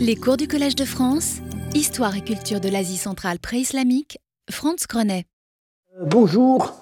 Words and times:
Les 0.00 0.14
cours 0.14 0.36
du 0.36 0.46
Collège 0.46 0.76
de 0.76 0.84
France, 0.84 1.38
Histoire 1.74 2.16
et 2.16 2.20
culture 2.20 2.60
de 2.60 2.68
l'Asie 2.68 2.96
centrale 2.96 3.40
pré-islamique, 3.40 4.20
Franz 4.48 4.86
Grenet. 4.88 5.24
Euh, 5.98 6.04
bonjour. 6.06 6.74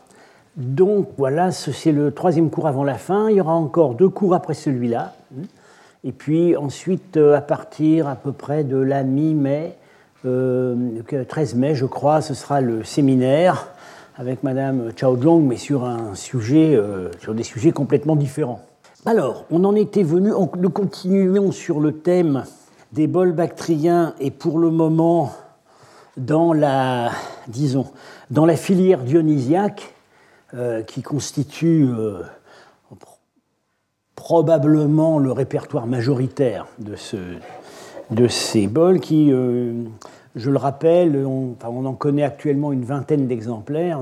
Donc 0.57 1.09
voilà, 1.17 1.51
c'est 1.51 1.93
le 1.93 2.13
troisième 2.13 2.51
cours 2.51 2.67
avant 2.67 2.85
la 2.85 2.97
fin. 2.97 3.31
Il 3.31 3.37
y 3.37 3.41
aura 3.41 3.55
encore 3.55 3.95
deux 3.95 4.11
cours 4.11 4.35
après 4.35 4.53
celui-là. 4.53 5.15
Et 6.05 6.13
puis 6.13 6.57
ensuite, 6.57 7.17
euh, 7.17 7.35
à 7.35 7.41
partir 7.41 8.07
à 8.07 8.17
peu 8.17 8.33
près 8.33 8.65
de 8.65 8.77
la 8.77 9.03
mi-mai, 9.03 9.77
13 10.23 10.27
euh, 10.27 11.57
mai, 11.57 11.75
je 11.75 11.87
crois, 11.87 12.21
ce 12.21 12.35
sera 12.35 12.61
le 12.61 12.85
séminaire 12.85 13.69
avec 14.19 14.43
Madame 14.43 14.93
Chao 14.95 15.17
Zhong, 15.17 15.43
mais 15.43 15.57
sur 15.57 15.85
un 15.85 16.15
sujet, 16.15 16.79
sur 17.21 17.35
des 17.35 17.43
sujets 17.43 17.73
complètement 17.73 18.17
différents. 18.17 18.61
Alors, 19.05 19.45
on 19.51 19.65
en 19.65 19.75
était 19.75 20.03
venu, 20.03 20.33
nous 20.59 20.71
continuons 20.71 21.53
sur 21.53 21.81
le 21.81 21.93
thème 21.93 22.45
des 22.93 23.07
bols 23.07 23.33
bactriens 23.33 24.15
et 24.21 24.31
pour 24.31 24.59
le 24.59 24.71
moment 24.71 25.33
dans 26.17 26.53
la, 26.53 27.11
filière 28.57 29.03
dionysiaque 29.03 29.95
euh, 30.55 30.83
qui 30.83 31.03
constitue 31.03 31.87
euh, 31.89 32.23
probablement 34.15 35.19
le 35.19 35.33
répertoire 35.33 35.87
majoritaire 35.87 36.67
de, 36.79 36.97
ce, 36.97 37.17
de 38.11 38.29
ces 38.29 38.67
bols 38.67 39.01
qui, 39.01 39.31
euh, 39.31 39.85
je 40.35 40.51
le 40.51 40.57
rappelle, 40.57 41.17
on, 41.27 41.57
en 41.63 41.95
connaît 41.95 42.23
actuellement 42.23 42.73
une 42.73 42.85
vingtaine 42.85 43.27
d'exemplaires. 43.27 44.01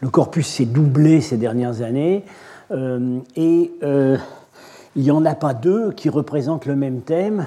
Le 0.00 0.08
corpus 0.08 0.46
s'est 0.46 0.64
doublé 0.64 1.20
ces 1.20 1.36
dernières 1.36 1.82
années. 1.82 2.24
et 3.36 3.72
il 4.96 5.02
n'y 5.02 5.10
en 5.10 5.24
a 5.24 5.34
pas 5.34 5.54
deux 5.54 5.92
qui 5.92 6.08
représentent 6.08 6.66
le 6.66 6.76
même 6.76 7.02
thème 7.02 7.46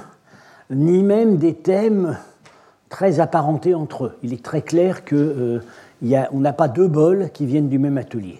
ni 0.69 1.03
même 1.03 1.37
des 1.37 1.55
thèmes 1.55 2.17
très 2.89 3.19
apparentés 3.19 3.75
entre 3.75 4.05
eux. 4.05 4.17
Il 4.23 4.33
est 4.33 4.43
très 4.43 4.61
clair 4.61 5.05
qu'on 5.05 5.15
euh, 5.15 5.61
n'a 6.01 6.53
pas 6.53 6.67
deux 6.67 6.87
bols 6.87 7.29
qui 7.33 7.45
viennent 7.45 7.69
du 7.69 7.79
même 7.79 7.97
atelier. 7.97 8.39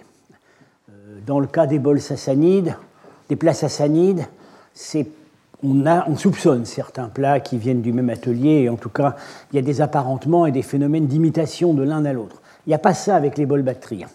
Euh, 0.90 1.20
dans 1.26 1.40
le 1.40 1.48
cas 1.48 1.68
des 1.68 1.80
bols 1.80 2.02
sassanides, 2.02 2.76
des 3.30 3.36
plats 3.36 3.54
sassanides, 3.54 4.26
on, 5.64 5.86
on, 5.86 6.18
soupçonne 6.18 6.66
certains 6.66 7.10
plats 7.10 7.40
qui 7.40 7.58
viennent 7.58 7.82
du 7.82 7.94
même 7.94 8.10
atelier, 8.10 8.62
et 8.64 8.70
en 8.70 8.76
tout 8.76 8.90
cas, 8.90 9.16
il 9.52 9.56
y 9.56 9.60
a 9.60 9.62
des 9.62 9.82
apparentements 9.82 10.46
et 10.46 10.52
des 10.52 10.64
phénomènes 10.64 11.08
d'imitation 11.08 11.74
de 11.74 11.84
l'un 11.84 12.06
à 12.06 12.14
l'autre. 12.14 12.42
Il 12.66 12.70
n'y 12.70 12.76
a 12.76 12.80
pas 12.80 12.94
ça 12.94 13.16
avec 13.16 13.38
les 13.38 13.46
bols 13.46 13.64
bactriens. 13.64 14.10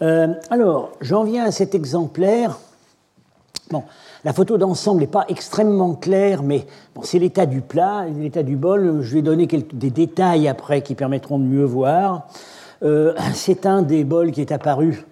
Euh, 0.00 0.34
alors, 0.50 0.92
j'en 1.00 1.24
viens 1.24 1.44
à 1.44 1.50
cet 1.50 1.74
exemplaire. 1.74 2.58
Bon, 3.70 3.84
la 4.24 4.32
photo 4.32 4.56
d'ensemble 4.56 5.00
n'est 5.00 5.08
pas 5.08 5.24
extrêmement 5.28 5.94
claire, 5.94 6.44
mais 6.44 6.66
c'est 7.02 7.18
l'état 7.18 7.44
du 7.44 7.60
plat, 7.60 8.06
l'état 8.06 8.44
du 8.44 8.54
bol. 8.54 9.00
Je 9.02 9.14
vais 9.14 9.22
donner 9.22 9.46
des 9.46 9.90
détails 9.90 10.46
après 10.46 10.82
qui 10.82 10.94
permettront 10.94 11.38
de 11.38 11.44
mieux 11.44 11.64
voir. 11.64 12.28
Euh, 12.84 13.14
c'est 13.34 13.66
un 13.66 13.82
des 13.82 14.04
bols 14.04 14.30
qui 14.30 14.40
est 14.40 14.52
apparu 14.52 15.04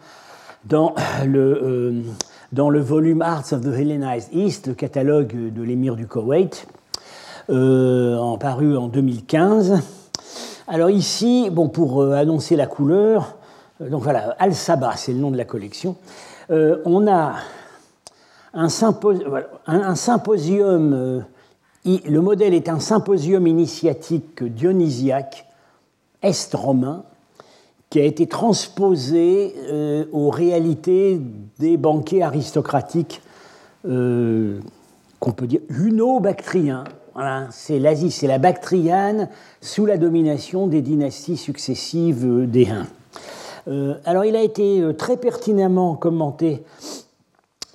dans 0.65 0.95
le, 1.25 1.61
euh, 1.63 2.03
dans 2.53 2.71
le 2.71 2.81
volume 2.81 3.23
Arts 3.23 3.53
of 3.53 3.63
the 3.63 3.75
Hellenized 3.75 4.29
East, 4.33 4.69
le 4.69 4.75
catalogue 4.75 5.53
de 5.53 5.63
l'émir 5.63 5.97
du 5.97 6.07
Koweït, 6.07 6.69
euh, 7.49 8.37
paru 8.37 8.77
en 8.77 8.87
2015. 8.87 9.81
Alors 10.69 10.91
ici, 10.91 11.49
bon, 11.51 11.69
pour 11.69 12.05
annoncer 12.13 12.55
la 12.55 12.67
couleur, 12.69 13.35
donc 13.81 14.03
voilà, 14.03 14.37
Al-Saba, 14.39 14.93
c'est 14.95 15.13
le 15.13 15.19
nom 15.19 15.33
de 15.33 15.37
la 15.37 15.45
collection. 15.45 15.97
on 16.49 17.09
a 17.09 17.35
un, 18.55 18.69
symposium, 18.69 20.93
euh, 20.93 21.21
le 21.85 22.21
modèle 22.21 22.55
est 22.55 22.69
un 22.69 22.81
symposium 22.81 23.47
initiatique 23.47 24.43
dionysiaque 24.43 25.47
est-romain 26.23 27.05
qui 27.89 28.01
a 28.01 28.05
été 28.05 28.27
transposé 28.27 29.55
euh, 29.69 30.05
aux 30.13 30.31
réalités 30.31 31.21
des 31.59 31.77
banquets 31.77 32.23
aristocratiques 32.23 33.23
euh, 33.89 34.61
qu'on 35.19 35.33
peut 35.33 35.47
dire 35.47 35.61
huno-bactriens. 35.69 36.85
c'est 37.51 37.79
l'Asie, 37.79 38.11
c'est 38.11 38.27
la 38.27 38.39
Bactriane 38.39 39.29
sous 39.61 39.87
la 39.87 39.97
domination 39.97 40.67
des 40.67 40.83
dynasties 40.83 41.37
successives 41.37 42.49
des 42.49 42.69
Huns. 42.69 42.87
alors 44.05 44.25
il 44.25 44.37
a 44.37 44.43
été 44.43 44.83
très 44.97 45.17
pertinemment 45.17 45.95
commenté 45.95 46.63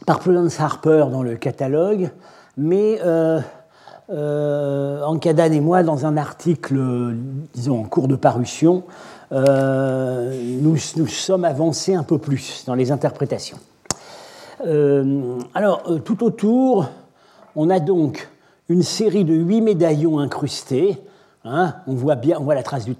par 0.06 0.20
Prudence 0.20 0.60
Harper 0.60 1.06
dans 1.12 1.24
le 1.24 1.36
catalogue, 1.36 2.12
mais 2.58 3.00
euh, 3.04 3.40
euh, 4.10 5.02
et 5.52 5.60
moi, 5.60 5.84
dans 5.84 6.06
un 6.06 6.18
article, 6.18 7.16
disons, 7.54 7.80
en 7.80 7.84
cours 7.84 8.08
de 8.08 8.16
parution, 8.16 8.84
euh, 9.32 10.60
nous, 10.62 10.78
nous 10.98 11.08
sommes 11.08 11.46
avancés 11.46 11.96
un 11.96 12.04
peu 12.04 12.18
plus 12.18 12.64
dans 12.68 12.76
les 12.76 12.92
interprétations. 12.92 13.58
Euh, 14.66 15.40
alors, 15.54 15.84
tout 16.04 16.24
autour, 16.24 16.90
on 17.56 17.70
a 17.70 17.80
donc 17.80 18.30
une 18.70 18.84
série 18.84 19.26
de 19.26 19.34
huit 19.34 19.62
médaillons 19.62 20.20
incrustés. 20.20 20.98
Hein, 21.44 21.76
on 21.88 21.94
voit 21.94 22.16
bien, 22.16 22.38
on 22.40 22.44
voit 22.44 22.56
la 22.56 22.64
trace 22.64 22.86
du. 22.86 22.96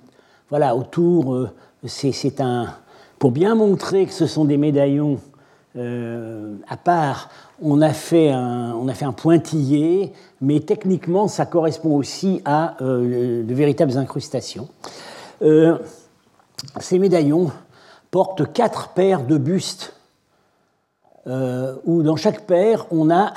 Voilà, 0.50 0.76
autour, 0.76 1.48
c'est 1.86 2.42
un. 2.42 2.68
Pour 3.20 3.32
bien 3.32 3.56
montrer 3.56 4.06
que 4.06 4.14
ce 4.14 4.28
sont 4.28 4.46
des 4.46 4.58
médaillons 4.58 5.20
euh, 5.78 6.56
à 6.70 6.78
part, 6.78 7.30
on 7.62 7.82
a, 7.82 7.92
fait 7.92 8.32
un, 8.32 8.74
on 8.74 8.88
a 8.88 8.94
fait 8.94 9.06
un 9.06 9.12
pointillé, 9.12 10.14
mais 10.40 10.62
techniquement, 10.62 11.28
ça 11.28 11.46
correspond 11.46 11.96
aussi 11.96 12.42
à 12.46 12.82
euh, 12.82 13.44
de 13.44 13.54
véritables 13.54 13.98
incrustations. 13.98 14.70
Euh, 15.42 15.78
ces 16.80 16.98
médaillons 16.98 17.52
portent 18.10 18.52
quatre 18.54 18.90
paires 18.90 19.26
de 19.26 19.38
bustes, 19.38 19.94
où 21.86 22.04
dans 22.04 22.18
chaque 22.18 22.42
paire, 22.42 22.86
on 22.92 23.10
a 23.10 23.34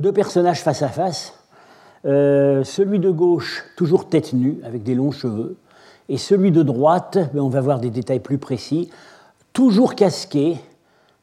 deux 0.00 0.12
personnages 0.12 0.62
face 0.62 0.80
à 0.80 0.88
face. 0.88 1.34
celui 2.02 2.98
de 2.98 3.10
gauche, 3.10 3.64
toujours 3.76 4.08
tête 4.08 4.32
nue, 4.32 4.58
avec 4.64 4.82
des 4.82 4.94
longs 4.94 5.12
cheveux, 5.12 5.56
et 6.08 6.16
celui 6.16 6.50
de 6.50 6.62
droite, 6.62 7.18
ben, 7.34 7.40
on 7.40 7.50
va 7.50 7.60
voir 7.60 7.78
des 7.78 7.90
détails 7.90 8.20
plus 8.20 8.38
précis, 8.38 8.90
toujours 9.52 9.94
casqué, 9.94 10.56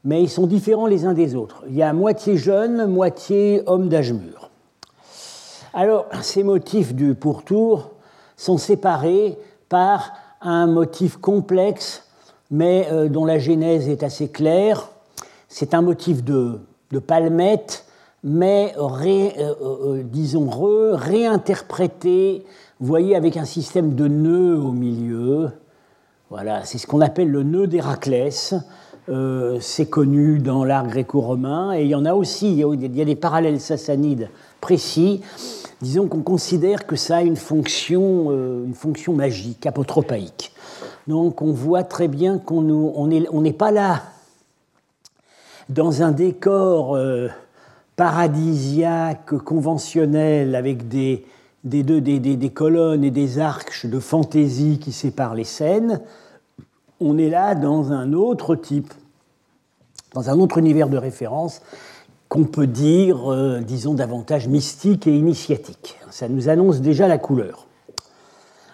mais 0.03 0.21
ils 0.21 0.29
sont 0.29 0.47
différents 0.47 0.87
les 0.87 1.05
uns 1.05 1.13
des 1.13 1.35
autres. 1.35 1.63
Il 1.69 1.75
y 1.75 1.83
a 1.83 1.93
moitié 1.93 2.37
jeune, 2.37 2.87
moitié 2.87 3.63
homme 3.65 3.89
d'âge 3.89 4.13
mûr. 4.13 4.49
Alors, 5.73 6.05
ces 6.21 6.43
motifs 6.43 6.93
du 6.93 7.15
pourtour 7.15 7.91
sont 8.37 8.57
séparés 8.57 9.37
par 9.69 10.13
un 10.41 10.67
motif 10.67 11.17
complexe, 11.17 12.03
mais 12.51 12.87
euh, 12.91 13.07
dont 13.09 13.25
la 13.25 13.39
genèse 13.39 13.89
est 13.89 14.03
assez 14.03 14.27
claire. 14.27 14.89
C'est 15.47 15.73
un 15.73 15.81
motif 15.81 16.23
de, 16.23 16.59
palmette, 17.07 17.85
mais 18.23 18.75
euh, 18.77 19.31
euh, 19.39 20.03
disons 20.03 20.47
réinterprété, 20.93 22.45
vous 22.79 22.85
voyez, 22.85 23.15
avec 23.15 23.37
un 23.37 23.45
système 23.45 23.95
de 23.95 24.07
nœuds 24.07 24.59
au 24.59 24.71
milieu. 24.71 25.49
Voilà, 26.29 26.65
c'est 26.65 26.77
ce 26.77 26.85
qu'on 26.85 27.01
appelle 27.01 27.31
le 27.31 27.43
nœud 27.43 27.67
d'Héraclès. 27.67 28.53
Euh, 29.09 29.57
c'est 29.59 29.87
connu 29.87 30.39
dans 30.39 30.63
l'art 30.63 30.87
gréco-romain, 30.87 31.73
et 31.73 31.83
il 31.83 31.89
y 31.89 31.95
en 31.95 32.05
a 32.05 32.13
aussi, 32.13 32.53
il 32.53 32.95
y 32.95 33.01
a 33.01 33.05
des 33.05 33.15
parallèles 33.15 33.59
sassanides 33.59 34.29
précis. 34.61 35.21
Disons 35.81 36.07
qu'on 36.07 36.21
considère 36.21 36.87
que 36.87 36.95
ça 36.95 37.17
a 37.17 37.21
une 37.21 37.35
fonction, 37.35 38.27
euh, 38.29 38.63
une 38.65 38.73
fonction 38.73 39.13
magique, 39.13 39.65
apotropaïque. 39.65 40.53
Donc 41.07 41.41
on 41.41 41.51
voit 41.51 41.83
très 41.83 42.07
bien 42.07 42.37
qu'on 42.37 42.61
n'est 42.61 43.53
pas 43.53 43.71
là 43.71 44.03
dans 45.67 46.01
un 46.01 46.11
décor 46.11 46.95
euh, 46.95 47.27
paradisiaque, 47.97 49.37
conventionnel, 49.39 50.55
avec 50.55 50.87
des, 50.87 51.25
des, 51.65 51.83
des, 51.83 52.49
colonnes 52.49 53.03
et 53.03 53.11
des 53.11 53.39
arches 53.39 53.85
de 53.85 53.99
fantaisie 53.99 54.79
qui 54.79 54.93
séparent 54.93 55.35
les 55.35 55.43
scènes 55.43 55.99
on 57.03 57.17
est 57.17 57.29
là 57.29 57.55
dans 57.55 57.91
un 57.91 58.13
autre 58.13 58.55
type, 58.55 58.93
dans 60.13 60.29
un 60.29 60.39
autre 60.39 60.57
univers 60.57 60.89
de 60.89 60.97
référence 60.97 61.61
qu'on 62.29 62.45
peut 62.45 62.67
dire, 62.67 63.31
euh, 63.31 63.59
disons, 63.59 63.93
davantage 63.93 64.47
mystique 64.47 65.05
et 65.05 65.15
initiatique. 65.15 65.99
Ça 66.09 66.27
nous 66.27 66.49
annonce 66.49 66.81
déjà 66.81 67.07
la 67.07 67.17
couleur. 67.17 67.67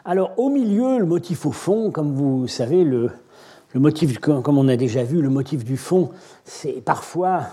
Alors, 0.05 0.31
au 0.37 0.49
milieu, 0.49 0.97
le 0.97 1.05
motif 1.05 1.45
au 1.45 1.51
fond, 1.51 1.91
comme 1.91 2.13
vous 2.13 2.47
savez, 2.47 2.83
le, 2.83 3.11
motif, 3.75 4.19
comme 4.19 4.57
on 4.57 4.67
a 4.69 4.77
déjà 4.77 5.03
vu, 5.03 5.21
le 5.21 5.29
motif 5.29 5.65
du 5.65 5.75
fond, 5.75 6.11
c'est 6.45 6.81
parfois 6.83 7.47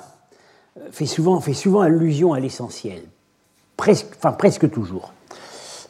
euh, 0.79 0.82
fait 0.93 1.06
souvent, 1.06 1.40
fait 1.40 1.55
souvent 1.55 1.81
allusion 1.81 2.34
à 2.34 2.40
l'essentiel, 2.40 3.02
presque, 3.76 4.08
enfin 4.17 4.32
presque 4.32 4.70
toujours. 4.70 5.12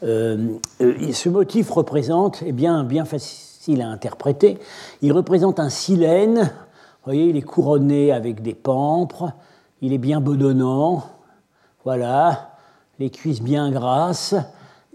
Euh, 0.03 0.55
ce 0.79 1.29
motif 1.29 1.71
représente, 1.71 2.43
eh 2.47 2.53
bien, 2.53 2.85
bien 2.85 3.05
facile 3.05 3.47
il 3.69 3.83
a 3.83 3.89
interprété. 3.89 4.59
Il 5.03 5.13
représente 5.13 5.61
un 5.61 5.69
silène, 5.69 6.41
vous 6.41 7.13
voyez, 7.13 7.27
il 7.27 7.37
est 7.37 7.43
couronné 7.43 8.13
avec 8.13 8.43
des 8.43 8.55
pampres, 8.55 9.33
il 9.81 9.93
est 9.93 9.99
bien 9.99 10.21
bedonnant, 10.21 11.05
voilà. 11.85 12.57
les 12.99 13.11
cuisses 13.11 13.43
bien 13.43 13.71
grasses, 13.71 14.35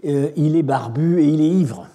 il 0.02 0.56
est 0.56 0.62
barbu 0.62 1.20
et 1.20 1.28
il 1.28 1.40
est 1.40 1.48
ivre. 1.48 1.86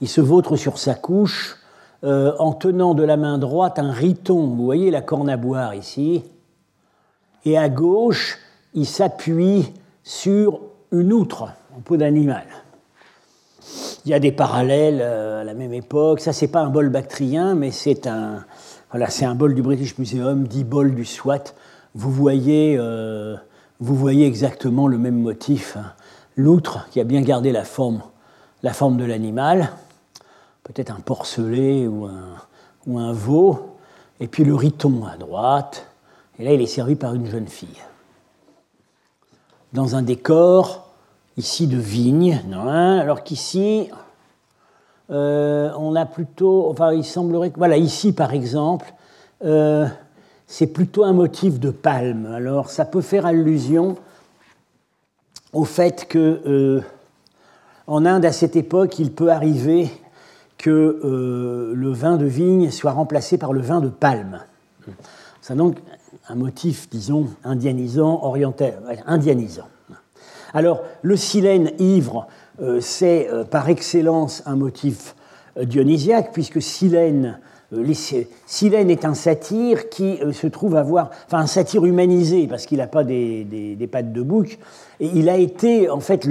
Il 0.00 0.08
se 0.08 0.20
vautre 0.20 0.56
sur 0.56 0.78
sa 0.78 0.94
couche 0.94 1.58
en 2.02 2.52
tenant 2.52 2.94
de 2.94 3.04
la 3.04 3.16
main 3.16 3.38
droite 3.38 3.78
un 3.78 3.92
riton, 3.92 4.48
vous 4.48 4.64
voyez 4.64 4.90
la 4.90 5.02
corne 5.02 5.28
à 5.28 5.36
boire 5.36 5.74
ici, 5.74 6.24
et 7.44 7.58
à 7.58 7.68
gauche, 7.68 8.38
il 8.74 8.86
s'appuie 8.86 9.72
sur 10.02 10.60
une 10.90 11.12
outre 11.12 11.48
en 11.76 11.80
peau 11.80 11.96
d'animal. 11.96 12.46
Il 14.04 14.10
y 14.10 14.14
a 14.14 14.18
des 14.18 14.32
parallèles 14.32 15.00
euh, 15.00 15.42
à 15.42 15.44
la 15.44 15.54
même 15.54 15.72
époque. 15.72 16.20
Ça, 16.20 16.32
c'est 16.32 16.48
pas 16.48 16.60
un 16.60 16.70
bol 16.70 16.88
bactrien, 16.88 17.54
mais 17.54 17.70
c'est 17.70 18.06
un, 18.06 18.44
voilà, 18.90 19.08
c'est 19.08 19.24
un 19.24 19.34
bol 19.34 19.54
du 19.54 19.62
British 19.62 19.96
Museum, 19.98 20.46
dit 20.48 20.64
bol 20.64 20.94
du 20.94 21.04
SWAT. 21.04 21.54
Vous 21.94 22.10
voyez, 22.10 22.76
euh, 22.78 23.36
vous 23.80 23.94
voyez 23.94 24.26
exactement 24.26 24.88
le 24.88 24.98
même 24.98 25.20
motif. 25.20 25.76
Hein. 25.76 25.92
L'outre 26.36 26.88
qui 26.90 27.00
a 27.00 27.04
bien 27.04 27.22
gardé 27.22 27.52
la 27.52 27.64
forme, 27.64 28.02
la 28.62 28.72
forme 28.72 28.96
de 28.96 29.04
l'animal, 29.04 29.70
peut-être 30.64 30.90
un 30.90 31.00
porcelet 31.00 31.86
ou 31.86 32.08
un 32.98 33.12
veau, 33.12 33.76
et 34.18 34.28
puis 34.28 34.44
le 34.44 34.54
riton 34.54 35.04
à 35.04 35.16
droite. 35.16 35.86
Et 36.38 36.44
là, 36.44 36.52
il 36.52 36.60
est 36.60 36.66
servi 36.66 36.94
par 36.94 37.14
une 37.14 37.26
jeune 37.26 37.48
fille. 37.48 37.82
Dans 39.72 39.96
un 39.96 40.02
décor 40.02 40.91
ici 41.36 41.66
de 41.66 41.78
vigne, 41.78 42.40
hein, 42.52 42.98
alors 42.98 43.22
qu'ici, 43.24 43.88
euh, 45.10 45.70
on 45.78 45.94
a 45.94 46.06
plutôt, 46.06 46.68
enfin 46.70 46.92
il 46.92 47.04
semblerait 47.04 47.50
que, 47.50 47.58
voilà, 47.58 47.76
ici 47.76 48.12
par 48.12 48.32
exemple, 48.32 48.92
euh, 49.44 49.86
c'est 50.46 50.68
plutôt 50.68 51.04
un 51.04 51.12
motif 51.12 51.58
de 51.58 51.70
palme. 51.70 52.26
Alors 52.26 52.70
ça 52.70 52.84
peut 52.84 53.00
faire 53.00 53.26
allusion 53.26 53.96
au 55.52 55.64
fait 55.64 56.06
que 56.08 56.42
euh, 56.46 56.82
en 57.86 58.06
Inde 58.06 58.24
à 58.24 58.32
cette 58.32 58.56
époque, 58.56 58.98
il 58.98 59.12
peut 59.12 59.30
arriver 59.30 59.90
que 60.58 61.72
le 61.74 61.92
vin 61.92 62.16
de 62.16 62.24
vigne 62.24 62.70
soit 62.70 62.92
remplacé 62.92 63.36
par 63.36 63.52
le 63.52 63.60
vin 63.60 63.80
de 63.80 63.88
palme. 63.88 64.38
C'est 65.40 65.56
donc 65.56 65.76
un 66.28 66.36
motif, 66.36 66.88
disons, 66.88 67.26
indianisant, 67.42 68.20
oriental, 68.22 69.02
indianisant. 69.06 69.66
Alors, 70.54 70.82
le 71.02 71.16
silène 71.16 71.70
ivre, 71.78 72.26
euh, 72.60 72.80
c'est 72.80 73.28
euh, 73.30 73.44
par 73.44 73.68
excellence 73.70 74.42
un 74.44 74.56
motif 74.56 75.16
euh, 75.56 75.64
dionysiaque, 75.64 76.30
puisque 76.32 76.60
Silène, 76.60 77.38
Silène 78.46 78.90
est 78.90 79.06
un 79.06 79.14
satyre 79.14 79.88
qui 79.88 80.18
se 80.32 80.46
trouve 80.46 80.76
avoir, 80.76 81.10
enfin 81.26 81.38
un 81.38 81.46
satyre 81.46 81.86
humanisé, 81.86 82.46
parce 82.46 82.66
qu'il 82.66 82.78
n'a 82.78 82.86
pas 82.86 83.02
des, 83.02 83.88
pattes 83.90 84.12
de 84.12 84.20
bouc, 84.20 84.58
et 85.00 85.10
il 85.14 85.30
a 85.30 85.38
été 85.38 85.88
en 85.88 86.00
fait 86.00 86.28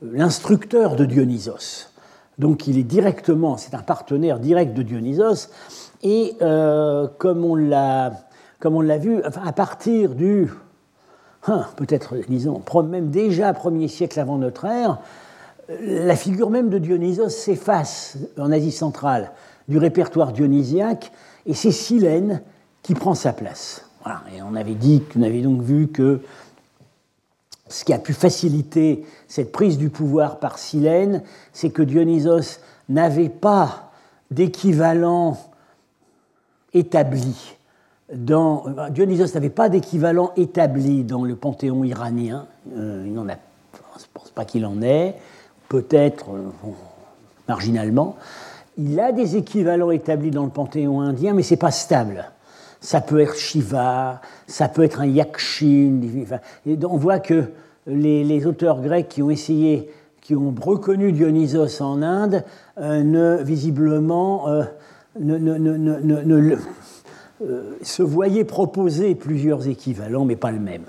l'instructeur 0.00 0.96
de 0.96 1.04
Dionysos. 1.04 1.90
Donc 2.38 2.66
il 2.66 2.78
est 2.78 2.84
directement, 2.84 3.58
c'est 3.58 3.74
un 3.74 3.82
partenaire 3.82 4.38
direct 4.38 4.72
de 4.72 4.82
Dionysos, 4.82 5.50
et 6.02 6.34
comme 7.18 7.44
on 7.44 7.56
l'a 7.56 8.24
vu, 8.98 9.20
à 9.22 9.52
partir 9.52 10.14
du 10.14 10.48
Hein, 11.46 11.66
peut-être, 11.76 12.16
disons, 12.28 12.62
même 12.84 13.10
déjà 13.10 13.52
premier 13.52 13.88
siècle 13.88 14.18
avant 14.18 14.38
notre 14.38 14.64
ère, 14.64 14.98
la 15.80 16.16
figure 16.16 16.50
même 16.50 16.70
de 16.70 16.78
Dionysos 16.78 17.28
s'efface 17.28 18.16
en 18.38 18.50
Asie 18.50 18.72
centrale 18.72 19.32
du 19.68 19.78
répertoire 19.78 20.32
dionysiaque, 20.32 21.12
et 21.46 21.54
c'est 21.54 21.70
Silène 21.70 22.42
qui 22.82 22.94
prend 22.94 23.14
sa 23.14 23.32
place. 23.32 23.86
Et 24.34 24.42
on 24.42 24.54
avait 24.54 24.74
dit, 24.74 25.02
on 25.16 25.22
avait 25.22 25.40
donc 25.40 25.62
vu 25.62 25.88
que 25.88 26.20
ce 27.68 27.84
qui 27.84 27.92
a 27.92 27.98
pu 27.98 28.12
faciliter 28.12 29.06
cette 29.28 29.52
prise 29.52 29.78
du 29.78 29.88
pouvoir 29.88 30.38
par 30.38 30.58
Silène, 30.58 31.22
c'est 31.52 31.70
que 31.70 31.82
Dionysos 31.82 32.60
n'avait 32.88 33.30
pas 33.30 33.90
d'équivalent 34.30 35.38
établi 36.74 37.56
euh, 38.12 38.90
Dionysos 38.90 39.34
n'avait 39.34 39.50
pas 39.50 39.68
d'équivalent 39.68 40.32
établi 40.36 41.04
dans 41.04 41.24
le 41.24 41.36
panthéon 41.36 41.84
iranien. 41.84 42.46
Euh, 42.76 43.04
il 43.06 43.14
n'en 43.14 43.28
a, 43.28 43.32
je 43.34 44.02
ne 44.02 44.08
pense 44.12 44.30
pas 44.30 44.44
qu'il 44.44 44.66
en 44.66 44.82
ait, 44.82 45.14
peut-être 45.68 46.30
euh, 46.30 46.70
marginalement. 47.48 48.16
Il 48.76 48.98
a 49.00 49.12
des 49.12 49.36
équivalents 49.36 49.90
établis 49.90 50.30
dans 50.30 50.44
le 50.44 50.50
panthéon 50.50 51.00
indien, 51.00 51.32
mais 51.32 51.42
ce 51.42 51.54
n'est 51.54 51.58
pas 51.58 51.70
stable. 51.70 52.30
Ça 52.80 53.00
peut 53.00 53.20
être 53.20 53.36
Shiva, 53.36 54.20
ça 54.46 54.68
peut 54.68 54.82
être 54.82 55.00
un 55.00 55.06
Yakshin. 55.06 56.00
on 56.66 56.96
voit 56.98 57.18
que 57.18 57.44
les, 57.86 58.46
auteurs 58.46 58.82
grecs 58.82 59.08
qui 59.08 59.22
ont 59.22 59.30
essayé, 59.30 59.90
qui 60.20 60.34
ont 60.34 60.54
reconnu 60.60 61.12
Dionysos 61.12 61.80
en 61.80 62.02
Inde, 62.02 62.44
ne, 62.78 63.42
visiblement, 63.42 64.48
ne, 65.18 65.38
ne, 65.38 65.56
ne 65.58 66.56
euh, 67.44 67.78
se 67.82 68.02
voyait 68.02 68.44
proposer 68.44 69.14
plusieurs 69.14 69.68
équivalents, 69.68 70.24
mais 70.24 70.36
pas 70.36 70.50
le 70.50 70.60
même. 70.60 70.86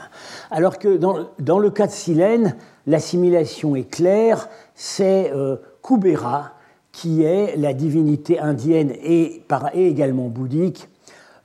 Alors 0.52 0.80
que 0.80 0.98
dans, 0.98 1.60
le 1.60 1.70
cas 1.70 1.88
de 1.88 1.92
Silène, 1.92 2.56
l'assimilation 2.88 3.76
est 3.76 3.90
claire, 3.90 4.48
c'est 4.74 5.32
euh, 5.34 5.58
Kubera, 5.84 6.52
qui 6.92 7.24
est 7.24 7.58
la 7.58 7.74
divinité 7.74 8.40
indienne 8.40 8.94
et, 9.04 9.44
également 9.74 10.30
bouddhique 10.30 10.88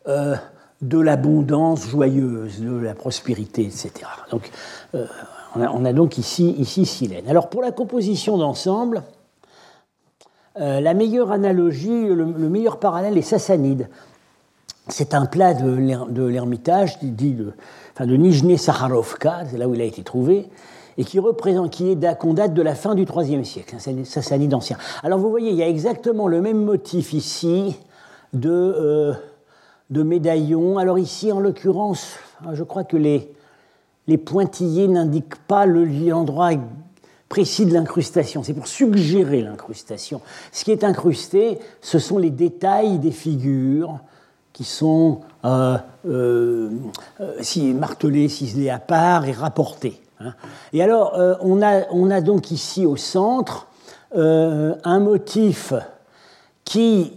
euh, 0.06 0.36
de 0.80 0.98
l'abondance 0.98 1.88
joyeuse, 1.88 2.60
de 2.60 2.78
la 2.78 2.94
prospérité, 2.94 3.62
etc. 3.62 3.92
Donc, 4.30 4.50
on 5.44 5.84
a, 5.84 5.92
donc 5.92 6.18
ici, 6.18 6.86
Silène. 6.86 7.28
Alors 7.28 7.50
pour 7.50 7.62
la 7.62 7.72
composition 7.72 8.38
d'ensemble, 8.38 9.02
la 10.56 10.94
meilleure 10.94 11.32
analogie, 11.32 12.06
le, 12.06 12.24
meilleur 12.48 12.78
parallèle 12.78 13.18
est 13.18 13.22
Sassanide. 13.22 13.88
C'est 14.88 15.14
un 15.14 15.26
plat 15.26 15.54
de 15.54 16.22
l'Ermitage, 16.24 16.98
dit 17.00 17.32
de, 17.32 17.52
enfin 17.94 18.06
Nijne 18.06 18.56
Sakharovka, 18.56 19.44
c'est 19.50 19.58
là 19.58 19.68
où 19.68 19.74
il 19.74 19.80
a 19.80 19.84
été 19.84 20.02
trouvé, 20.02 20.48
et 20.98 21.04
qui 21.04 21.18
représente, 21.18 21.70
qui 21.70 21.90
est 21.90 22.18
qu'on 22.18 22.34
date 22.34 22.54
de 22.54 22.62
la 22.62 22.74
fin 22.74 22.94
du 22.94 23.04
IIIe 23.04 23.44
siècle, 23.44 23.76
Sassanide 24.04 24.54
ancien. 24.54 24.76
Alors 25.02 25.18
vous 25.18 25.30
voyez, 25.30 25.50
il 25.50 25.56
y 25.56 25.62
a 25.62 25.68
exactement 25.68 26.28
le 26.28 26.40
même 26.40 26.64
motif 26.64 27.12
ici 27.12 27.76
de, 28.32 28.50
euh, 28.50 29.12
de 29.90 30.02
médaillons. 30.02 30.78
Alors 30.78 30.98
ici, 30.98 31.30
en 31.30 31.40
l'occurrence, 31.40 32.16
je 32.52 32.64
crois 32.64 32.84
que 32.84 32.96
les, 32.96 33.32
les 34.08 34.18
pointillés 34.18 34.88
n'indiquent 34.88 35.36
pas 35.46 35.66
l'endroit 35.66 36.50
précis 37.28 37.64
de 37.64 37.72
l'incrustation. 37.72 38.42
C'est 38.42 38.54
pour 38.54 38.66
suggérer 38.66 39.40
l'incrustation. 39.40 40.20
Ce 40.52 40.64
qui 40.64 40.72
est 40.72 40.82
incrusté, 40.82 41.58
ce 41.80 41.98
sont 41.98 42.18
les 42.18 42.30
détails 42.30 42.98
des 42.98 43.12
figures, 43.12 44.00
qui 44.52 44.64
sont 44.64 45.20
euh, 45.44 45.78
euh, 46.06 46.70
euh, 47.20 47.74
martelés, 47.74 48.28
ciselés 48.28 48.70
à 48.70 48.78
part 48.78 49.26
et 49.26 49.32
rapportés. 49.32 50.00
Hein. 50.20 50.34
Et 50.72 50.82
alors, 50.82 51.14
on, 51.40 51.62
a, 51.62 51.88
on, 51.90 52.10
a, 52.10 52.20
donc 52.20 52.50
ici 52.50 52.84
au 52.86 52.96
centre 52.96 53.66
un 54.12 54.98
motif 54.98 55.72
qui 56.64 57.12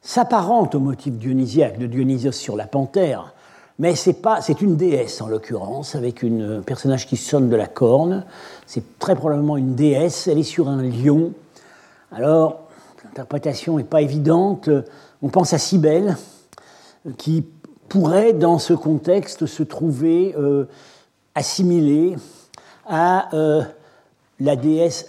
s'apparente 0.00 0.74
au 0.74 0.80
motif 0.80 1.14
dionysiaque 1.14 1.78
de 1.78 1.86
Dionysos 1.86 2.32
sur 2.32 2.56
la 2.56 2.66
panthère, 2.66 3.34
mais 3.80 3.94
c'est 3.96 4.60
une 4.60 4.76
déesse 4.76 5.20
en 5.20 5.28
l'occurrence, 5.28 5.94
avec 5.96 6.22
un 6.22 6.60
personnage 6.60 7.06
qui 7.06 7.16
sonne 7.16 7.48
de 7.48 7.56
la 7.56 7.66
corne. 7.66 8.24
C'est 8.66 8.98
très 8.98 9.16
probablement 9.16 9.56
une 9.56 9.74
déesse. 9.74 10.28
Elle 10.28 10.38
est 10.38 10.42
sur 10.42 10.68
un 10.68 10.82
lion. 10.82 11.32
Alors, 12.12 12.68
l'interprétation 13.04 13.78
n'est 13.78 13.84
pas 13.84 14.02
évidente. 14.02 14.68
On 15.22 15.28
pense 15.28 15.52
à 15.52 15.58
Cybèle, 15.58 16.16
qui 17.18 17.44
pourrait, 17.90 18.32
dans 18.32 18.58
ce 18.58 18.72
contexte, 18.72 19.44
se 19.44 19.62
trouver 19.62 20.34
euh, 20.38 20.64
assimilée 21.34 22.16
à 22.86 23.34
euh, 23.34 23.62
la, 24.38 24.56
déesse, 24.56 25.06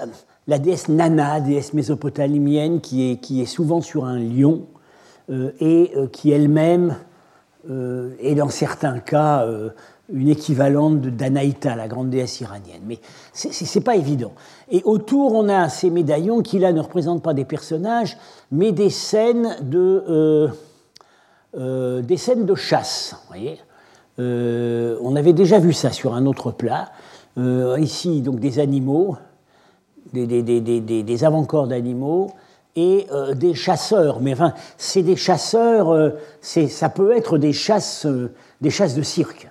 la 0.48 0.60
déesse 0.60 0.90
Nana, 0.90 1.40
déesse 1.40 1.74
mésopotamienne, 1.74 2.82
qui 2.82 3.12
est, 3.14 3.46
souvent 3.46 3.80
sur 3.80 4.04
un 4.04 4.20
lion 4.20 4.68
euh, 5.30 5.52
et 5.62 5.94
qui 6.12 6.32
elle-même 6.32 6.98
est, 7.70 8.36
dans 8.36 8.50
certains 8.50 9.00
cas, 9.00 9.46
une 10.14 10.30
équivalente 10.30 11.02
Danaïta, 11.02 11.76
la 11.76 11.88
grande 11.88 12.10
déesse 12.10 12.42
iranienne. 12.42 12.82
Mais 12.86 13.00
ce 13.34 13.48
n'est 13.48 13.84
pas 13.84 13.96
évident. 13.96 14.34
Et 14.70 14.82
autour, 14.84 15.34
on 15.34 15.50
a 15.50 15.70
ces 15.70 15.90
médaillons 15.90 16.42
qui, 16.42 16.60
là, 16.60 16.74
ne 16.74 16.82
représentent 16.82 17.24
pas 17.24 17.34
des 17.34 17.46
personnages, 17.46 18.18
mais 18.52 18.72
des 18.72 18.90
scènes 18.90 19.58
de 19.62 20.52
euh, 21.58 22.02
des 22.02 22.16
scènes 22.16 22.46
de 22.46 22.56
chasse. 22.56 23.16
Voyez 23.28 23.60
euh, 24.20 24.98
on 25.02 25.16
avait 25.16 25.34
déjà 25.34 25.58
vu 25.58 25.74
ça 25.74 25.92
sur 25.92 26.14
un 26.14 26.26
autre 26.26 26.52
plat. 26.52 26.92
Euh, 27.38 27.78
ici, 27.80 28.22
donc 28.22 28.40
des 28.40 28.60
animaux, 28.60 29.18
des 30.14 31.24
avant-corps 31.24 31.68
d'animaux 31.68 32.32
et 32.76 33.08
des 33.36 33.54
chasseurs. 33.54 34.22
Mais 34.22 34.34
enfin, 34.34 34.54
c'est 34.78 35.02
des 35.02 35.16
chasseurs, 35.16 36.14
ça 36.42 36.90
peut 36.90 37.16
être 37.16 37.38
des 37.38 37.54
chasses, 37.54 38.06
des 38.60 38.70
chasses 38.70 38.96
de 38.96 39.02
cirque. 39.02 39.51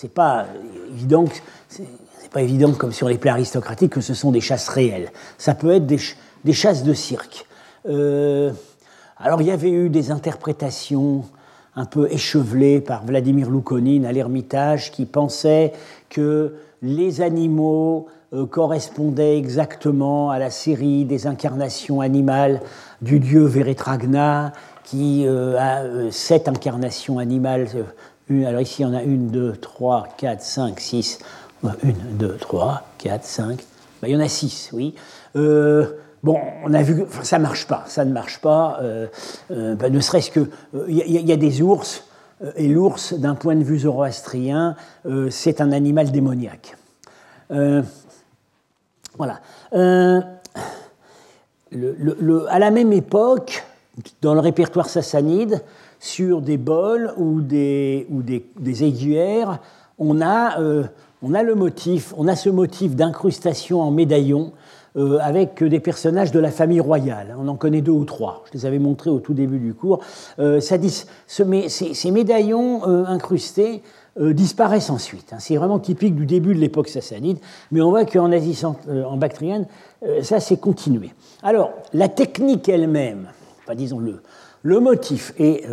C'est 0.00 0.14
pas 0.14 0.46
évident 0.92 1.24
c'est 1.68 2.30
pas 2.30 2.42
évident 2.42 2.70
comme 2.70 2.92
sur 2.92 3.08
les 3.08 3.18
plats 3.18 3.32
aristocratiques 3.32 3.94
que 3.94 4.00
ce 4.00 4.14
sont 4.14 4.30
des 4.30 4.40
chasses 4.40 4.68
réelles. 4.68 5.10
Ça 5.38 5.54
peut 5.54 5.72
être 5.72 5.86
des, 5.86 5.98
des 6.44 6.52
chasses 6.52 6.84
de 6.84 6.94
cirque. 6.94 7.46
Euh, 7.88 8.52
alors 9.16 9.42
il 9.42 9.48
y 9.48 9.50
avait 9.50 9.72
eu 9.72 9.88
des 9.88 10.12
interprétations 10.12 11.24
un 11.74 11.84
peu 11.84 12.06
échevelées 12.12 12.80
par 12.80 13.04
Vladimir 13.06 13.50
Loukonine 13.50 14.06
à 14.06 14.12
l'Ermitage 14.12 14.92
qui 14.92 15.04
pensait 15.04 15.72
que 16.10 16.54
les 16.80 17.20
animaux 17.20 18.06
euh, 18.32 18.46
correspondaient 18.46 19.36
exactement 19.36 20.30
à 20.30 20.38
la 20.38 20.50
série 20.50 21.06
des 21.06 21.26
incarnations 21.26 22.00
animales 22.00 22.60
du 23.02 23.18
dieu 23.18 23.42
Veretragna, 23.46 24.52
qui 24.84 25.24
euh, 25.26 25.58
a 25.58 26.10
sept 26.12 26.46
incarnations 26.46 27.18
animales. 27.18 27.66
Alors 28.30 28.60
ici, 28.60 28.84
on 28.84 28.94
a 28.94 29.02
une, 29.02 29.28
deux, 29.28 29.56
trois, 29.56 30.06
quatre, 30.16 30.42
cinq, 30.42 30.80
six. 30.80 31.18
Une, 31.82 31.96
deux, 32.12 32.36
trois, 32.36 32.84
quatre, 32.98 33.24
cinq. 33.24 33.64
Ben, 34.00 34.08
il 34.08 34.12
y 34.12 34.16
en 34.16 34.20
a 34.20 34.28
six, 34.28 34.70
oui. 34.72 34.94
Bon, 36.22 36.38
on 36.64 36.72
a 36.74 36.82
vu 36.82 37.04
que 37.04 37.24
ça 37.24 37.38
ne 37.38 37.44
marche 37.44 37.66
pas, 37.66 37.84
ça 37.86 38.04
ne 38.04 38.12
marche 38.12 38.40
pas, 38.40 38.78
euh, 38.82 39.06
euh, 39.52 39.76
ben, 39.76 39.92
ne 39.92 40.00
serait-ce 40.00 40.32
que. 40.32 40.50
Il 40.88 41.00
euh, 41.00 41.06
y, 41.06 41.32
a 41.32 41.36
des 41.36 41.62
ours, 41.62 42.02
et 42.56 42.66
l'ours, 42.66 43.14
d'un 43.14 43.36
point 43.36 43.54
de 43.54 43.62
vue 43.62 43.78
zoroastrien, 43.80 44.74
c'est 45.30 45.60
un 45.60 45.72
animal 45.72 46.10
démoniaque. 46.10 46.76
voilà. 49.16 49.40
À 49.72 50.22
la 52.58 52.70
même 52.70 52.92
époque, 52.92 53.64
dans 54.22 54.34
le 54.34 54.40
répertoire 54.40 54.88
sassanide, 54.88 55.62
sur 56.00 56.40
des 56.40 56.56
bols 56.56 57.12
ou 57.16 57.40
des, 57.40 58.06
ou 58.10 58.22
aiguières, 58.82 59.60
on 59.98 60.20
a, 60.20 60.58
le 60.60 61.54
motif, 61.54 62.14
on 62.16 62.28
a 62.28 62.36
ce 62.36 62.50
motif 62.50 62.94
d'incrustation 62.94 63.80
en 63.80 63.90
médaillon 63.90 64.52
euh, 64.96 65.18
avec 65.20 65.62
des 65.62 65.80
personnages 65.80 66.32
de 66.32 66.40
la 66.40 66.50
famille 66.50 66.80
royale. 66.80 67.36
On 67.38 67.46
en 67.48 67.56
connaît 67.56 67.82
deux 67.82 67.92
ou 67.92 68.04
trois. 68.04 68.42
Je 68.46 68.58
les 68.58 68.66
avais 68.66 68.78
montrés 68.78 69.10
au 69.10 69.20
tout 69.20 69.34
début 69.34 69.58
du 69.58 69.74
cours. 69.74 70.00
Euh, 70.38 70.60
ces, 70.60 72.10
médaillons 72.10 72.88
euh, 72.88 73.04
incrustés 73.06 73.82
disparaissent 74.18 74.90
ensuite. 74.90 75.32
Hein. 75.32 75.36
C'est 75.38 75.56
vraiment 75.56 75.78
typique 75.78 76.16
du 76.16 76.26
début 76.26 76.52
de 76.52 76.58
l'époque 76.58 76.88
sassanide, 76.88 77.38
mais 77.70 77.80
on 77.80 77.90
voit 77.90 78.04
qu'en 78.04 78.32
Asie 78.32 78.60
en 78.66 79.16
bactrienne, 79.16 79.66
ça 80.22 80.40
s'est 80.40 80.56
continué. 80.56 81.10
Alors, 81.44 81.70
la 81.92 82.08
technique 82.08 82.68
elle-même, 82.68 83.28
enfin 83.62 83.76
disons-le, 83.76 84.10
le 84.10 84.22
motif 84.64 85.32
et 85.38 85.64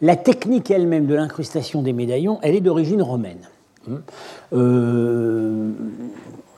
la 0.00 0.16
technique 0.16 0.70
elle-même 0.70 1.06
de 1.06 1.14
l'incrustation 1.14 1.82
des 1.82 1.92
médaillons, 1.92 2.38
elle 2.42 2.54
est 2.54 2.60
d'origine 2.60 3.02
romaine. 3.02 3.48
Euh, 4.52 5.72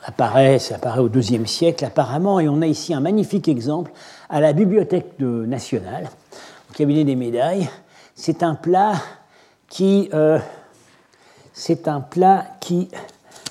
apparaît, 0.05 0.59
ça 0.59 0.77
apparaît 0.77 1.01
au 1.01 1.09
IIe 1.09 1.47
siècle 1.47 1.85
apparemment, 1.85 2.41
et 2.41 2.49
on 2.49 2.63
a 2.63 2.67
ici 2.67 2.95
un 2.95 3.01
magnifique 3.01 3.49
exemple 3.49 3.93
à 4.29 4.41
la 4.41 4.53
Bibliothèque 4.53 5.19
nationale, 5.19 6.09
au 6.71 6.75
cabinet 6.75 7.05
des 7.05 7.17
médailles. 7.17 7.69
C'est 8.15 8.43
un 8.43 8.55
plat 8.55 8.95
qui, 9.69 10.09
euh, 10.15 10.39
c'est 11.53 11.89
un 11.89 12.01
plat 12.01 12.47
qui 12.61 12.89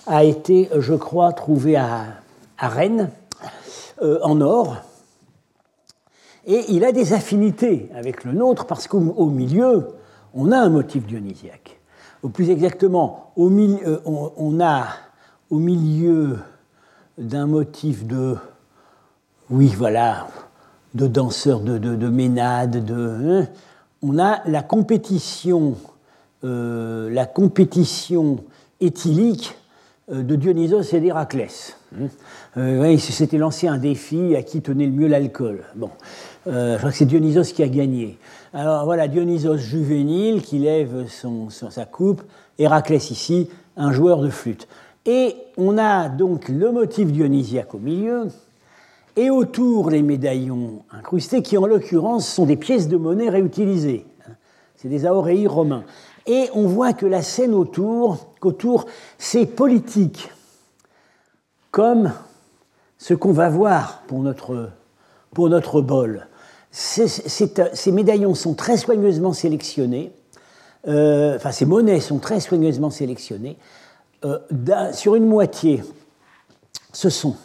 a 0.08 0.24
été, 0.24 0.70
je 0.78 0.94
crois, 0.94 1.34
trouvé 1.34 1.76
à, 1.76 2.06
Rennes 2.58 3.10
euh, 4.02 4.20
en 4.24 4.40
or. 4.42 4.78
Et 6.46 6.66
il 6.70 6.86
a 6.86 6.92
des 6.92 7.14
affinités 7.14 7.90
avec 7.96 8.24
le 8.24 8.34
nôtre 8.34 8.66
parce 8.66 8.88
qu'au 8.88 9.30
milieu, 9.30 9.88
on 10.34 10.52
a 10.52 10.58
un 10.58 10.70
motif 10.70 11.06
dionysiaque. 11.06 11.80
Ou 12.24 12.30
plus 12.30 12.50
exactement, 12.50 13.32
au 13.36 13.50
milieu, 13.50 14.02
on 14.06 14.60
a 14.60 14.88
au 15.50 15.58
milieu 15.58 16.38
d'un 17.18 17.48
motif 17.48 18.06
de, 18.06 18.36
oui, 19.50 19.74
voilà, 19.76 20.28
de 20.94 21.08
danseurs, 21.08 21.60
de, 21.60 21.78
de, 21.78 21.96
de 21.96 22.10
ménades, 22.10 22.84
de, 22.84 23.42
hein, 23.42 23.48
on 24.02 24.20
a 24.20 24.42
la 24.48 24.62
compétition, 24.62 25.76
euh, 26.44 27.10
la 27.10 27.26
compétition 27.26 28.44
éthylique 28.80 29.56
euh, 30.12 30.24
de 30.24 30.36
Dionysos 30.36 30.94
et 30.94 31.00
d'Héraclès. 31.00 31.78
Hein. 31.96 32.08
Euh, 32.58 32.98
s'était 32.98 33.38
lancé 33.38 33.68
un 33.68 33.78
défi 33.78 34.36
à 34.36 34.44
qui 34.44 34.62
tenait 34.62 34.86
le 34.86 34.92
mieux 34.92 35.08
l'alcool. 35.08 35.64
Bon, 35.76 35.90
que 36.46 36.92
c'est 36.92 37.06
Dionysos 37.06 37.54
qui 37.54 37.64
a 37.64 37.68
gagné. 37.68 38.18
Alors 38.54 38.86
voilà, 38.86 39.08
Dionysos 39.08 39.58
juvénile 39.58 40.42
qui 40.42 40.60
lève 40.60 41.08
son, 41.08 41.50
sa 41.50 41.86
coupe, 41.86 42.22
Héraclès 42.58 43.12
ici, 43.12 43.50
un 43.76 43.92
joueur 43.92 44.22
de 44.22 44.30
flûte. 44.30 44.68
Et 45.06 45.36
on 45.58 45.78
a 45.78 46.10
donc 46.10 46.50
le 46.50 46.72
motif 46.72 47.12
dionysiaque 47.12 47.76
au 47.76 47.80
milieu, 47.80 48.28
et 49.16 49.30
autour 49.30 49.90
les 49.90 50.02
médaillons 50.02 50.84
incrustés, 50.92 51.42
qui 51.42 51.58
en 51.58 51.66
l'occurrence 51.66 52.28
sont 52.28 52.46
des 52.46 52.58
pièces 52.58 52.88
de 52.88 52.98
monnaie 52.98 53.30
réutilisées. 53.30 54.06
C'est 54.76 54.90
des 54.90 55.06
aoréis 55.06 55.48
romains. 55.48 55.84
Et 56.28 56.50
on 56.54 56.68
voit 56.68 56.94
que 56.94 57.06
la 57.06 57.22
scène 57.22 57.54
autour, 57.54 58.28
qu'autour, 58.40 58.86
c'est 59.18 59.46
politique, 59.46 60.32
comme 61.72 62.12
ce 62.98 63.14
qu'on 63.14 63.32
va 63.32 63.50
voir 63.50 64.02
pour 64.08 64.20
notre, 64.20 64.70
pour 65.34 65.50
notre 65.50 65.82
bol. 65.82 66.28
Ces 66.76 67.92
médaillons 67.92 68.36
sont 68.36 68.54
très 68.54 68.76
soigneusement 68.76 69.32
sélectionnés, 69.32 70.12
euh, 70.88 71.38
enfin 71.38 71.52
ces 71.52 71.66
monnaies 71.66 72.02
sont 72.02 72.20
très 72.20 72.42
soigneusement 72.42 72.90
sélectionnées, 72.90 73.58
euh, 74.26 74.40
sur 74.92 75.16
une 75.16 75.26
moitié, 75.26 75.84
ce 76.92 77.10
sont 77.10 77.36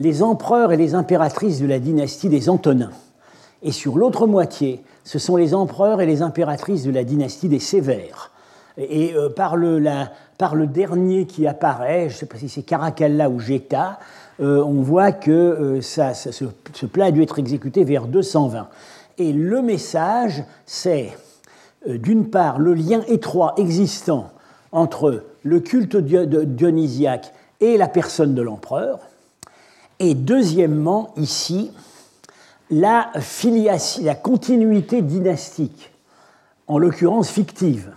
les 0.00 0.22
empereurs 0.22 0.72
et 0.72 0.76
les 0.76 0.94
impératrices 0.94 1.60
de 1.60 1.66
la 1.66 1.78
dynastie 1.78 2.28
des 2.28 2.48
Antonins. 2.48 2.92
Et 3.62 3.72
sur 3.72 3.96
l'autre 3.96 4.26
moitié, 4.26 4.82
ce 5.04 5.18
sont 5.18 5.36
les 5.36 5.54
empereurs 5.54 6.00
et 6.00 6.06
les 6.06 6.22
impératrices 6.22 6.84
de 6.84 6.90
la 6.90 7.04
dynastie 7.04 7.48
des 7.48 7.58
Sévères. 7.58 8.30
Et 8.78 9.14
euh, 9.14 9.28
par, 9.28 9.56
le, 9.56 9.82
par, 10.38 10.54
le, 10.54 10.66
dernier 10.66 11.26
qui 11.26 11.46
apparaît, 11.46 12.08
je 12.08 12.14
ne 12.14 12.18
sais 12.18 12.26
pas 12.26 12.38
si 12.38 12.48
c'est 12.48 12.62
Caracalla 12.62 13.28
ou 13.30 13.38
Geta, 13.40 13.98
euh, 13.98 14.02
on 14.38 14.82
voit 14.82 15.12
que 15.12 15.80
ça, 15.80 16.14
ce, 16.14 16.30
ce, 16.30 16.86
plat 16.86 17.06
a 17.06 17.10
dû 17.10 17.22
être 17.22 17.38
exécuté 17.38 17.84
vers 17.84 18.06
220. 18.06 18.68
Et 19.18 19.32
le 19.32 19.62
message, 19.62 20.44
c'est 20.66 21.16
d'une 21.86 22.28
part 22.28 22.58
le 22.58 22.74
lien 22.74 23.02
étroit 23.08 23.54
existant 23.56 24.30
entre 24.72 25.24
le 25.42 25.60
culte 25.60 25.96
dionysiaque 25.96 27.32
et 27.60 27.76
la 27.78 27.88
personne 27.88 28.34
de 28.34 28.42
l'empereur. 28.42 29.00
Et 29.98 30.14
deuxièmement, 30.14 31.14
ici, 31.16 31.70
la 32.70 33.10
filiation, 33.20 34.04
la 34.04 34.14
continuité 34.14 35.02
dynastique, 35.02 35.92
en 36.66 36.78
l'occurrence 36.78 37.30
fictive, 37.30 37.92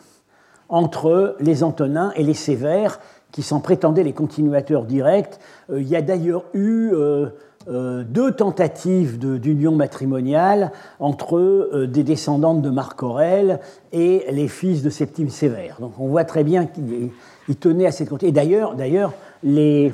entre 0.69 1.35
les 1.39 1.63
Antonins 1.63 2.11
et 2.15 2.23
les 2.23 2.35
Sévères, 2.35 2.99
qui 3.31 3.43
s'en 3.43 3.59
prétendaient 3.59 4.03
les 4.03 4.13
continuateurs 4.13 4.85
directs. 4.85 5.39
Euh, 5.69 5.81
il 5.81 5.87
y 5.87 5.95
a 5.95 6.01
d'ailleurs 6.01 6.45
eu 6.53 6.91
euh, 6.93 7.27
euh, 7.67 8.03
deux 8.03 8.31
tentatives 8.31 9.19
d'union 9.19 9.75
matrimoniale 9.75 10.71
entre 10.99 11.85
des 11.85 12.03
descendantes 12.03 12.61
de 12.61 12.69
Marc 12.69 13.03
Aurèle 13.03 13.59
et 13.91 14.25
les 14.31 14.47
fils 14.47 14.81
de 14.81 14.89
Septime 14.89 15.29
Sévère. 15.29 15.77
Donc 15.79 15.93
on 15.99 16.07
voit 16.07 16.23
très 16.25 16.43
bien 16.43 16.65
qu'il 16.65 17.11
il 17.47 17.55
tenait 17.55 17.85
à 17.85 17.91
cette 17.91 18.11
Et 18.23 18.31
d'ailleurs, 18.31 18.75
d'ailleurs 18.75 19.13
le, 19.43 19.91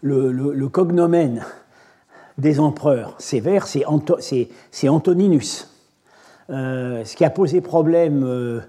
le, 0.00 0.68
cognomène 0.68 1.44
des 2.38 2.60
empereurs 2.60 3.14
sévères, 3.18 3.66
c'est 3.66 3.84
Antoninus. 4.88 5.68
Ce 6.48 7.14
qui 7.14 7.24
a 7.24 7.30
posé 7.30 7.60
problème 7.60 8.62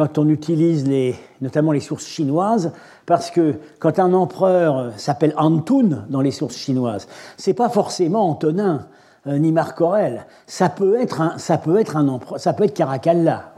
quand 0.00 0.16
on 0.16 0.30
utilise 0.30 0.88
les, 0.88 1.14
notamment 1.42 1.72
les 1.72 1.80
sources 1.80 2.06
chinoises, 2.06 2.72
parce 3.04 3.30
que 3.30 3.56
quand 3.80 3.98
un 3.98 4.14
empereur 4.14 4.98
s'appelle 4.98 5.34
Antun 5.36 6.06
dans 6.08 6.22
les 6.22 6.30
sources 6.30 6.56
chinoises, 6.56 7.06
c'est 7.36 7.52
pas 7.52 7.68
forcément 7.68 8.30
Antonin 8.30 8.86
euh, 9.26 9.36
ni 9.36 9.52
Marc 9.52 9.78
Aurèle. 9.82 10.24
Ça 10.46 10.70
peut 10.70 10.98
être 10.98 11.20
un, 11.20 11.36
ça 11.36 11.58
peut 11.58 11.78
être 11.78 11.98
un 11.98 12.08
empereur, 12.08 12.40
ça 12.40 12.54
peut 12.54 12.64
être 12.64 12.72
Caracalla. 12.72 13.52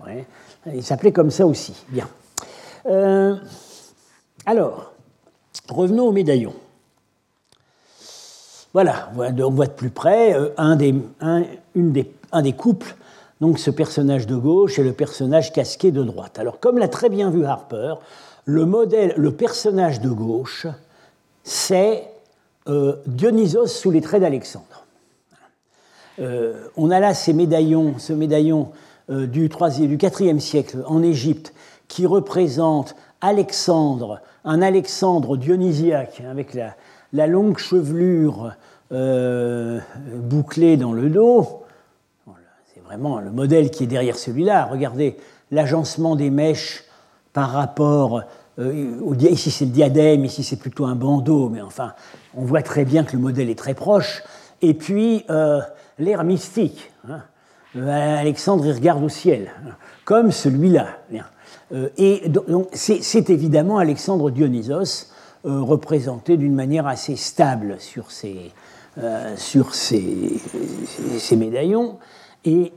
Il 0.75 0.83
s'appelait 0.83 1.13
comme 1.13 1.31
ça 1.31 1.47
aussi. 1.47 1.75
Bien. 1.91 2.09
Euh, 2.87 3.37
alors, 4.45 4.95
revenons 5.69 6.09
au 6.09 6.13
médaillon. 6.13 6.55
Voilà, 8.73 9.13
on 9.17 9.51
voit 9.51 9.67
de 9.67 9.73
plus 9.73 9.91
près 9.91 10.35
euh, 10.35 10.49
un, 10.57 10.75
des, 10.75 10.93
une 11.77 11.93
des, 11.93 12.13
un 12.33 12.43
des 12.43 12.55
couples, 12.55 12.97
donc 13.43 13.59
ce 13.59 13.71
personnage 13.71 14.27
de 14.27 14.37
gauche 14.37 14.79
et 14.79 14.85
le 14.85 14.93
personnage 14.93 15.53
casqué 15.53 15.91
de 15.91 16.03
droite. 16.03 16.39
Alors, 16.39 16.61
comme 16.61 16.79
l'a 16.79 16.89
très 16.89 17.09
bien 17.09 17.29
vu 17.29 17.45
Harper, 17.45 17.97
le 18.45 18.65
modèle, 18.65 19.13
le 19.17 19.33
personnage 19.33 20.01
de 20.01 20.09
gauche, 20.09 20.69
c'est 21.43 22.05
euh, 22.69 22.95
Dionysos 23.07 23.67
sous 23.67 23.91
les 23.91 24.01
traits 24.01 24.23
d'Alexandre. 24.23 24.87
on 26.77 26.91
a 26.91 27.01
là 27.01 27.15
ces 27.15 27.33
médaillons, 27.33 27.97
ce 27.99 28.13
médaillon 28.13 28.69
euh, 29.11 29.27
du, 29.27 29.49
3 29.49 29.71
du 29.71 29.97
4e 29.97 30.39
siècle 30.39 30.79
en 30.87 31.03
Égypte 31.03 31.53
qui 31.89 32.07
représente 32.07 32.95
Alexandre, 33.21 34.21
un 34.45 34.63
Alexandre 34.63 35.37
dionysiaque 35.37 36.23
avec 36.31 36.55
la, 36.55 37.27
longue 37.27 37.59
chevelure 37.59 38.53
euh, 38.93 39.81
bouclée 40.15 40.77
dans 40.77 40.93
le 40.93 41.11
dos. 41.11 41.62
Vraiment 42.93 43.21
le 43.21 43.31
modèle 43.31 43.71
qui 43.71 43.85
est 43.85 43.87
derrière 43.87 44.19
celui-là. 44.19 44.69
Regardez 44.71 45.17
l'agencement 45.51 46.15
des 46.15 46.29
mèches 46.29 46.85
par 47.33 47.51
rapport 47.51 48.21
euh, 48.59 49.15
ici 49.19 49.51
c'est 49.51 49.65
le 49.65 49.71
diadème, 49.71 50.27
ici 50.27 50.45
c'est 50.45 50.57
plutôt 50.59 50.85
un 50.85 50.95
bandeau, 50.95 51.49
mais 51.49 51.63
enfin 51.63 51.95
on 52.37 52.45
voit 52.45 52.61
très 52.61 52.85
bien 52.85 53.03
que 53.05 53.15
le 53.17 53.23
modèle 53.23 53.49
est 53.49 53.59
très 53.59 53.73
proche. 53.73 54.23
Et 54.61 54.75
puis 54.75 55.25
euh, 55.31 55.63
l'air 55.99 56.23
mystique. 56.23 56.93
Hein. 57.09 57.23
Alexandre 57.75 58.67
il 58.67 58.73
regarde 58.73 59.03
au 59.03 59.09
ciel, 59.09 59.51
hein, 59.67 59.73
comme 60.05 60.31
celui-là. 60.31 60.89
Euh, 61.73 61.89
et 61.97 62.29
donc, 62.29 62.69
c'est 62.75 63.31
évidemment 63.31 63.79
Alexandre 63.79 64.31
Dionysos, 64.31 65.07
euh, 65.47 65.63
représenté 65.63 66.37
d'une 66.37 66.55
manière 66.55 66.87
assez 66.87 67.17
stable 67.17 67.77
sur 67.79 68.11
ces, 68.11 68.53
euh, 68.99 69.35
sur 69.39 69.75
ces, 69.75 70.39
médaillons. 71.37 71.97
Et 72.45 72.73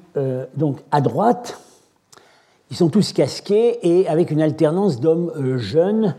donc, 0.55 0.79
à 0.91 1.01
droite, 1.01 1.59
ils 2.69 2.77
sont 2.77 2.89
tous 2.89 3.13
casqués 3.13 3.79
et 3.81 4.07
avec 4.07 4.29
une 4.29 4.41
alternance 4.41 4.99
d'hommes 4.99 5.57
jeunes 5.57 6.15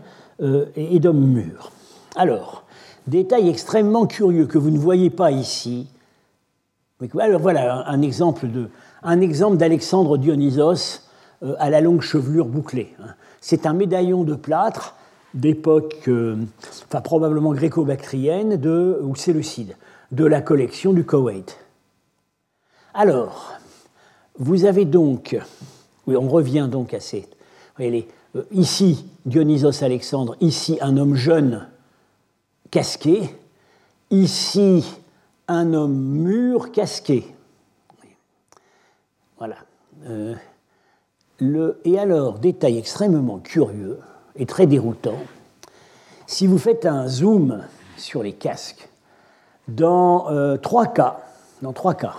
et 0.75 0.99
d'hommes 0.99 1.25
mûrs. 1.25 1.71
Alors, 2.15 2.63
détail 3.07 3.49
extrêmement 3.49 4.05
curieux 4.05 4.45
que 4.45 4.57
vous 4.57 4.69
ne 4.69 4.77
voyez 4.77 5.09
pas 5.09 5.31
ici. 5.31 5.87
Alors 7.19 7.41
voilà 7.41 7.87
un 7.87 8.01
exemple 8.01 8.47
d'Alexandre 8.47 10.17
Dionysos 10.17 11.01
euh, 11.43 11.53
à 11.59 11.69
la 11.69 11.79
longue 11.79 12.01
chevelure 12.01 12.47
bouclée. 12.47 12.95
Hein. 12.99 13.09
C'est 13.39 13.67
un 13.67 13.73
médaillon 13.73 14.23
de 14.23 14.33
plâtre 14.33 14.95
d'époque, 15.35 16.05
euh, 16.07 16.37
probablement 17.03 17.53
gréco-bactrienne, 17.53 18.59
ou 19.03 19.15
séleucide, 19.15 19.75
de 20.11 20.25
la 20.25 20.41
collection 20.41 20.93
du 20.93 21.03
Koweït. 21.03 21.59
Alors, 22.99 23.53
vous 24.39 24.65
avez 24.65 24.85
donc, 24.85 25.37
oui, 26.07 26.15
on 26.17 26.27
revient 26.27 26.67
donc 26.69 26.95
à 26.95 26.99
ces, 26.99 27.29
voyez, 27.75 28.07
euh, 28.35 28.43
ici 28.51 29.05
Dionysos 29.27 29.83
Alexandre, 29.83 30.35
ici 30.41 30.79
un 30.81 30.97
homme 30.97 31.13
jeune 31.13 31.67
casqué, 32.71 33.35
ici 34.09 34.83
un 35.47 35.73
homme 35.73 35.95
mûr 35.95 36.71
casqué. 36.71 37.23
Voilà 39.37 39.57
et 41.85 41.99
alors, 41.99 42.39
détail 42.39 42.77
extrêmement 42.77 43.37
curieux 43.37 43.99
et 44.35 44.45
très 44.45 44.65
déroutant, 44.65 45.19
si 46.25 46.47
vous 46.47 46.57
faites 46.57 46.85
un 46.85 47.07
zoom 47.07 47.63
sur 47.95 48.23
les 48.23 48.33
casques, 48.33 48.89
dans 49.67 50.31
euh, 50.31 50.57
trois 50.57 50.87
cas, 50.87 51.19
dans 51.61 51.73
trois 51.73 51.93
cas, 51.93 52.15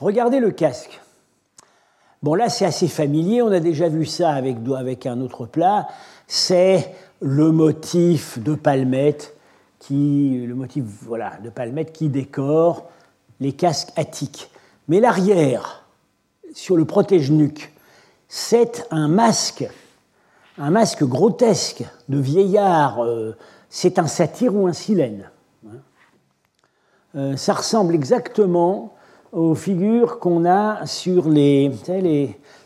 regardez 0.00 0.40
le 0.40 0.50
casque. 0.50 1.00
Bon, 2.22 2.34
là, 2.34 2.48
c'est 2.48 2.64
assez 2.64 2.88
familier, 2.88 3.42
on 3.42 3.52
a 3.52 3.60
déjà 3.60 3.88
vu 3.88 4.04
ça 4.06 4.30
avec, 4.30 4.56
avec 4.76 5.06
un 5.06 5.20
autre 5.20 5.46
plat, 5.46 5.86
c'est 6.26 6.94
le 7.20 7.52
motif 7.52 8.38
de 8.38 8.54
palmette 8.54 9.36
qui, 9.78 10.44
le 10.46 10.54
motif 10.54 10.84
voilà, 11.02 11.34
de 11.44 11.50
palmette 11.50 11.92
qui 11.92 12.08
décore 12.08 12.90
les 13.40 13.52
casques 13.52 13.90
attiques. 13.96 14.50
Mais 14.88 15.00
l'arrière, 15.00 15.84
sur 16.54 16.76
le 16.76 16.84
protège-nuque, 16.84 17.72
c'est 18.28 18.86
un 18.90 19.08
masque, 19.08 19.68
un 20.58 20.70
masque 20.70 21.04
grotesque 21.04 21.84
de 22.08 22.18
vieillard. 22.18 23.04
Euh, 23.04 23.36
c'est 23.68 23.98
un 23.98 24.06
satyre 24.06 24.54
ou 24.54 24.66
un 24.66 24.72
silène. 24.72 25.30
Hein. 25.66 25.76
Euh, 27.14 27.36
ça 27.36 27.52
ressemble 27.52 27.94
exactement 27.94 28.95
aux 29.36 29.54
figures 29.54 30.18
qu'on 30.18 30.46
a 30.46 30.86
sur 30.86 31.28
les, 31.28 31.70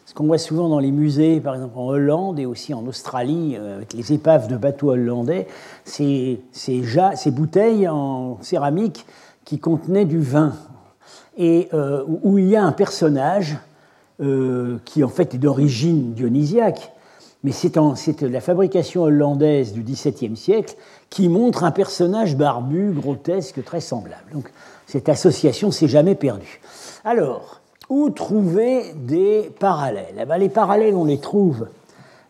ce 0.06 0.14
qu'on 0.14 0.26
voit 0.26 0.38
souvent 0.38 0.68
dans 0.68 0.78
les 0.78 0.92
musées, 0.92 1.40
par 1.40 1.56
exemple 1.56 1.76
en 1.76 1.88
Hollande 1.88 2.38
et 2.38 2.46
aussi 2.46 2.72
en 2.74 2.86
Australie, 2.86 3.56
euh, 3.58 3.76
avec 3.76 3.92
les 3.92 4.12
épaves 4.12 4.46
de 4.46 4.56
bateaux 4.56 4.90
hollandais, 4.90 5.48
ces, 5.84 6.40
ces, 6.52 7.30
bouteilles 7.32 7.88
en 7.88 8.38
céramique 8.40 9.04
qui 9.44 9.58
contenaient 9.58 10.04
du 10.04 10.20
vin, 10.20 10.54
et 11.36 11.68
où 12.22 12.38
il 12.38 12.48
y 12.48 12.56
a 12.56 12.62
un 12.62 12.72
personnage 12.72 13.56
euh, 14.20 14.78
qui 14.84 15.02
en 15.02 15.08
fait 15.08 15.34
est 15.34 15.38
d'origine 15.38 16.12
dionysiaque, 16.12 16.92
mais 17.42 17.52
c'est 17.52 17.76
la 18.22 18.40
fabrication 18.40 19.02
hollandaise 19.02 19.72
du 19.72 19.82
XVIIe 19.82 20.36
siècle 20.36 20.74
qui 21.08 21.28
montre 21.28 21.64
un 21.64 21.70
personnage 21.70 22.36
barbu, 22.36 22.92
grotesque, 22.92 23.64
très 23.64 23.80
semblable. 23.80 24.30
Donc 24.32 24.50
cette 24.86 25.08
association 25.08 25.70
s'est 25.70 25.88
jamais 25.88 26.14
perdue. 26.14 26.60
Alors, 27.04 27.60
où 27.88 28.10
trouver 28.10 28.92
des 28.94 29.50
parallèles? 29.58 30.14
Eh 30.20 30.38
Les 30.38 30.48
parallèles, 30.48 30.94
on 30.94 31.06
les 31.06 31.18
trouve 31.18 31.68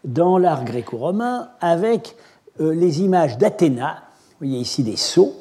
dans 0.05 0.39
l'art 0.39 0.65
gréco-romain 0.65 1.49
avec 1.61 2.17
euh, 2.61 2.73
les 2.73 3.03
images 3.03 3.37
d'Athéna. 3.37 4.03
Vous 4.41 4.47
voyez 4.47 4.59
ici 4.59 4.83
des 4.83 4.97
sceaux. 4.97 5.35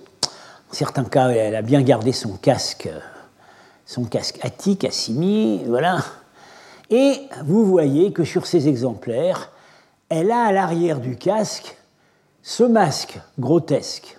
En 0.71 0.73
certains 0.73 1.05
cas, 1.05 1.29
elle 1.29 1.55
a 1.55 1.61
bien 1.61 1.81
gardé 1.81 2.11
son 2.11 2.33
casque, 2.33 2.89
son 3.85 4.03
casque 4.03 4.39
attique, 4.41 4.83
assigné. 4.83 5.63
Voilà. 5.67 5.99
Et 6.89 7.13
vous 7.45 7.65
voyez 7.65 8.11
que 8.11 8.23
sur 8.23 8.45
ces 8.45 8.67
exemplaires, 8.67 9.51
elle 10.09 10.31
a 10.31 10.43
à 10.45 10.51
l'arrière 10.51 10.99
du 10.99 11.15
casque 11.15 11.77
ce 12.41 12.63
masque 12.63 13.19
grotesque. 13.37 14.17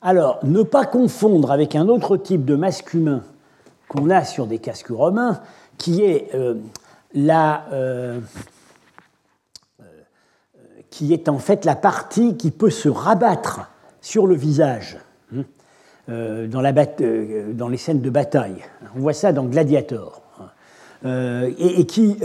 Alors, 0.00 0.40
ne 0.42 0.62
pas 0.62 0.84
confondre 0.84 1.52
avec 1.52 1.76
un 1.76 1.88
autre 1.88 2.16
type 2.16 2.44
de 2.44 2.56
masque 2.56 2.94
humain 2.94 3.22
qu'on 3.88 4.10
a 4.10 4.24
sur 4.24 4.46
des 4.46 4.58
casques 4.58 4.88
romains, 4.88 5.40
qui 5.78 6.02
est 6.02 6.34
euh, 6.34 6.54
la, 7.14 7.66
euh, 7.72 8.20
euh, 9.80 9.84
qui 10.90 11.12
est 11.12 11.28
en 11.28 11.38
fait 11.38 11.64
la 11.64 11.76
partie 11.76 12.36
qui 12.36 12.50
peut 12.50 12.70
se 12.70 12.88
rabattre 12.88 13.70
sur 14.00 14.26
le 14.26 14.34
visage. 14.34 14.98
Hein. 15.34 15.44
Dans, 16.08 17.68
les 17.68 17.76
scènes 17.76 18.00
de 18.00 18.10
bataille. 18.10 18.64
On 18.96 19.00
voit 19.00 19.12
ça 19.12 19.32
dans 19.32 19.44
Gladiator. 19.44 20.20
Euh, 21.04 21.50
et, 21.58 21.86
qui 21.86 22.16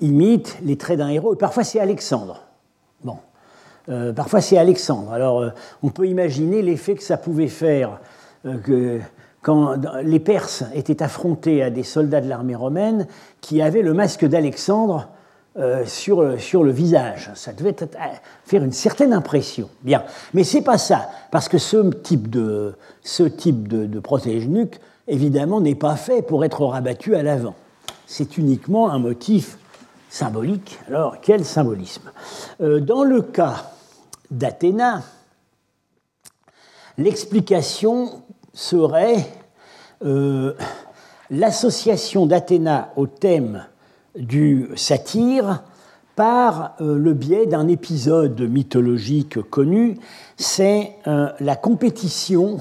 imite 0.00 0.58
les 0.62 0.76
traits 0.76 0.98
d'un 0.98 1.08
héros. 1.08 1.34
Et 1.34 1.38
parfois 1.38 1.64
c'est 1.64 1.80
Alexandre. 1.80 2.42
Bon. 3.04 3.16
parfois 4.14 4.40
c'est 4.40 4.58
Alexandre. 4.58 5.12
Alors 5.12 5.52
on 5.82 5.88
peut 5.88 6.06
imaginer 6.06 6.62
l'effet 6.62 6.94
que 6.94 7.02
ça 7.02 7.16
pouvait 7.16 7.48
faire 7.48 8.00
que, 8.44 9.00
quand 9.42 9.76
les 10.02 10.20
Perses 10.20 10.64
étaient 10.74 11.02
affrontés 11.02 11.62
à 11.62 11.70
des 11.70 11.82
soldats 11.82 12.20
de 12.20 12.28
l'armée 12.28 12.54
romaine 12.54 13.06
qui 13.40 13.62
avaient 13.62 13.82
le 13.82 13.94
masque 13.94 14.26
d'Alexandre 14.26 15.08
euh, 15.56 15.84
sur, 15.84 16.22
le 16.22 16.70
visage. 16.70 17.32
Ça 17.34 17.52
devait 17.52 17.74
euh, 17.82 17.86
faire 18.44 18.62
une 18.62 18.70
certaine 18.70 19.12
impression. 19.12 19.68
Bien, 19.82 20.04
mais 20.32 20.44
c'est 20.44 20.62
pas 20.62 20.78
ça, 20.78 21.10
parce 21.32 21.48
que 21.48 21.58
ce 21.58 21.90
type 21.90 22.30
de, 22.30 22.76
ce 23.02 23.24
type 23.24 23.66
de, 23.66 23.98
protège-nuque, 23.98 24.78
évidemment, 25.08 25.60
n'est 25.60 25.74
pas 25.74 25.96
fait 25.96 26.22
pour 26.22 26.44
être 26.44 26.64
rabattu 26.64 27.16
à 27.16 27.24
l'avant. 27.24 27.56
C'est 28.06 28.38
uniquement 28.38 28.90
un 28.90 29.00
motif 29.00 29.58
symbolique. 30.10 30.78
Alors, 30.88 31.22
quel 31.22 31.46
symbolisme? 31.46 32.12
Euh, 32.60 32.80
Dans 32.80 33.04
le 33.04 33.22
cas 33.22 33.72
d'Athéna, 34.30 35.02
l'explication 36.98 38.22
serait 38.52 39.26
l'association 41.30 42.26
d'Athéna 42.26 42.92
au 42.96 43.06
thème 43.06 43.66
du 44.16 44.68
satire 44.76 45.62
par 46.16 46.74
euh, 46.80 46.98
le 46.98 47.14
biais 47.14 47.46
d'un 47.46 47.68
épisode 47.68 48.40
mythologique 48.42 49.40
connu, 49.48 49.96
c'est 50.36 50.96
euh, 51.06 51.30
la 51.40 51.56
compétition, 51.56 52.60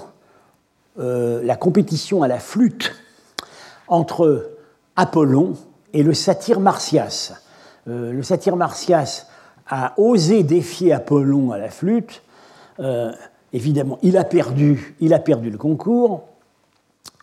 euh, 0.98 1.42
la 1.44 1.58
compétition 1.58 2.24
à 2.24 2.30
la 2.30 2.40
flûte 2.40 2.94
entre 3.90 4.52
Apollon 4.96 5.56
et 5.94 6.04
le 6.04 6.14
satyre 6.14 6.60
Martias. 6.60 7.34
le 7.86 8.22
satyre 8.24 8.56
Martias 8.56 9.28
a 9.68 9.94
osé 9.98 10.44
défier 10.44 10.94
Apollon 10.94 11.52
à 11.52 11.58
la 11.58 11.70
flûte. 11.70 12.22
évidemment, 13.54 14.00
il 14.02 14.18
a 14.18 14.24
perdu, 14.24 14.96
il 15.00 15.14
a 15.14 15.20
perdu 15.20 15.50
le 15.50 15.58
concours. 15.58 16.24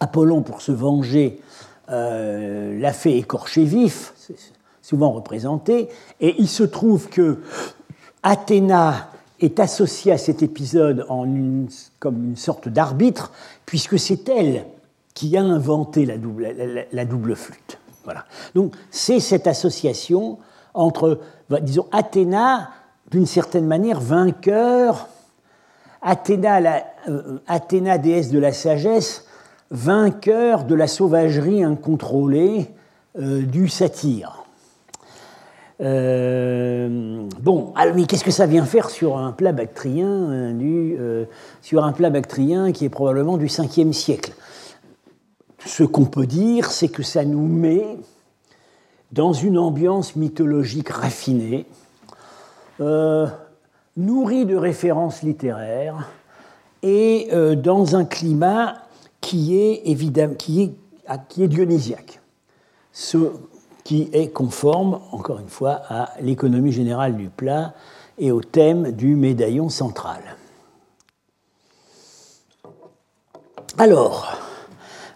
Apollon, 0.01 0.43
pour 0.43 0.61
se 0.61 0.73
venger, 0.73 1.41
euh, 1.91 2.79
l'a 2.81 2.93
fait 2.93 3.17
écorcher 3.17 3.65
vif, 3.65 4.13
souvent 4.83 5.13
représenté, 5.13 5.89
et 6.21 6.35
il 6.39 6.49
se 6.49 6.65
trouve 6.65 7.09
que 7.09 7.39
Athéna 8.25 9.11
est 9.41 9.61
associée 9.61 10.11
à 10.11 10.19
cet 10.19 10.43
épisode 10.43 11.07
en 11.09 11.27
comme 12.01 12.25
une 12.25 12.37
sorte 12.37 12.69
d'arbitre, 12.69 13.31
puisque 13.67 13.99
c'est 13.99 14.29
elle 14.29 14.65
qui 15.15 15.37
a 15.37 15.43
inventé 15.43 16.07
la, 16.07 17.05
double 17.05 17.37
flûte. 17.37 17.79
Donc 18.55 18.75
c'est 18.91 19.21
cette 19.21 19.47
association 19.47 20.39
entre, 20.75 21.21
bah, 21.49 21.61
disons, 21.61 21.87
Athéna, 21.93 22.71
d'une 23.11 23.27
certaine 23.27 23.67
manière, 23.67 24.01
vainqueur, 24.01 25.09
euh, 26.05 27.39
Athéna, 27.47 27.99
déesse 27.99 28.31
de 28.31 28.39
la 28.39 28.53
sagesse, 28.53 29.25
vainqueur 29.71 30.65
de 30.65 30.75
la 30.75 30.87
sauvagerie 30.87 31.65
incontrôlée 31.65 32.71
euh, 33.19 33.43
du 33.43 33.69
satyre. 33.69 34.45
Euh, 35.81 37.27
bon, 37.41 37.75
mais 37.95 38.07
qu'est-ce 38.07 38.25
que 38.25 38.31
ça 38.31 38.47
vient 38.47 38.65
faire 38.65 38.89
sur 38.89 39.19
un 39.19 39.33
plat 39.33 39.53
bactrien, 39.53 40.53
du, 40.53 40.97
sur 41.61 41.85
un 41.85 41.93
plat 41.93 42.09
bactrien 42.09 42.73
qui 42.73 42.87
est 42.87 42.91
probablement 42.91 43.37
du 43.37 43.47
5e 43.47 43.93
siècle? 43.93 44.33
Ce 45.67 45.83
qu'on 45.83 46.05
peut 46.05 46.27
dire, 46.27 46.71
c'est 46.71 46.89
que 46.89 47.03
ça 47.03 47.25
nous 47.25 47.45
met 47.45 47.99
dans 49.11 49.33
une 49.33 49.59
ambiance 49.59 50.15
mythologique 50.15 50.91
raffinée, 50.91 51.67
euh, 52.81 53.27
nourrie 53.97 54.47
de 54.47 54.55
références 54.55 55.23
littéraires 55.23 56.09
et 56.83 57.29
euh, 57.33 57.57
dans 57.57 57.97
un 57.97 58.05
climat 58.05 58.77
qui 59.21 59.59
est 59.59 59.83
évidemment 59.87 60.35
qui 60.35 60.63
est, 60.63 60.75
qui 61.29 61.43
est 61.43 61.49
dionysiaque, 61.49 62.21
ce 62.93 63.33
qui 63.83 64.09
est 64.13 64.29
conforme, 64.29 65.01
encore 65.11 65.41
une 65.41 65.49
fois, 65.49 65.83
à 65.89 66.11
l'économie 66.21 66.73
générale 66.73 67.17
du 67.17 67.29
plat 67.29 67.75
et 68.19 68.31
au 68.31 68.41
thème 68.41 68.93
du 68.93 69.17
médaillon 69.17 69.69
central. 69.69 70.21
Alors, 73.79 74.37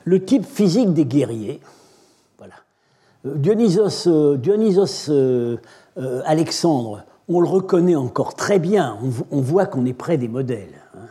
le 0.05 0.25
type 0.25 0.45
physique 0.45 0.93
des 0.93 1.05
guerriers, 1.05 1.61
Dionysos, 3.25 4.07
euh, 4.07 4.37
Dionysos 4.37 5.11
euh, 5.11 5.59
euh, 5.99 6.23
Alexandre, 6.25 7.05
on 7.29 7.41
le 7.41 7.49
reconnaît 7.49 7.97
encore 7.97 8.35
très 8.35 8.59
bien, 8.59 8.99
on, 9.31 9.41
voit 9.41 9.67
qu'on 9.67 9.85
est 9.87 9.93
près 9.93 10.17
des 10.17 10.29
modèles. 10.29 10.81
Hein. 10.97 11.07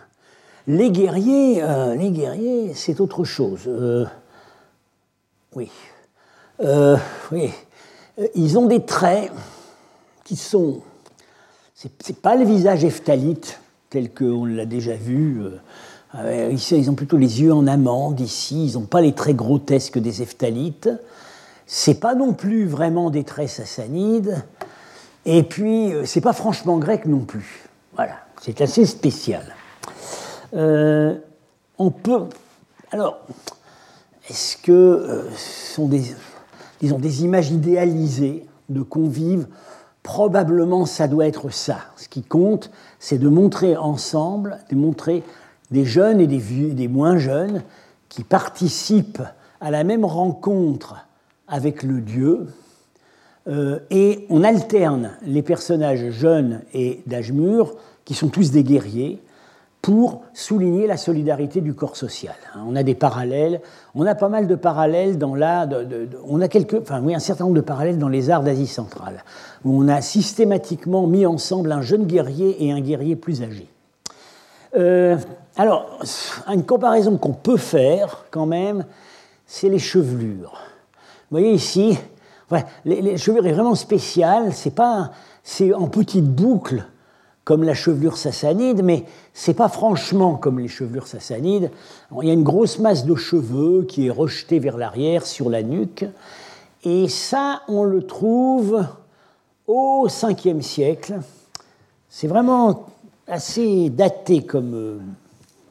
Les 0.68 0.92
guerriers, 0.92 1.64
guerriers, 2.12 2.74
c'est 2.74 3.00
autre 3.00 3.24
chose. 3.24 3.70
oui. 5.56 5.72
oui. 7.32 7.52
Ils 8.36 8.60
ont 8.60 8.66
des 8.66 8.84
traits 8.84 9.32
qui 10.26 10.36
sont. 10.36 10.82
C'est 11.74 12.22
pas 12.22 12.36
le 12.36 12.44
visage 12.44 12.84
ephthalite 12.84 13.62
tel 13.90 14.14
qu'on 14.14 14.44
l'a 14.44 14.66
déjà 14.66 14.96
vu. 14.96 15.42
Ici, 16.52 16.78
ils 16.78 16.90
ont 16.90 16.96
plutôt 16.96 17.18
les 17.18 17.42
yeux 17.42 17.54
en 17.54 17.68
amande. 17.68 18.20
Ici, 18.20 18.66
ils 18.66 18.74
n'ont 18.74 18.86
pas 18.86 19.02
les 19.02 19.14
traits 19.14 19.36
grotesques 19.36 20.00
des 20.00 20.22
ephtalites 20.22 20.90
c'est 21.72 22.00
pas 22.00 22.16
non 22.16 22.34
plus 22.34 22.66
vraiment 22.66 23.12
des 23.12 23.24
traits 23.24 23.50
sassanides, 23.50 24.44
et 25.26 25.44
puis 25.44 25.94
euh, 25.94 26.04
c'est 26.04 26.20
pas 26.20 26.34
franchement 26.34 26.80
grec 26.80 27.06
non 27.06 27.20
plus. 27.20 27.70
Voilà, 27.94 28.16
c'est 28.42 28.60
assez 28.62 28.88
spécial. 28.88 29.56
Euh, 30.56 31.16
on 31.78 31.92
peut. 31.92 32.24
Alors, 32.92 33.20
est-ce 34.28 34.58
que 34.58 34.72
euh, 34.72 35.30
ce 35.36 35.76
sont 35.76 35.88
des, 35.88 36.16
disons, 36.82 36.98
des 36.98 37.24
images 37.24 37.52
idéalisées 37.52 38.48
de 38.70 38.82
convives? 38.82 39.46
Probablement, 40.02 40.88
ça 40.88 41.08
doit 41.08 41.28
être 41.28 41.52
ça. 41.52 41.82
Ce 41.98 42.10
qui 42.10 42.24
compte, 42.24 42.72
c'est 42.98 43.20
de 43.20 43.30
montrer 43.30 43.78
ensemble, 43.78 44.58
de 44.72 44.76
montrer 44.76 45.24
des 45.72 45.86
jeunes 45.86 46.20
et 46.20 46.28
des, 46.28 46.88
moins 46.88 47.18
jeunes 47.18 47.64
qui 48.10 48.24
participent 48.24 49.22
à 49.62 49.72
la 49.72 49.84
même 49.84 50.06
rencontre 50.06 51.06
avec 51.48 51.84
le 51.84 52.02
Dieu, 52.02 52.48
euh, 53.48 53.80
et 53.90 54.26
on 54.30 54.44
alterne 54.44 55.12
les 55.24 55.42
personnages 55.42 56.10
jeunes 56.12 56.62
et 56.74 57.02
d'âge 57.08 57.32
mûr, 57.32 57.76
qui 58.06 58.14
sont 58.14 58.30
tous 58.30 58.52
des 58.52 58.64
guerriers, 58.64 59.22
pour 59.82 60.24
souligner 60.34 60.88
la 60.88 60.98
solidarité 60.98 61.62
du 61.62 61.74
corps 61.74 61.96
social. 61.96 62.36
Hein, 62.54 62.64
on 62.68 62.76
a 62.76 62.84
des 62.84 62.96
parallèles, 62.96 63.62
on 63.96 64.06
a 64.06 64.14
pas 64.14 64.28
mal 64.28 64.48
de 64.48 64.56
parallèles 64.56 65.18
dans 65.18 65.36
l'art, 65.36 65.68
on 66.28 66.42
a 66.42 66.48
un 66.48 67.20
certain 67.20 67.46
nombre 67.46 67.56
de 67.56 67.62
parallèles 67.62 67.98
dans 67.98 68.10
les 68.10 68.30
arts 68.30 68.44
d'Asie 68.44 68.68
centrale, 68.68 69.24
où 69.64 69.82
on 69.82 69.88
a 69.88 70.02
systématiquement 70.02 71.08
mis 71.08 71.26
ensemble 71.26 71.72
un 71.72 71.82
jeune 71.82 72.06
guerrier 72.06 72.66
et 72.66 72.72
un 72.72 72.82
guerrier 72.82 73.16
plus 73.16 73.42
âgé. 73.42 73.68
Euh, 74.76 75.18
alors, 75.60 76.00
une 76.48 76.64
comparaison 76.64 77.18
qu'on 77.18 77.34
peut 77.34 77.58
faire 77.58 78.24
quand 78.32 78.46
même, 78.46 78.86
c'est 79.46 79.68
les 79.68 79.78
chevelures. 79.78 80.54
Vous 81.30 81.38
voyez 81.38 81.52
ici, 81.52 82.00
les, 82.86 83.18
chevelure 83.18 83.46
est 83.46 83.52
vraiment 83.52 83.76
spéciale, 83.76 84.54
c'est 84.54 84.74
pas, 84.74 85.12
c'est 85.44 85.74
en 85.74 85.90
petite 85.90 86.24
boucle 86.24 86.86
comme 87.44 87.64
la 87.64 87.74
chevelure 87.74 88.16
sassanide, 88.16 88.84
mais 88.86 89.04
c'est 89.34 89.54
pas 89.54 89.68
franchement 89.68 90.36
comme 90.36 90.60
les 90.60 90.70
chevelures 90.70 91.08
sassanides. 91.08 91.72
Il 92.22 92.30
y 92.30 92.32
a 92.32 92.34
une 92.34 92.44
grosse 92.44 92.80
masse 92.80 93.04
de 93.04 93.16
cheveux 93.16 93.84
qui 93.84 94.08
est 94.08 94.12
rejetée 94.12 94.60
vers 94.60 94.78
l'arrière 94.78 95.26
sur 95.26 95.50
la 95.50 95.62
nuque, 95.62 96.06
et 96.86 97.10
ça, 97.10 97.64
on 97.68 97.84
le 97.84 98.08
trouve 98.08 98.86
au 99.68 100.08
5e 100.08 100.62
siècle. 100.62 101.20
C'est 102.08 102.28
vraiment 102.28 102.86
assez 103.28 103.90
daté 103.90 104.46
comme, 104.46 105.02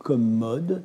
comme 0.09 0.23
mode. 0.23 0.83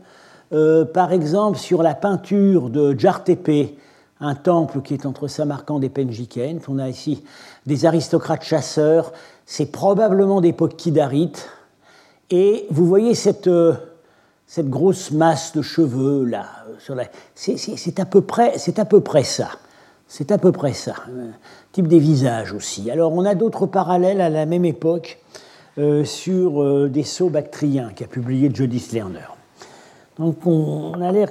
Euh, 0.52 0.84
par 0.84 1.14
exemple, 1.14 1.58
sur 1.58 1.82
la 1.82 1.96
peinture 1.96 2.70
de 2.70 2.94
Jartepe, 3.00 3.74
un 4.20 4.36
temple 4.36 4.82
qui 4.82 4.94
est 4.94 5.06
entre 5.06 5.30
Samarcande 5.30 5.86
et 5.86 5.90
Penjikent. 5.90 6.60
On 6.68 6.78
a 6.78 6.90
ici 6.90 7.24
des 7.66 7.86
aristocrates 7.86 8.44
chasseurs. 8.44 9.14
C'est 9.46 9.72
probablement 9.72 10.42
d'époque 10.42 10.76
kidarite. 10.76 11.50
Et 12.32 12.68
vous 12.70 12.86
voyez 12.86 13.16
cette, 13.16 13.48
euh, 13.48 13.76
cette 14.46 14.70
grosse 14.70 15.12
masse 15.12 15.56
de 15.56 15.62
cheveux 15.62 16.26
là. 16.26 16.48
C'est 17.34 18.00
à, 18.02 18.06
peu 18.06 18.22
près, 18.22 18.56
à 18.76 18.86
peu 18.86 19.00
près 19.00 19.24
ça. 19.24 19.52
C'est 20.10 20.34
à 20.34 20.38
peu 20.38 20.52
près 20.52 20.74
ça. 20.74 20.96
type 21.72 21.88
des 21.88 22.00
visages 22.00 22.52
aussi. 22.52 22.92
Alors 22.92 23.14
on 23.14 23.24
a 23.24 23.36
d'autres 23.36 23.68
parallèles 23.68 24.20
à 24.20 24.30
la 24.30 24.46
même 24.46 24.66
époque 24.66 25.18
euh, 25.78 26.06
sur 26.06 26.62
euh, 26.62 26.88
des 26.88 27.04
sceaux 27.04 27.30
bactriens 27.30 27.92
qu'a 27.96 28.06
publié 28.06 28.52
Judith 28.54 28.92
Lerner. 28.92 29.28
Donc 30.20 30.46
on 30.46 31.02
a 31.02 31.12
l'air 31.12 31.30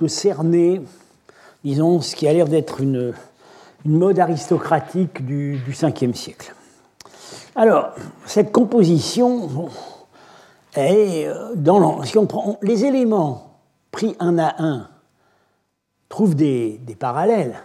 de 0.00 0.06
cerner 0.06 0.80
disons, 1.64 2.00
ce 2.00 2.16
qui 2.16 2.26
a 2.26 2.32
l'air 2.32 2.48
d'être 2.48 2.80
une, 2.80 3.12
mode 3.84 4.20
aristocratique 4.20 5.26
du, 5.26 5.58
du 5.58 5.72
5e 5.72 6.14
siècle. 6.14 6.54
Alors, 7.56 7.90
cette 8.26 8.52
composition 8.52 9.68
est 10.76 11.26
euh, 11.26 11.54
dans 11.56 12.02
si 12.04 12.16
on 12.16 12.26
prend 12.26 12.58
les 12.62 12.84
éléments 12.84 13.58
pris 13.90 14.16
un 14.20 14.38
à 14.38 14.54
un 14.62 14.88
trouvent 16.08 16.36
des 16.36 16.78
parallèles, 16.98 17.56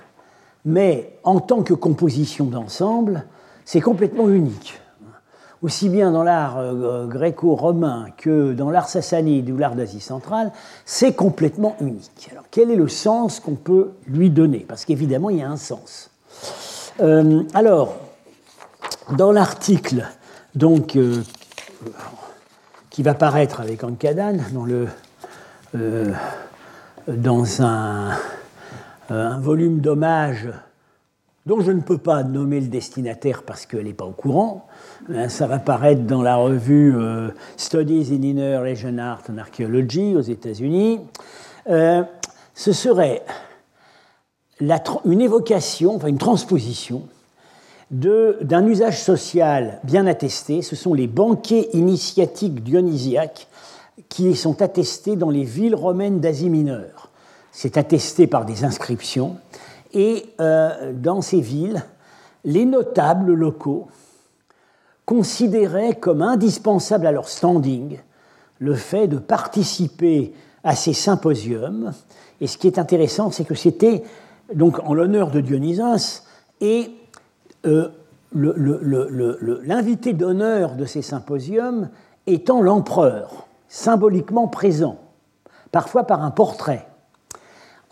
mais 0.66 1.20
en 1.24 1.40
tant 1.40 1.64
que 1.64 1.74
composition 1.74 2.46
d'ensemble, 2.46 3.26
c'est 3.64 3.82
complètement 3.82 4.28
unique 4.28 4.80
aussi 5.62 5.90
bien 5.90 6.12
dans 6.12 6.24
l'art 6.24 6.58
euh, 6.58 7.08
gréco-romain 7.08 8.08
que 8.18 8.54
dans 8.54 8.70
l'art 8.70 8.90
sassanide 8.90 9.50
ou 9.50 9.58
l'art 9.58 9.76
d'Asie 9.76 10.00
centrale, 10.00 10.52
c'est 10.86 11.14
complètement 11.14 11.76
unique. 11.82 12.30
Alors 12.32 12.46
quel 12.52 12.72
est 12.72 12.76
le 12.76 12.88
sens 12.88 13.40
qu'on 13.40 13.56
peut 13.56 13.92
lui 14.08 14.30
donner? 14.30 14.66
Parce 14.68 14.86
qu'évidemment, 14.86 15.30
il 15.30 15.38
y 15.38 15.42
a 15.42 15.50
un 15.50 15.58
sens. 15.58 16.10
Euh, 17.02 17.44
alors, 17.54 17.96
dans 19.18 19.32
l'article 19.32 20.06
donc 20.56 20.96
euh, 20.96 21.22
qui 22.90 23.04
va 23.04 23.14
paraître 23.14 23.62
avec 23.62 23.84
Ankadan 23.84 24.38
dans, 24.54 24.66
le, 24.66 24.88
dans 27.08 27.62
un, 27.62 28.10
un 29.10 29.40
volume 29.40 29.80
d'hommage 29.80 30.50
dont 31.48 31.62
je 31.62 31.72
ne 31.72 31.82
peux 31.82 31.98
pas 31.98 32.22
nommer 32.22 32.60
le 32.60 32.68
destinataire 32.68 33.42
parce 33.42 33.66
qu'elle 33.66 33.86
n'est 33.86 33.94
pas 33.94 34.06
au 34.06 34.12
courant, 34.12 34.68
Hein, 35.14 35.30
ça 35.30 35.48
va 35.48 35.60
paraître 35.60 36.02
dans 36.02 36.22
la 36.22 36.36
revue 36.36 36.94
euh, 36.96 37.30
Studies 37.56 38.10
in 38.12 38.22
Inner 38.22 38.56
Asian 38.66 38.98
Art 38.98 39.22
and 39.30 39.38
Archaeology 39.38 40.16
aux 40.16 40.22
États-Unis. 40.22 41.00
Euh, 41.70 42.04
ce 42.54 42.74
serait 42.74 43.24
une 44.60 45.22
évocation, 45.22 45.96
enfin 45.96 46.08
une 46.08 46.18
transposition 46.18 47.04
d'un 47.90 48.68
usage 48.68 49.02
social 49.02 49.80
bien 49.84 50.08
attesté. 50.08 50.62
Ce 50.62 50.76
sont 50.76 50.94
les 50.94 51.08
banquets 51.08 51.70
initiatiques 51.72 52.64
dionysiaques 52.64 53.48
qui 54.10 54.36
sont 54.36 54.62
attestés 54.62 55.16
dans 55.16 55.30
les 55.30 55.44
villes 55.44 55.76
romaines 55.76 56.20
d'Asie 56.20 56.50
mineure. 56.50 57.12
C'est 57.54 57.78
attesté 57.78 58.28
par 58.28 58.46
des 58.46 58.66
inscriptions. 58.66 59.38
Et 59.98 60.32
euh, 60.40 60.94
dans 60.94 61.22
ces 61.22 61.42
villes, 61.42 61.84
les 62.46 62.66
notables 62.66 63.34
locaux 63.34 63.88
considéraient 65.08 65.96
comme 65.96 66.22
indispensable 66.22 67.08
à 67.08 67.12
leur 67.12 67.28
standing 67.28 67.98
le 68.60 68.76
fait 68.76 69.08
de 69.08 69.18
participer 69.18 70.36
à 70.64 70.76
ces 70.76 70.94
symposiums. 70.94 71.94
Et 72.42 72.46
ce 72.46 72.60
qui 72.60 72.68
est 72.68 72.78
intéressant, 72.78 73.32
c'est 73.32 73.44
que 73.44 73.56
c'était 73.56 74.04
donc 74.54 74.80
en 74.84 74.94
l'honneur 74.94 75.32
de 75.32 75.42
Dionysos, 75.42 76.22
et 76.62 76.92
l'invité 78.34 80.14
d'honneur 80.14 80.76
de 80.76 80.86
ces 80.86 81.02
symposiums 81.02 81.90
étant 82.28 82.62
l'empereur, 82.62 83.48
symboliquement 83.68 84.48
présent, 84.48 85.00
parfois 85.72 86.04
par 86.04 86.24
un 86.24 86.32
portrait. 86.32 86.88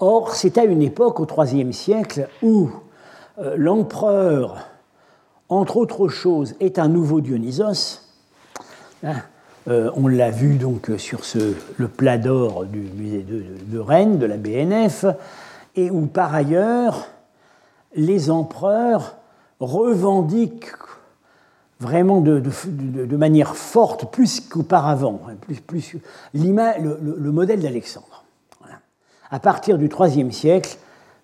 Or, 0.08 0.36
c'est 0.36 0.60
à 0.60 0.66
une 0.66 0.84
époque, 0.84 1.20
au 1.20 1.26
IIIe 1.26 1.74
siècle, 1.74 2.30
où 2.44 2.70
euh, 3.40 3.56
l'empereur, 3.58 4.68
entre 5.50 5.78
autres 5.78 6.10
choses, 6.10 6.54
est 6.60 6.78
un 6.78 6.88
nouveau 6.88 7.22
Dionysos. 7.22 8.02
Hein, 9.04 9.16
euh, 9.68 9.90
on 9.96 10.08
l'a 10.08 10.30
vu 10.30 10.58
donc 10.58 10.92
sur 11.00 11.22
le 11.78 11.88
plat 11.88 12.20
d'or 12.20 12.66
du 12.66 12.82
musée 12.82 13.26
de, 13.28 13.80
Rennes, 13.80 14.20
de 14.20 14.28
la 14.28 14.38
BNF, 14.38 15.06
et 15.76 15.90
où 15.90 16.06
par 16.06 16.36
ailleurs 16.36 17.08
les 17.96 18.30
empereurs 18.30 19.16
revendiquent 19.60 20.72
vraiment 21.80 22.22
de, 22.22 23.18
manière 23.18 23.56
forte, 23.56 24.12
plus 24.12 24.40
qu'auparavant, 24.40 25.20
hein, 25.28 25.34
le, 26.30 27.32
modèle 27.32 27.62
d'Alexandre. 27.62 28.25
À 29.32 29.40
partir 29.40 29.78
du 29.78 29.90
IIIe 29.90 30.32
siècle, 30.32 30.78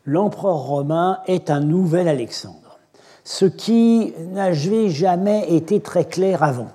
l'empereur 0.05 0.57
romain 0.57 1.19
est 1.27 1.49
un 1.49 1.59
nouvel 1.59 2.07
Alexandre, 2.07 2.79
ce 3.23 3.45
qui 3.45 4.13
n'avait 4.31 4.89
jamais 4.89 5.53
été 5.53 5.79
très 5.79 6.05
clair 6.05 6.43
avant. 6.43 6.69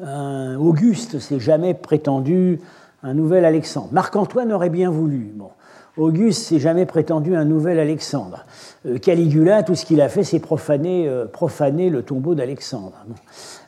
Auguste 0.00 1.18
s'est 1.18 1.40
jamais 1.40 1.74
prétendu 1.74 2.60
un 3.02 3.14
nouvel 3.14 3.44
Alexandre. 3.44 3.88
Marc-Antoine 3.92 4.52
aurait 4.52 4.70
bien 4.70 4.90
voulu. 4.90 5.32
Bon. 5.34 5.50
Auguste 5.98 6.44
s'est 6.44 6.60
jamais 6.60 6.86
prétendu 6.86 7.34
un 7.34 7.44
nouvel 7.44 7.80
Alexandre. 7.80 8.44
Euh, 8.86 8.98
Caligula, 8.98 9.64
tout 9.64 9.74
ce 9.74 9.84
qu'il 9.84 10.00
a 10.00 10.08
fait, 10.08 10.22
c'est 10.22 10.38
profaner, 10.38 11.08
euh, 11.08 11.26
le 11.26 12.00
tombeau 12.02 12.36
d'Alexandre. 12.36 13.04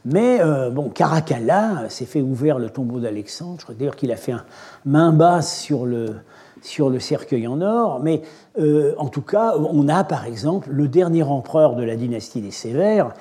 Mais 0.05 0.41
euh, 0.41 0.71
bon, 0.71 0.91
Caracalla 0.91 1.89
s'est 1.89 2.05
fait 2.05 2.23
ouvrir 2.23 2.59
le 2.59 2.71
tombeau 2.71 3.01
d'Alexandre. 3.01 3.57
Je 3.59 3.65
crois 3.65 3.75
d'ailleurs 3.75 3.97
qu'il 3.97 4.13
a 4.13 4.17
fait 4.17 4.35
main 4.85 5.13
basse 5.13 5.59
sur 5.59 5.87
le, 5.87 6.15
sur 6.63 6.91
le 6.91 7.01
cercueil 7.01 7.47
en 7.47 7.61
or. 7.61 8.01
Mais 8.01 8.23
en 8.99 9.09
tout 9.09 9.23
cas, 9.23 9.55
on 9.57 9.89
a 9.89 10.05
par 10.05 10.27
exemple 10.27 10.69
le 10.71 10.89
dernier 10.89 11.23
empereur 11.23 11.75
de 11.75 11.83
la 11.83 11.97
dynastie 11.97 12.41
des 12.41 12.51
Sévères 12.51 13.13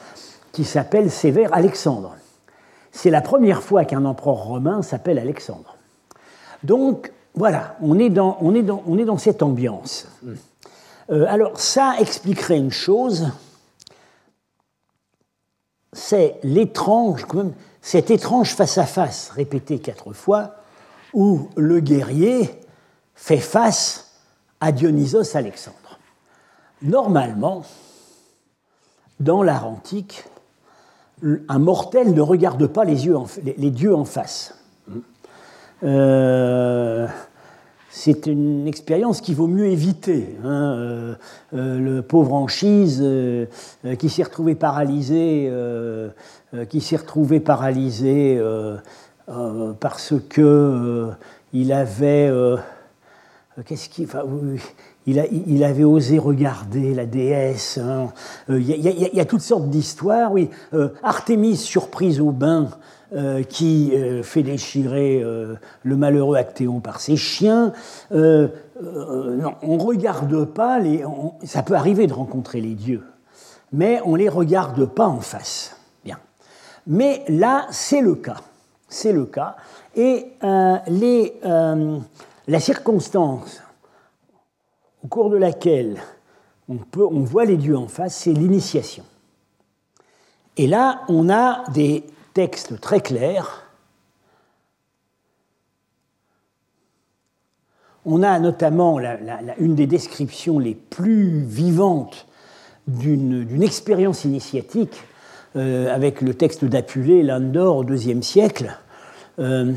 qui 0.52 0.64
s'appelle 0.64 1.12
Sévère 1.12 1.54
Alexandre. 1.54 2.16
C'est 2.92 3.12
la 3.12 3.22
première 3.22 3.62
fois 3.62 3.86
qu'un 3.86 4.06
empereur 4.06 4.36
romain 4.36 4.82
s'appelle 4.82 5.20
Alexandre. 5.20 5.78
Donc, 6.64 7.12
voilà, 7.36 7.78
on 7.82 8.00
est 8.00 8.10
dans, 8.10 8.38
on 8.42 8.56
est 8.56 8.64
dans, 8.64 8.84
on 8.88 8.98
est 8.98 9.06
dans 9.06 9.18
cette 9.18 9.44
ambiance. 9.44 10.08
Euh, 11.12 11.26
alors, 11.30 11.60
ça 11.60 11.96
expliquerait 12.00 12.58
une 12.58 12.72
chose, 12.72 13.30
c'est 15.94 16.40
l'étrange, 16.44 17.26
cet 17.82 18.12
étrange 18.12 18.56
face-à-face 18.56 19.30
répété 19.30 19.80
quatre 19.80 20.14
fois, 20.14 20.56
où 21.14 21.50
le 21.56 21.80
guerrier 21.80 22.50
fait 23.20 23.38
face 23.38 24.12
à 24.62 24.72
Dionysos 24.72 25.36
Alexandre. 25.36 26.00
Normalement, 26.82 27.64
dans 29.20 29.44
l'art 29.44 29.68
antique, 29.68 30.24
un 31.22 31.60
mortel 31.60 32.14
ne 32.14 32.22
regarde 32.22 32.66
pas 32.68 32.86
les, 32.86 32.96
dieux 32.96 33.94
en 33.96 34.06
face. 34.06 34.56
Euh, 35.84 37.08
c'est 37.90 38.26
une 38.26 38.68
expérience 38.68 39.20
qu'il 39.20 39.36
vaut 39.36 39.48
mieux 39.48 39.68
éviter. 39.68 40.38
Hein. 40.46 40.74
Euh, 40.78 41.16
euh, 41.54 41.78
le 41.78 42.02
pauvre 42.02 42.34
Anchise 42.34 43.06
qui 44.00 44.10
s'est 44.10 44.24
retrouvé 44.24 44.56
paralysé, 44.56 45.52
qui 46.70 46.80
s'est 46.80 46.98
retrouvé 46.98 47.42
paralysé 47.42 48.42
parce 49.82 50.14
que 50.30 51.10
il 51.52 51.74
avait, 51.74 52.32
qu'est-ce 53.66 53.90
qu'il, 53.90 54.08
il, 55.06 55.64
avait 55.64 55.84
osé 55.84 56.18
regarder 56.18 56.94
la 56.94 57.06
déesse. 57.06 57.80
Il 58.50 58.62
y, 58.62 59.20
a 59.20 59.26
toutes 59.26 59.42
sortes 59.42 59.70
d'histoires. 59.70 60.32
Oui, 60.32 60.50
Artémis 61.04 61.58
surprise 61.58 62.22
au 62.22 62.32
bain 62.32 62.70
euh, 63.12 63.42
qui 63.42 63.90
euh, 63.96 64.22
fait 64.22 64.44
déchirer 64.44 65.20
euh, 65.24 65.56
le 65.82 65.98
malheureux 65.98 66.38
Actéon 66.38 66.80
par 66.80 67.02
ses 67.02 67.16
chiens. 67.16 67.74
non, 68.12 68.52
on 69.64 69.78
ne 69.78 69.82
regarde 69.82 70.46
pas 70.46 70.78
les. 70.78 71.04
ça 71.44 71.64
peut 71.64 71.74
arriver 71.74 72.06
de 72.06 72.14
rencontrer 72.14 72.62
les 72.62 72.76
dieux, 72.76 73.02
mais 73.74 74.00
on 74.06 74.12
ne 74.12 74.18
les 74.20 74.30
regarde 74.30 74.86
pas 74.86 75.08
en 75.08 75.22
face. 75.22 75.76
Bien. 76.06 76.20
Mais 76.86 77.24
là, 77.30 77.66
c'est 77.72 78.02
le 78.02 78.14
cas. 78.14 78.42
C'est 78.90 79.12
le 79.12 79.26
cas. 79.26 79.56
Et 79.96 80.28
les, 80.88 81.34
la 82.50 82.60
circonstance 82.60 83.62
au 85.04 85.08
cours 85.08 85.30
de 85.30 85.38
laquelle 85.38 86.02
on, 86.68 87.24
voit 87.24 87.46
les 87.46 87.58
dieux 87.58 87.78
en 87.78 87.88
face, 87.88 88.16
c'est 88.16 88.34
l'initiation. 88.34 89.04
Et 90.58 90.68
là, 90.68 91.02
on 91.10 91.30
a 91.30 91.64
des 91.72 92.04
texte 92.34 92.80
très 92.82 93.02
clair. 93.02 93.66
On 98.06 98.24
a 98.24 98.40
notamment 98.40 99.00
une 99.60 99.76
des 99.76 99.88
descriptions 99.88 100.58
les 100.58 100.76
plus 100.76 101.44
vivantes 101.44 102.28
d'une 102.88 103.62
expérience 103.62 104.26
initiatique 104.26 105.04
euh, 105.56 105.94
avec 105.94 106.22
le 106.22 106.34
texte 106.34 106.66
d'Apulée, 106.66 107.22
Landor, 107.22 107.78
au 107.78 107.84
IIe 107.84 108.24
siècle. 108.24 108.76
Euh, 109.38 109.74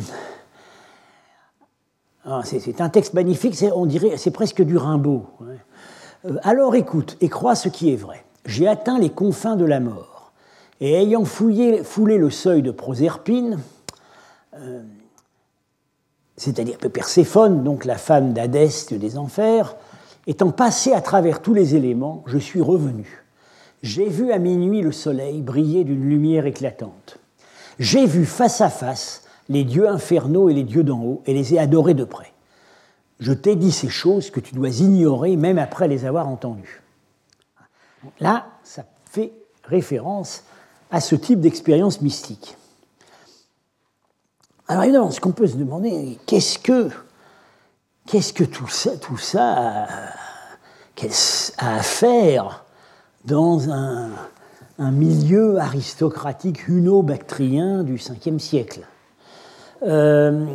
ah, 2.25 2.43
c'est 2.45 2.81
un 2.81 2.89
texte 2.89 3.15
magnifique, 3.15 3.57
on 3.75 3.85
dirait, 3.85 4.17
c'est 4.17 4.31
presque 4.31 4.63
du 4.63 4.77
Rimbaud. 4.77 5.27
Euh, 6.25 6.37
alors 6.43 6.77
écoute 6.77 7.17
et 7.21 7.29
crois 7.29 7.57
ce 7.57 7.69
qui 7.69 7.93
est 7.93 7.97
vrai. 7.97 8.25
J'ai 8.47 8.69
atteint 8.69 8.99
les 8.99 9.11
confins 9.11 9.57
de 9.57 9.65
la 9.65 9.81
mort. 9.81 10.33
Et 10.81 10.95
ayant 10.95 11.25
fouillé, 11.25 11.83
foulé 11.83 12.19
le 12.19 12.31
seuil 12.31 12.63
de 12.63 12.71
Proserpine, 12.71 13.59
euh, 14.55 14.83
c'est-à-dire 16.37 16.79
Perséphone, 16.79 17.65
donc 17.65 17.85
la 17.85 17.99
femme 17.99 18.33
d'Hadès 18.33 18.87
des 18.91 19.19
enfers, 19.19 19.77
étant 20.27 20.51
passé 20.51 20.93
à 20.93 21.01
travers 21.01 21.43
tous 21.43 21.55
les 21.55 21.75
éléments, 21.75 22.23
je 22.27 22.39
suis 22.39 22.61
revenu. 22.61 23.25
J'ai 23.83 24.09
vu 24.09 24.33
à 24.33 24.39
minuit 24.39 24.81
le 24.81 24.93
soleil 24.93 25.41
briller 25.41 25.83
d'une 25.83 26.09
lumière 26.09 26.47
éclatante. 26.47 27.19
J'ai 27.79 28.07
vu 28.07 28.25
face 28.25 28.61
à 28.61 28.69
face 28.69 29.22
les 29.49 29.65
dieux 29.65 29.89
infernaux 29.89 30.49
et 30.49 30.55
les 30.55 30.65
dieux 30.65 30.85
d'en 30.85 31.01
haut 31.01 31.23
et 31.27 31.35
les 31.35 31.55
ai 31.55 31.59
adorés 31.59 31.95
de 31.95 32.05
près. 32.05 32.33
Je 33.21 33.33
t'ai 33.33 33.57
dit 33.57 33.73
ces 33.73 33.89
choses 33.89 34.31
que 34.31 34.41
tu 34.41 34.55
dois 34.55 34.81
ignorer 34.81 35.37
même 35.37 35.59
après 35.59 35.89
les 35.89 36.05
avoir 36.05 36.29
entendues. 36.29 36.83
Là, 38.21 38.47
ça 38.65 38.85
fait 39.11 39.33
référence 39.65 40.45
à 40.91 41.01
ce 41.01 41.15
type 41.15 41.41
d'expérience 41.41 42.01
mystique. 42.01 42.57
Alors 44.69 44.85
évidemment, 44.85 45.11
ce 45.11 45.21
qu'on 45.21 45.33
peut 45.33 45.47
se 45.47 45.57
demander, 45.57 46.19
qu'est-ce 46.27 46.59
que, 46.59 46.89
qu'est-ce 48.07 48.33
que 48.33 48.45
tout 48.45 48.69
ça, 48.69 48.97
tout 48.97 49.19
ça 49.19 49.87
a, 49.87 50.13
à 51.59 51.83
faire 51.83 52.65
dans 53.25 53.71
un, 53.71 54.11
milieu 54.79 55.59
aristocratique 55.59 56.67
huno-bactrien 56.67 57.85
du 57.85 57.97
5e 57.97 58.39
siècle? 58.39 58.81
Euh, 59.87 60.47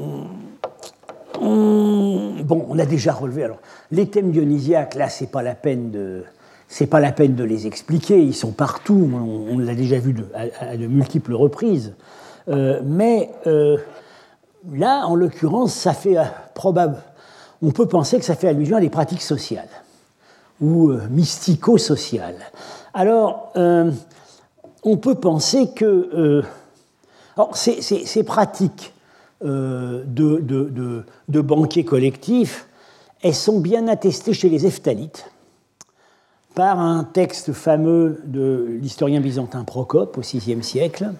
Bon, 1.39 2.65
on 2.69 2.79
a 2.79 2.85
déjà 2.85 3.13
relevé. 3.13 3.43
Alors, 3.43 3.59
les 3.91 4.07
thèmes 4.07 4.31
dionysiaques, 4.31 4.95
là, 4.95 5.09
c'est 5.09 5.27
pas 5.27 5.43
la 5.43 5.53
peine 5.53 5.91
de, 5.91 6.23
pas 6.89 6.99
la 6.99 7.11
peine 7.11 7.35
de 7.35 7.43
les 7.43 7.67
expliquer, 7.67 8.21
ils 8.21 8.35
sont 8.35 8.51
partout, 8.51 9.09
on, 9.51 9.59
l'a 9.59 9.75
déjà 9.75 9.99
vu 9.99 10.15
à, 10.33 10.77
de 10.77 10.87
multiples 10.87 11.33
reprises. 11.33 11.93
Euh, 12.47 12.81
mais 12.83 13.29
euh, 13.47 13.77
là, 14.71 15.05
en 15.07 15.15
l'occurrence, 15.15 15.73
ça 15.73 15.93
fait 15.93 16.15
probable. 16.55 16.97
On 17.61 17.71
peut 17.71 17.87
penser 17.87 18.17
que 18.17 18.25
ça 18.25 18.35
fait 18.35 18.47
allusion 18.47 18.77
à 18.77 18.81
des 18.81 18.89
pratiques 18.89 19.21
sociales 19.21 19.67
ou 20.61 20.91
mystico-sociales. 21.11 22.37
Alors, 22.93 23.51
on 23.55 24.97
peut 24.97 25.15
penser 25.15 25.69
que 25.75 26.43
ces, 27.53 28.23
pratiques 28.23 28.93
de, 29.41 31.04
de, 31.28 31.41
banquets 31.41 31.84
collectifs, 31.84 32.67
elles 33.21 33.36
sont 33.36 33.60
bien 33.60 33.88
attestées 33.88 34.34
chez 34.34 34.50
les 34.50 34.65
Eftalites 34.65 35.30
par 36.56 36.80
un 36.80 37.04
texte 37.04 37.54
fameux 37.54 38.21
de 38.26 38.80
l'historien 38.82 39.21
byzantin 39.21 39.63
Procope 39.63 40.17
au 40.17 40.21
VIe 40.21 40.63
siècle. 40.63 41.12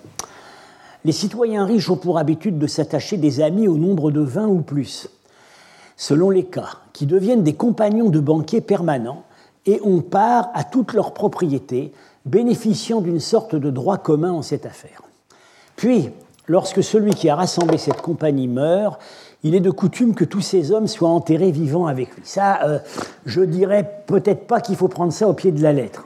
Les 1.06 1.12
citoyens 1.12 1.66
riches 1.66 1.92
ont 1.92 1.96
pour 1.96 2.18
habitude 2.18 2.58
de 2.58 2.66
s'attacher 2.66 3.18
des 3.18 3.40
amis 3.40 3.68
au 3.68 3.78
nombre 3.78 4.10
de 4.10 4.22
vingt 4.22 4.48
ou 4.48 4.62
plus. 4.62 5.10
selon 5.96 6.30
les 6.30 6.46
cas, 6.46 6.78
qui 6.94 7.06
deviennent 7.06 7.44
des 7.44 7.56
compagnons 7.56 8.10
de 8.10 8.20
banquiers 8.20 8.62
permanents 8.62 9.24
et 9.66 9.80
ont 9.84 10.02
part 10.02 10.50
à 10.54 10.64
toutes 10.64 10.94
leurs 10.94 11.14
propriétés, 11.14 11.92
bénéficiant 12.26 13.02
d'une 13.02 13.20
sorte 13.20 13.56
de 13.56 13.70
droit 13.70 13.98
commun 13.98 14.32
en 14.32 14.42
cette 14.42 14.66
affaire. 14.66 15.02
Puis, 15.76 16.10
lorsque 16.48 16.84
celui 16.84 17.12
qui 17.12 17.30
a 17.30 17.36
rassemblé 17.36 17.78
cette 17.78 18.02
compagnie 18.02 18.48
meurt, 18.48 19.00
il 19.44 19.54
est 19.54 19.60
de 19.60 19.70
coutume 19.70 20.16
que 20.16 20.26
tous 20.26 20.42
ces 20.42 20.72
hommes 20.72 20.88
soient 20.88 21.10
enterrés 21.10 21.52
vivants 21.52 21.86
avec 21.86 22.16
lui. 22.16 22.24
Ça, 22.26 22.60
euh, 22.64 22.80
je 23.26 23.42
dirais 23.42 24.04
peut-être 24.08 24.48
pas 24.48 24.62
qu'il 24.62 24.76
faut 24.76 24.88
prendre 24.88 25.14
ça 25.14 25.28
au 25.28 25.34
pied 25.34 25.52
de 25.52 25.62
la 25.62 25.74
lettre. 25.74 26.06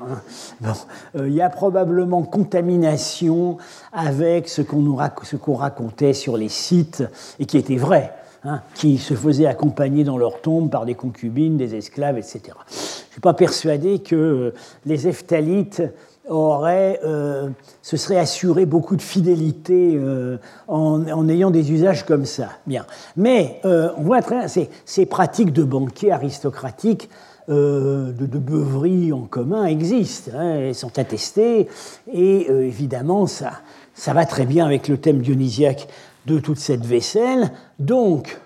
Hein. 0.64 0.74
Euh, 1.16 1.30
il 1.30 1.34
y 1.34 1.42
a 1.42 1.50
probablement 1.50 2.24
contamination 2.24 3.58
avec 3.94 4.50
ce 4.50 4.62
qu'on 4.62 5.56
racontait 5.56 6.14
sur 6.14 6.36
les 6.36 6.50
sites 6.50 7.04
et 7.40 7.46
qui 7.46 7.58
était 7.58 7.78
vrai. 7.78 8.14
Hein, 8.44 8.62
qui 8.74 8.98
se 8.98 9.14
faisaient 9.14 9.46
accompagner 9.46 10.04
dans 10.04 10.18
leur 10.18 10.42
tombe 10.42 10.72
par 10.72 10.88
des 10.88 10.96
concubines, 10.96 11.58
des 11.58 11.76
esclaves, 11.76 12.18
etc. 12.18 12.42
Je 12.48 12.74
ne 12.74 13.12
suis 13.12 13.22
pas 13.22 13.36
persuadé 13.36 14.00
que 14.00 14.16
euh, 14.16 14.54
les 14.88 15.08
Eftalites 15.08 15.84
aurait, 16.30 17.00
euh, 17.04 17.50
se 17.82 17.98
serait 17.98 18.18
assuré 18.18 18.66
beaucoup 18.66 18.96
de 18.96 19.02
fidélité 19.02 19.96
euh, 19.96 20.38
en, 20.68 21.28
ayant 21.30 21.52
des 21.52 21.72
usages 21.72 22.06
comme 22.06 22.26
ça. 22.26 22.50
Bien. 22.68 22.86
Mais 23.18 23.60
euh, 23.66 23.90
on 23.98 24.04
voit 24.04 24.22
très 24.22 24.48
ces, 24.48 24.70
ces, 24.86 25.06
pratiques 25.06 25.54
de 25.54 25.64
banquiers 25.64 26.12
aristocratiques, 26.12 27.10
de, 27.48 28.14
de, 28.18 28.38
beuverie 28.38 29.12
en 29.12 29.22
commun 29.24 29.66
existent, 29.66 30.32
hein, 30.38 30.56
elles 30.56 30.76
sont 30.76 30.98
attestées, 30.98 31.68
et 32.14 32.50
évidemment, 32.50 33.28
ça, 33.28 33.52
ça 33.94 34.14
va 34.14 34.26
très 34.26 34.46
bien 34.46 34.66
avec 34.66 34.88
le 34.88 34.98
thème 34.98 35.22
dionysiaque 35.22 35.88
de 36.28 36.40
toute 36.40 36.60
cette 36.60 36.86
vaisselle. 36.86 37.52
Donc, 37.78 38.40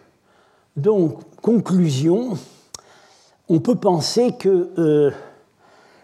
donc 0.75 1.19
conclusion, 1.41 2.35
on 3.47 3.59
peut 3.59 3.75
penser 3.75 4.31
que 4.39 5.11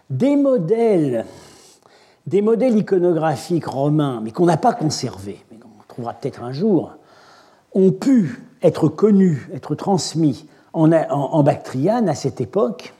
des 0.08 0.36
modèles 0.36 1.24
des 2.26 2.42
modèles 2.42 2.76
iconographiques 2.76 3.66
romains, 3.66 4.20
mais 4.22 4.30
qu'on 4.30 4.46
n'a 4.46 4.56
pas 4.56 4.72
conservés, 4.72 5.44
mais 5.50 5.58
qu'on 5.58 5.68
trouvera 5.88 6.14
peut-être 6.14 6.42
un 6.42 6.52
jour, 6.52 6.92
ont 7.74 7.90
pu 7.90 8.42
être 8.62 8.88
connus, 8.88 9.48
être 9.54 9.74
transmis 9.74 10.46
en, 10.72 11.42
Bactriane 11.42 12.08
à 12.08 12.14
cette 12.14 12.40
époque 12.40 12.94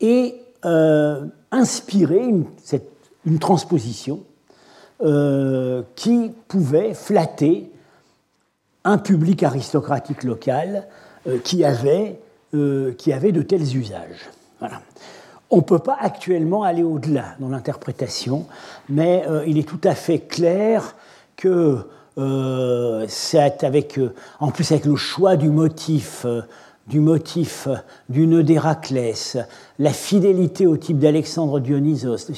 et 0.00 0.40
euh, 0.64 1.26
inspirer 1.50 2.24
une, 2.24 3.38
transposition 3.38 4.20
euh, 5.02 5.82
qui 5.94 6.32
pouvait 6.48 6.94
flatter 6.94 7.70
un 8.84 8.98
public 8.98 9.42
aristocratique 9.42 10.24
local 10.24 10.88
euh, 11.26 11.38
qui, 11.38 11.64
avait, 11.64 12.18
qui 12.96 13.12
avait 13.12 13.32
de 13.32 13.42
tels 13.42 13.76
usages. 13.76 14.30
Voilà. 14.60 14.80
On 15.50 15.56
ne 15.56 15.62
peut 15.62 15.78
pas 15.78 15.96
actuellement 15.98 16.62
aller 16.62 16.82
au-delà 16.82 17.36
dans 17.40 17.48
l'interprétation, 17.48 18.46
mais 18.88 19.24
euh, 19.26 19.44
il 19.46 19.56
est 19.56 19.66
tout 19.66 19.80
à 19.84 19.94
fait 19.94 20.18
clair 20.18 20.94
que 21.36 21.78
euh, 22.18 23.06
c'est 23.08 23.64
avec, 23.64 23.98
euh, 23.98 24.14
en 24.40 24.50
plus 24.50 24.70
avec 24.72 24.84
le 24.84 24.96
choix 24.96 25.36
du 25.36 25.48
motif, 25.48 26.26
du 26.86 27.00
motif 27.00 27.66
du 28.10 28.26
nœud 28.26 28.42
d'Héraclès, 28.42 29.38
la 29.78 29.92
fidélité 29.92 30.66
au 30.66 30.76
type 30.76 30.98
d'Alexandre 30.98 31.60
Dionysos, 31.60 32.30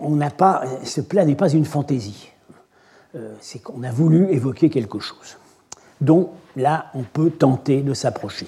on 0.00 0.10
n'a 0.10 0.30
pas, 0.30 0.64
ce 0.82 1.00
plat 1.00 1.24
n'est 1.24 1.34
pas 1.34 1.50
une 1.50 1.64
fantaisie. 1.64 2.28
c'est 3.40 3.60
qu'on 3.60 3.82
a 3.82 3.90
voulu 3.90 4.32
évoquer 4.32 4.70
quelque 4.70 4.98
chose, 4.98 5.36
dont 6.00 6.30
là 6.56 6.86
on 6.94 7.02
peut 7.02 7.30
tenter 7.30 7.82
de 7.82 7.92
s'approcher. 7.92 8.46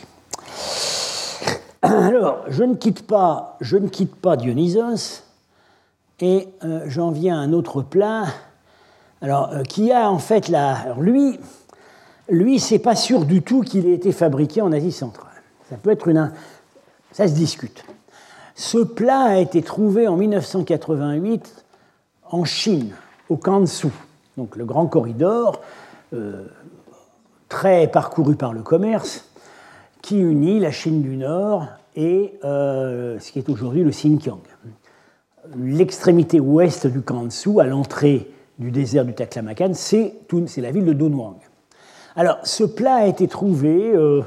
Alors, 2.09 2.45
je 2.49 2.65
ne 2.65 2.75
quitte 2.75 3.07
pas, 3.07 4.37
Dionysos 4.37 5.23
et 6.21 6.49
euh, 6.65 6.81
j'en 6.87 7.11
viens 7.11 7.39
à 7.39 7.43
un 7.43 7.53
autre 7.53 7.83
plat. 7.83 8.25
Alors, 9.23 9.51
euh, 9.53 9.63
qui 9.63 9.93
a 9.93 10.11
en 10.11 10.19
fait 10.19 10.53
alors 10.53 11.01
lui, 11.01 11.39
lui, 12.29 12.59
c'est 12.59 12.81
pas 12.81 12.97
sûr 12.97 13.25
du 13.25 13.43
tout 13.43 13.61
qu'il 13.61 13.87
ait 13.87 13.95
été 13.95 14.11
fabriqué 14.11 14.63
en 14.63 14.73
Asie 14.73 14.91
centrale. 14.91 15.31
Ça 15.71 15.77
peut 15.77 15.91
être 15.91 16.09
une, 16.09 16.33
ça 17.13 17.29
se 17.29 17.35
discute. 17.35 17.85
Ce 18.57 18.79
plat 18.79 19.23
a 19.23 19.37
été 19.37 19.63
trouvé 19.63 20.09
en 20.09 20.17
1988 20.17 21.65
en 22.31 22.45
Chine, 22.45 22.95
au 23.29 23.37
Kansu, 23.37 23.89
donc 24.37 24.57
le 24.57 24.65
grand 24.65 24.87
corridor, 24.87 25.61
euh, 26.15 26.47
très 27.49 27.87
parcouru 27.87 28.35
par 28.35 28.53
le 28.53 28.63
commerce 28.63 29.26
qui 30.03 30.19
unit 30.19 30.61
la 30.61 30.71
Chine 30.71 31.03
du 31.03 31.17
Nord 31.17 31.67
et 31.97 32.35
euh, 32.45 33.19
ce 33.19 33.33
qui 33.33 33.39
est 33.39 33.49
aujourd'hui 33.49 33.83
le 33.83 33.91
Xinjiang. 33.91 34.41
L'extrémité 35.57 36.41
ouest 36.41 36.87
du 36.87 37.03
Kansu, 37.03 37.61
à 37.61 37.65
l'entrée 37.65 38.31
du 38.59 38.71
désert 38.71 39.05
du 39.05 39.15
Taklamakan, 39.15 39.73
c'est 39.75 40.15
la 40.59 40.71
ville 40.71 40.85
de 40.85 40.93
Dunhuang. 40.93 41.37
Alors, 42.17 42.39
ce 42.45 42.65
plat 42.65 42.97
a 42.97 43.07
été 43.07 43.29
trouvé 43.29 43.93
euh, 43.95 44.23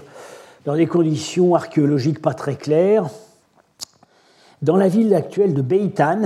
dans 0.66 0.76
des 0.76 0.88
conditions 0.88 1.56
archéologiques 1.56 2.22
pas 2.22 2.34
très 2.34 2.56
claires, 2.56 3.10
dans 4.62 4.76
la 4.76 4.88
ville 4.88 5.14
actuelle 5.14 5.54
de 5.54 5.62
Beitan, 5.62 6.24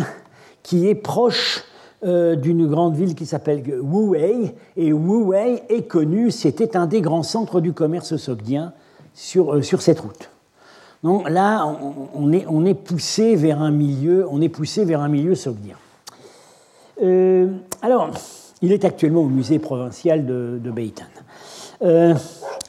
qui 0.64 0.88
est 0.88 0.96
proche 0.96 1.64
euh, 2.04 2.36
d'une 2.36 2.68
grande 2.68 2.96
ville 2.96 3.16
qui 3.16 3.26
s'appelle 3.26 3.64
Wuwei. 3.82 4.54
Et 4.76 4.92
Wuwei 4.92 5.64
est 5.70 5.88
connu, 5.88 6.32
c'était 6.32 6.76
un 6.76 6.88
des 6.88 7.02
grands 7.02 7.24
centres 7.24 7.62
du 7.62 7.74
commerce 7.74 8.18
sogdien 8.18 8.74
sur, 9.14 9.56
euh, 9.56 9.62
sur 9.62 9.82
cette 9.82 10.00
route. 10.00 10.30
Donc 11.04 11.30
là, 11.30 11.66
on, 12.16 12.32
est, 12.66 12.74
poussé 12.74 13.36
vers 13.36 13.62
un 13.62 13.72
milieu, 13.72 14.26
on 14.30 14.42
est 14.42 14.50
poussé 14.50 14.86
vers 14.86 15.02
un 15.02 15.10
milieu 15.10 15.36
sogdien. 15.36 15.76
Euh, 17.02 17.48
alors, 17.82 18.10
il 18.62 18.72
est 18.72 18.86
actuellement 18.86 19.22
au 19.22 19.28
musée 19.28 19.60
provincial 19.60 20.26
de, 20.26 20.62
de. 20.64 20.74
Euh, 21.82 22.14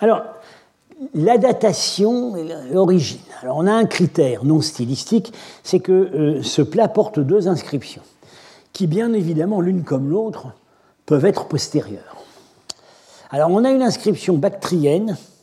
alors, 0.00 0.22
la 1.14 1.38
datation, 1.38 2.35
l'origine. 2.72 3.20
Alors, 3.42 3.57
on 3.57 3.68
a 3.68 3.72
un 3.72 3.85
critère 3.85 4.44
non 4.44 4.61
stylistique, 4.61 5.33
c'est 5.62 5.78
que 5.78 6.40
ce 6.42 6.62
plat 6.62 6.88
porte 6.88 7.20
deux 7.20 7.46
inscriptions, 7.46 8.02
qui, 8.72 8.88
bien 8.88 9.12
évidemment, 9.12 9.61
l'une 9.61 9.85
comme 9.85 10.11
l'autre, 10.11 10.48
peuvent 11.07 11.24
être 11.24 11.46
postérieures. 11.46 12.16
Alors, 13.30 13.50
on 13.50 13.64
a 13.64 13.70
une 13.70 13.83
inscription 13.83 14.35
bactrienne 14.35 15.16
euh, 15.16 15.33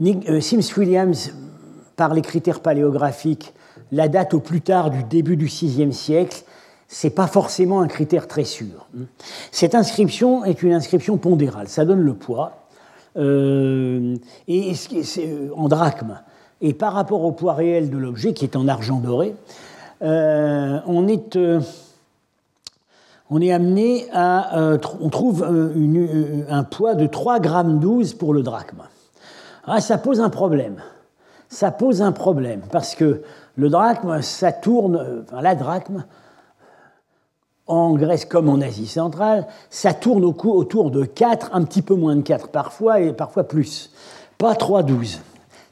Sims 0.00 0.76
Williams, 0.76 1.32
par 1.96 2.14
les 2.14 2.22
critères 2.22 2.60
paléographiques, 2.60 3.54
la 3.92 4.08
date 4.08 4.34
au 4.34 4.40
plus 4.40 4.60
tard 4.60 4.90
du 4.90 5.04
début 5.04 5.36
du 5.36 5.46
VIe 5.46 5.92
siècle, 5.92 6.42
c'est 6.88 7.10
pas 7.10 7.26
forcément 7.26 7.80
un 7.80 7.86
critère 7.86 8.26
très 8.26 8.44
sûr. 8.44 8.88
Cette 9.52 9.74
inscription 9.74 10.44
est 10.44 10.62
une 10.62 10.72
inscription 10.72 11.16
pondérale, 11.16 11.68
ça 11.68 11.84
donne 11.84 12.00
le 12.00 12.14
poids, 12.14 12.66
euh, 13.16 14.16
euh, 14.48 15.48
en 15.56 15.68
drachme. 15.68 16.20
Et 16.60 16.72
par 16.72 16.92
rapport 16.92 17.24
au 17.24 17.32
poids 17.32 17.54
réel 17.54 17.90
de 17.90 17.98
l'objet, 17.98 18.32
qui 18.32 18.44
est 18.44 18.56
en 18.56 18.68
argent 18.68 18.98
doré, 18.98 19.34
on 20.00 21.08
est 21.08 21.38
on 23.30 23.40
est 23.40 23.52
amené 23.52 24.06
à. 24.12 24.76
on 25.00 25.08
trouve 25.08 25.44
un 25.44 26.64
poids 26.64 26.94
de 26.94 27.06
3 27.06 27.40
grammes 27.40 27.80
12 27.80 28.14
pour 28.14 28.34
le 28.34 28.42
drachme. 28.42 28.82
Ah, 29.66 29.80
ça 29.80 29.98
pose 29.98 30.20
un 30.20 30.30
problème. 30.30 30.76
Ça 31.48 31.70
pose 31.70 32.02
un 32.02 32.12
problème 32.12 32.62
parce 32.70 32.94
que 32.94 33.22
le 33.56 33.68
drachme, 33.68 34.22
ça 34.22 34.52
tourne, 34.52 35.22
enfin, 35.22 35.40
la 35.40 35.54
drachme, 35.54 36.04
en 37.66 37.94
Grèce 37.94 38.24
comme 38.24 38.48
en 38.48 38.60
Asie 38.60 38.86
centrale, 38.86 39.46
ça 39.70 39.94
tourne 39.94 40.24
au 40.24 40.34
autour 40.34 40.90
de 40.90 41.04
4, 41.04 41.50
un 41.54 41.62
petit 41.64 41.82
peu 41.82 41.94
moins 41.94 42.16
de 42.16 42.22
4 42.22 42.48
parfois 42.48 43.00
et 43.00 43.12
parfois 43.12 43.44
plus. 43.44 43.90
Pas 44.36 44.54
3,12. 44.54 45.18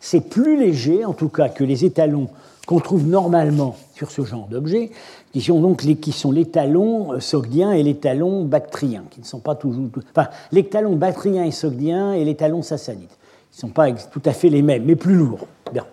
C'est 0.01 0.21
plus 0.21 0.59
léger, 0.59 1.05
en 1.05 1.13
tout 1.13 1.29
cas, 1.29 1.49
que 1.49 1.65
les 1.65 1.85
étalons 1.85 2.29
qu'on 2.67 2.81
trouve 2.81 3.07
normalement 3.07 3.77
sur 3.95 4.11
ce 4.11 4.23
genre 4.23 4.47
d'objets, 4.47 4.91
qui 5.33 5.41
sont 5.41 5.61
donc 5.61 5.83
les, 5.83 5.97
qui 5.97 6.13
sont 6.13 6.31
les 6.31 6.45
talons 6.45 7.13
euh, 7.13 7.21
sogdiens 7.21 7.73
et 7.73 7.83
les 7.83 7.97
talons 7.97 8.45
bactriens, 8.45 9.05
qui 9.11 9.21
ne 9.21 9.25
sont 9.25 9.41
pas 9.41 9.57
toujours. 9.57 9.89
Enfin, 10.11 10.29
les 10.53 10.69
talons 10.69 10.95
bactriens 10.95 11.45
et 11.45 11.51
sogdiens 11.51 12.13
et 12.13 12.25
les 12.25 12.37
talons 12.37 12.63
sassanides. 12.63 13.11
Ne 13.53 13.59
sont 13.59 13.69
pas 13.69 13.93
tout 13.93 14.23
à 14.25 14.33
fait 14.33 14.49
les 14.49 14.63
mêmes, 14.63 14.85
mais 14.85 14.97
plus 14.97 15.15
lourds. 15.15 15.47
Bien. 15.73 15.85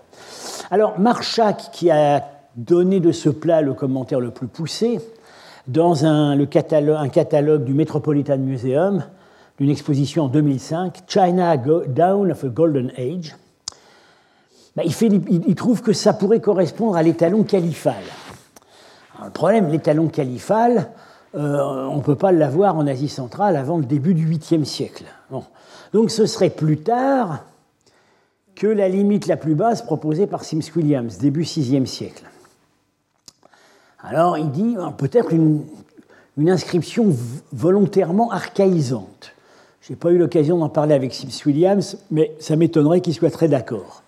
Alors, 0.71 0.99
Marchak, 0.99 1.69
qui 1.71 1.91
a 1.91 2.23
donné 2.55 2.99
de 2.99 3.11
ce 3.11 3.29
plat 3.29 3.61
le 3.61 3.73
commentaire 3.73 4.19
le 4.19 4.31
plus 4.31 4.47
poussé, 4.47 4.99
dans 5.67 6.05
un, 6.05 6.45
catalogue, 6.45 7.63
du 7.63 7.73
Metropolitan 7.73 8.37
Museum, 8.37 9.03
d'une 9.59 9.69
exposition 9.69 10.23
en 10.23 10.27
2005, 10.27 11.03
China 11.07 11.57
Down 11.57 12.31
of 12.31 12.43
a 12.43 12.47
Golden 12.47 12.91
Age, 12.97 13.35
fait, 14.89 15.07
il, 15.07 15.55
trouve 15.55 15.81
que 15.81 15.93
ça 15.93 16.13
pourrait 16.13 16.39
correspondre 16.39 16.95
à 16.95 17.03
l'étalon 17.03 17.43
califal. 17.43 18.01
le 19.23 19.29
problème, 19.31 19.69
l'étalon 19.69 20.07
califal, 20.07 20.89
euh, 21.35 21.87
on 21.87 21.97
ne 21.97 22.01
peut 22.01 22.15
pas 22.15 22.31
l'avoir 22.31 22.75
en 22.75 22.87
Asie 22.87 23.09
centrale 23.09 23.55
avant 23.55 23.77
le 23.77 23.85
début 23.85 24.13
du 24.13 24.27
8e 24.27 24.63
siècle. 24.63 25.05
Donc 25.93 26.11
ce 26.11 26.25
serait 26.25 26.49
plus 26.49 26.77
tard, 26.77 27.43
que 28.55 28.67
la 28.67 28.89
limite 28.89 29.27
la 29.27 29.37
plus 29.37 29.55
basse 29.55 29.81
proposée 29.81 30.27
par 30.27 30.43
Sims 30.43 30.75
Williams, 30.75 31.17
début 31.17 31.43
6e 31.43 31.85
siècle. 31.85 32.23
Alors 34.01 34.37
il 34.37 34.51
dit 34.51 34.75
peut-être 34.97 35.33
une, 35.33 35.65
inscription 36.47 37.13
volontairement 37.51 38.31
archaïsante. 38.31 39.33
Je 39.81 39.91
n'ai 39.91 39.97
pas 39.97 40.11
eu 40.11 40.17
l'occasion 40.17 40.57
d'en 40.57 40.69
parler 40.69 40.93
avec 40.93 41.13
Sims 41.13 41.45
Williams, 41.45 41.97
mais 42.11 42.33
ça 42.39 42.55
m'étonnerait 42.55 43.01
qu'il 43.01 43.13
soit 43.13 43.31
très 43.31 43.47
d'accord. 43.47 44.03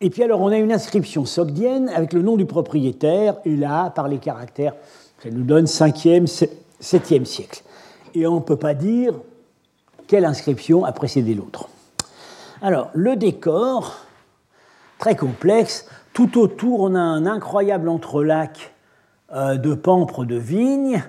Et 0.00 0.10
puis 0.10 0.22
alors 0.22 0.40
on 0.40 0.48
a 0.48 0.56
une 0.56 0.72
inscription 0.72 1.24
sogdienne 1.24 1.88
avec 1.88 2.12
le 2.12 2.22
nom 2.22 2.36
du 2.36 2.46
propriétaire, 2.46 3.36
et 3.44 3.56
là, 3.56 3.90
par 3.90 4.08
les 4.08 4.18
caractères, 4.18 4.74
ça 5.22 5.30
nous 5.30 5.42
donne 5.42 5.64
5e, 5.64 6.26
7e 6.80 7.24
siècle. 7.24 7.62
Et 8.14 8.26
on 8.26 8.36
ne 8.36 8.40
peut 8.40 8.56
pas 8.56 8.74
dire 8.74 9.14
quelle 10.06 10.24
inscription 10.24 10.84
a 10.84 10.92
précédé 10.92 11.34
l'autre. 11.34 11.68
Alors, 12.62 12.90
le 12.94 13.16
décor, 13.16 13.98
très 14.98 15.14
complexe, 15.14 15.86
tout 16.12 16.38
autour, 16.38 16.80
on 16.80 16.94
a 16.94 17.00
un 17.00 17.26
incroyable 17.26 17.88
entrelac 17.88 18.74
euh, 19.32 19.56
de 19.56 19.74
pampres 19.74 20.24
de 20.24 20.36
vignes, 20.36 21.02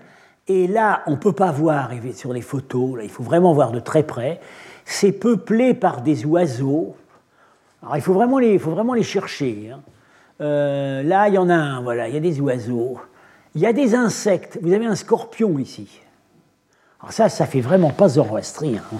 et 0.48 0.68
là, 0.68 1.04
on 1.06 1.12
ne 1.12 1.16
peut 1.16 1.34
pas 1.34 1.52
voir 1.52 1.92
sur 2.14 2.34
les 2.34 2.42
photos, 2.42 3.00
il 3.04 3.10
faut 3.10 3.24
vraiment 3.24 3.54
voir 3.54 3.72
de 3.72 3.80
très 3.80 4.04
près. 4.04 4.40
C'est 4.84 5.12
peuplé 5.12 5.76
par 5.76 6.02
des 6.02 6.26
oiseaux. 6.26 6.96
Alors, 7.84 7.98
il 7.98 8.02
faut 8.02 8.14
vraiment 8.14 8.40
les, 8.40 8.58
faut 8.58 8.72
vraiment 8.72 8.96
les 8.96 9.04
chercher. 9.04 9.72
Hein. 9.72 9.82
Euh, 10.42 11.04
là, 11.04 11.28
il 11.28 11.36
y 11.36 11.38
en 11.38 11.50
a 11.50 11.56
un, 11.56 11.82
voilà, 11.82 12.08
il 12.08 12.16
y 12.16 12.18
a 12.18 12.22
des 12.22 12.42
oiseaux. 12.42 13.00
Il 13.56 13.62
y 13.62 13.66
a 13.66 13.74
des 13.74 13.96
insectes. 13.96 14.60
Vous 14.62 14.74
avez 14.74 14.86
un 14.86 14.96
scorpion 14.96 15.58
ici. 15.60 15.88
Alors 17.00 17.14
ça, 17.14 17.30
ça 17.30 17.46
fait 17.46 17.62
vraiment 17.62 17.92
pas 17.92 18.10
zoroastrien. 18.10 18.82
Hein 18.94 19.00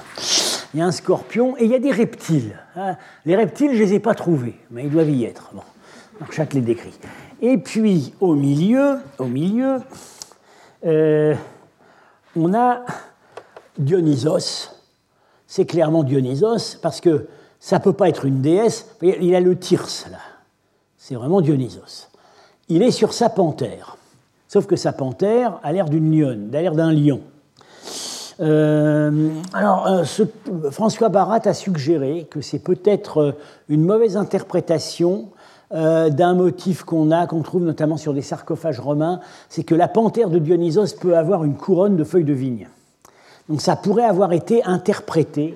il 0.74 0.80
y 0.80 0.84
a 0.84 0.86
un 0.86 0.92
scorpion 0.92 1.58
et 1.58 1.66
il 1.66 1.72
y 1.72 1.76
a 1.76 1.80
des 1.80 1.92
reptiles. 1.92 2.56
Hein. 2.76 2.96
Les 3.26 3.36
reptiles, 3.36 3.72
je 3.74 3.80
ne 3.80 3.86
les 3.86 3.94
ai 3.96 4.00
pas 4.00 4.14
trouvés, 4.14 4.56
mais 4.72 4.84
ils 4.84 4.90
doivent 4.90 5.10
y 5.10 5.26
être. 5.26 5.50
Bon. 5.54 5.64
Donc 6.20 6.32
chaque 6.32 6.54
les 6.54 6.62
décrit. 6.62 6.94
Et 7.42 7.58
puis 7.58 8.14
au 8.20 8.36
milieu, 8.36 9.00
au 9.18 9.26
milieu, 9.26 9.78
euh, 10.86 11.34
on 12.36 12.54
a 12.54 12.86
Dionysos. 13.78 14.72
C'est 15.48 15.66
clairement 15.66 16.04
Dionysos 16.04 16.78
parce 16.82 17.02
que 17.02 17.28
ça 17.60 17.80
peut 17.80 17.94
pas 17.94 18.10
être 18.10 18.26
une 18.26 18.42
déesse. 18.42 18.88
Il 19.02 19.34
a 19.34 19.40
le 19.40 19.58
Tirse 19.58 20.08
là. 20.12 20.20
C'est 20.98 21.16
vraiment 21.16 21.42
Dionysos. 21.42 22.10
Il 22.68 22.84
est 22.84 22.92
sur 22.92 23.14
sa 23.14 23.30
panthère. 23.30 23.98
Sauf 24.50 24.66
que 24.66 24.76
sa 24.76 24.94
panthère 24.94 25.60
a 25.62 25.72
l'air 25.72 25.86
d'une 25.86 26.12
lionne, 26.12 26.50
a 26.54 26.70
d'un 26.72 26.92
lion. 26.92 27.22
Euh, 28.42 29.30
alors, 29.54 29.86
euh, 29.88 30.04
François 30.72 31.10
Barat 31.10 31.42
a 31.46 31.54
suggéré 31.54 32.28
que 32.32 32.42
c'est 32.42 32.58
peut-être 32.58 33.18
euh, 33.20 33.32
une 33.70 33.86
mauvaise 33.86 34.18
interprétation 34.18 35.30
d'un 35.72 36.34
motif 36.34 36.82
qu'on 36.82 37.12
a, 37.12 37.28
qu'on 37.28 37.44
trouve 37.44 37.62
notamment 37.64 37.98
sur 37.98 38.16
des 38.16 38.24
sarcophages 38.24 38.80
romains, 38.80 39.20
c'est 39.50 39.62
que 39.62 39.76
la 39.76 39.88
panthère 39.88 40.32
de 40.32 40.40
Dionysos 40.40 40.96
peut 41.00 41.16
avoir 41.16 41.44
une 41.44 41.54
couronne 41.54 41.96
de 41.96 42.04
feuilles 42.04 42.24
de 42.24 42.34
vigne. 42.34 42.68
Donc 43.50 43.62
ça 43.62 43.76
pourrait 43.76 44.06
avoir 44.06 44.34
été 44.34 44.64
interprété, 44.64 45.56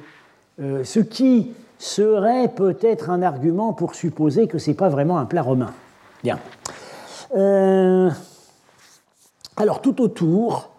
ce 0.60 1.00
qui 1.00 1.54
serait 1.80 2.48
peut-être 2.50 3.10
un 3.10 3.24
argument 3.24 3.74
pour 3.74 3.96
supposer 3.96 4.46
que 4.46 4.60
ce 4.60 4.70
n'est 4.70 4.76
pas 4.76 4.90
vraiment 4.90 5.18
un 5.18 5.26
plat 5.26 5.42
romain. 5.42 5.74
Bien. 6.22 6.38
Alors 9.58 9.82
tout 9.82 10.02
autour, 10.02 10.70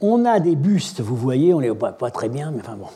on 0.00 0.24
a 0.24 0.40
des 0.40 0.56
bustes, 0.56 1.00
vous 1.00 1.16
voyez, 1.16 1.54
on 1.54 1.60
les 1.60 1.70
voit 1.70 1.92
pas 1.92 2.10
très 2.10 2.28
bien, 2.28 2.50
mais 2.50 2.60
enfin 2.60 2.76
bon. 2.76 2.88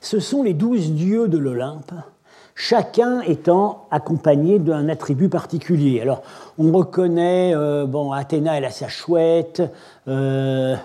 Ce 0.00 0.20
sont 0.20 0.42
les 0.42 0.54
douze 0.54 0.92
dieux 0.92 1.26
de 1.26 1.38
l'Olympe, 1.38 1.92
chacun 2.54 3.20
étant 3.22 3.86
accompagné 3.90 4.58
d'un 4.58 4.88
attribut 4.88 5.28
particulier. 5.28 6.00
Alors, 6.00 6.22
on 6.58 6.70
reconnaît, 6.70 7.54
euh, 7.54 7.86
bon, 7.86 8.12
Athéna, 8.12 8.56
elle 8.56 8.64
a 8.64 8.70
sa 8.70 8.88
chouette, 8.88 9.62
euh, 10.06 10.76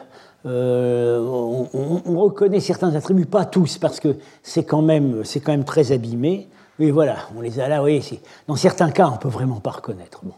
euh, 0.48 1.20
on, 1.24 2.20
reconnaît 2.20 2.60
certains 2.60 2.96
attributs, 2.96 3.28
pas 3.28 3.46
tous, 3.46 3.78
parce 3.78 4.00
que 4.00 4.16
c'est 4.42 4.64
quand, 4.64 4.82
même, 4.82 5.22
quand 5.46 5.52
même 5.52 5.66
très 5.66 5.92
abîmé. 5.92 6.50
Mais 6.80 6.90
voilà, 6.90 7.18
on 7.38 7.42
les 7.42 7.60
a 7.60 7.68
là, 7.68 7.84
oui, 7.84 8.20
dans 8.48 8.56
certains 8.56 8.90
cas, 8.90 9.08
on 9.08 9.12
ne 9.12 9.18
peut 9.18 9.30
vraiment 9.30 9.60
pas 9.60 9.72
reconnaître. 9.72 10.22
Bon. 10.24 10.34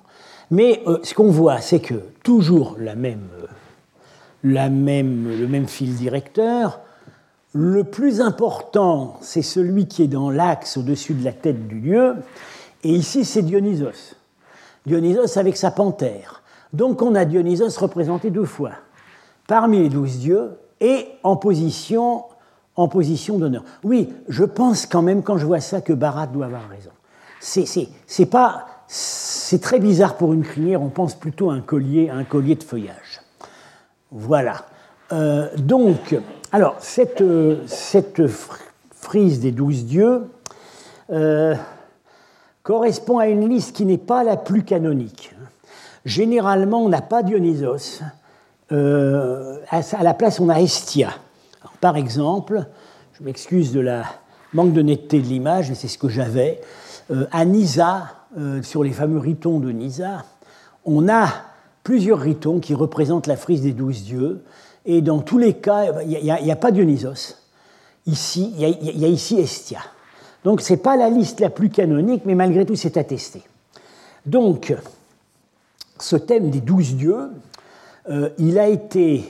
Mais 0.52 0.84
ce 1.04 1.14
qu'on 1.14 1.32
voit, 1.32 1.62
c'est 1.62 1.80
que 1.80 1.96
toujours 2.24 2.76
la 2.80 2.96
même 2.96 3.28
la 4.44 4.70
même, 4.70 5.30
le 5.39 5.48
même 5.48 5.68
fil 5.68 5.96
directeur. 5.96 6.82
Le 7.54 7.84
plus 7.84 8.20
important, 8.20 9.18
c'est 9.22 9.41
celui 9.41 9.88
qui 9.88 10.04
est 10.04 10.08
dans 10.08 10.30
l'axe 10.30 10.78
au-dessus 10.78 11.14
de 11.14 11.24
la 11.24 11.32
tête 11.32 11.68
du 11.68 11.80
dieu. 11.80 12.16
Et 12.84 12.89
ici, 12.89 13.26
c'est 13.26 13.44
Dionysos. 13.44 14.16
Dionysos 14.86 15.38
avec 15.38 15.56
sa 15.56 15.72
panthère. 15.72 16.41
Donc 16.74 17.02
on 17.02 17.16
a 17.16 17.24
Dionysos 17.24 17.78
représenté 17.78 18.32
deux 18.32 18.46
fois, 18.46 18.72
parmi 19.48 19.80
les 19.80 19.89
douze 19.89 20.18
dieux 20.18 20.52
et 20.82 21.08
en 21.22 21.38
position, 21.38 22.24
en 22.76 22.88
position 22.88 23.38
d'honneur. 23.38 23.64
Oui, 23.84 24.12
je 24.28 24.44
pense 24.44 24.88
quand 24.88 25.04
même, 25.04 25.22
quand 25.22 25.38
je 25.38 25.46
vois 25.46 25.60
ça, 25.62 25.82
que 25.82 25.94
Barat 25.94 26.28
doit 26.28 26.48
avoir 26.48 26.68
raison. 26.68 26.89
C'est 27.39 28.26
pas. 28.26 28.66
C'est 28.96 29.60
très 29.60 29.80
bizarre 29.80 30.18
pour 30.18 30.34
une 30.34 30.44
crinière, 30.44 30.84
on 30.84 30.89
pense 30.89 31.16
plutôt 31.16 31.50
à 31.50 31.56
un 31.56 31.62
collier, 31.62 32.12
à 32.12 32.16
un 32.16 32.24
collier 32.24 32.54
de 32.54 32.64
feuillage. 32.64 33.22
Voilà. 34.12 34.68
Euh, 35.12 35.50
donc, 35.58 36.16
alors, 36.52 36.76
cette, 36.78 37.24
cette, 37.66 38.22
frise 38.91 39.39
des 39.39 39.52
douze 39.52 39.86
dieux 39.86 40.28
euh, 41.10 41.56
correspond 42.62 43.18
à 43.18 43.30
une 43.30 43.50
liste 43.50 43.76
qui 43.76 43.86
n'est 43.86 43.98
pas 43.98 44.24
la 44.24 44.38
plus 44.38 44.62
canonique. 44.62 45.34
Généralement, 46.06 46.84
on 46.84 46.89
n'a 46.89 47.02
pas 47.02 47.24
Dionysos. 47.24 48.04
Euh, 48.72 49.58
à, 49.72 50.04
la 50.04 50.14
place, 50.14 50.39
on 50.39 50.50
a 50.50 50.62
Estia. 50.62 51.16
par 51.82 51.98
exemple, 51.98 52.64
je 53.14 53.24
m'excuse 53.24 53.72
de 53.72 53.80
la 53.80 54.04
manque 54.54 54.74
de 54.74 54.84
netteté 54.84 55.20
de 55.20 55.26
l'image, 55.26 55.70
mais 55.70 55.76
c'est 55.76 55.88
ce 55.88 55.98
que 55.98 56.10
j'avais. 56.10 56.62
À 57.32 57.45
Nisa, 57.45 58.10
sur 58.62 58.84
les 58.84 58.91
fameux 58.91 59.20
ritons 59.20 59.60
de 59.60 59.72
Nisa, 59.72 60.26
on 60.86 61.08
a 61.10 61.28
plusieurs 61.84 62.20
ritons 62.20 62.60
qui 62.60 62.74
représentent 62.74 63.28
la 63.28 63.38
frise 63.38 63.62
des 63.62 63.74
douze 63.74 64.04
dieux. 64.04 64.43
Et 64.86 65.01
dans 65.01 65.20
tous 65.20 65.38
les 65.38 65.54
cas, 65.54 66.01
il 66.01 66.24
n'y 66.24 66.51
a, 66.51 66.56
pas 66.56 66.72
Dionysos. 66.72 67.38
Ici, 68.06 68.54
il 68.58 68.99
y, 68.99 69.06
a 69.06 69.08
ici 69.08 69.39
Estia. 69.39 69.80
Donc 70.43 70.62
ce 70.62 70.74
n'est 70.74 70.80
pas 70.80 70.97
la 70.97 71.10
liste 71.10 71.39
la 71.39 71.49
plus 71.49 71.70
canonique, 71.70 72.24
mais 72.26 72.36
malgré 72.36 72.66
tout, 72.66 72.76
c'est 72.76 72.97
attesté. 72.97 73.43
Donc, 74.26 74.76
ce 75.99 76.16
thème 76.16 76.49
des 76.49 76.62
douze 76.62 76.95
dieux, 76.95 77.30
euh, 78.10 78.30
il 78.38 78.60
a 78.60 78.68
été 78.68 79.24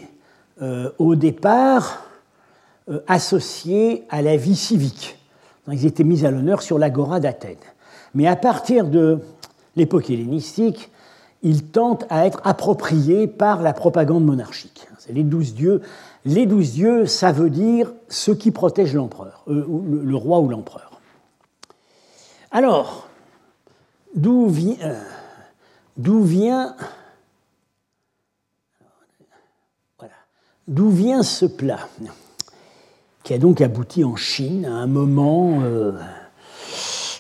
euh, 0.61 0.89
au 0.97 1.15
départ 1.15 2.05
euh, 2.89 2.99
associé 3.07 4.05
à 4.09 4.21
la 4.21 4.37
vie 4.37 4.55
civique. 4.55 5.17
Ils 5.71 5.85
étaient 5.85 6.03
mis 6.03 6.25
à 6.25 6.31
l'honneur 6.31 6.61
sur 6.61 6.77
l'agora 6.77 7.19
d'Athènes. 7.19 7.55
Mais 8.13 8.27
à 8.27 8.35
partir 8.35 8.87
de 8.87 9.19
l'époque 9.75 10.09
hellénistique, 10.09 10.91
il 11.41 11.65
tente 11.65 12.05
à 12.09 12.25
être 12.25 12.41
approprié 12.43 13.27
par 13.27 13.61
la 13.61 13.73
propagande 13.73 14.25
monarchique. 14.25 14.87
Les 15.09 15.23
douze 15.23 15.53
dieux. 15.53 15.81
Les 16.25 16.45
douze 16.45 16.71
dieux, 16.71 17.05
ça 17.05 17.33
veut 17.33 17.49
dire 17.49 17.93
ceux 18.07 18.35
qui 18.35 18.51
protègent 18.51 18.95
l'empereur, 18.95 19.43
euh, 19.49 19.65
le, 20.03 20.15
roi 20.15 20.39
ou 20.39 20.47
l'empereur. 20.47 21.01
Alors, 22.51 23.09
d'où 24.15 24.45
euh, 24.45 24.93
vient, 26.07 26.75
d'où 30.67 30.89
vient 30.89 31.23
ce 31.23 31.45
plat? 31.45 31.89
Qui 33.23 33.33
a 33.33 33.37
donc 33.37 33.61
abouti 33.61 34.03
en 34.03 34.15
Chine 34.15 34.65
à 34.65 34.73
un 34.73 34.87
moment, 34.87 35.61
euh, 35.63 35.93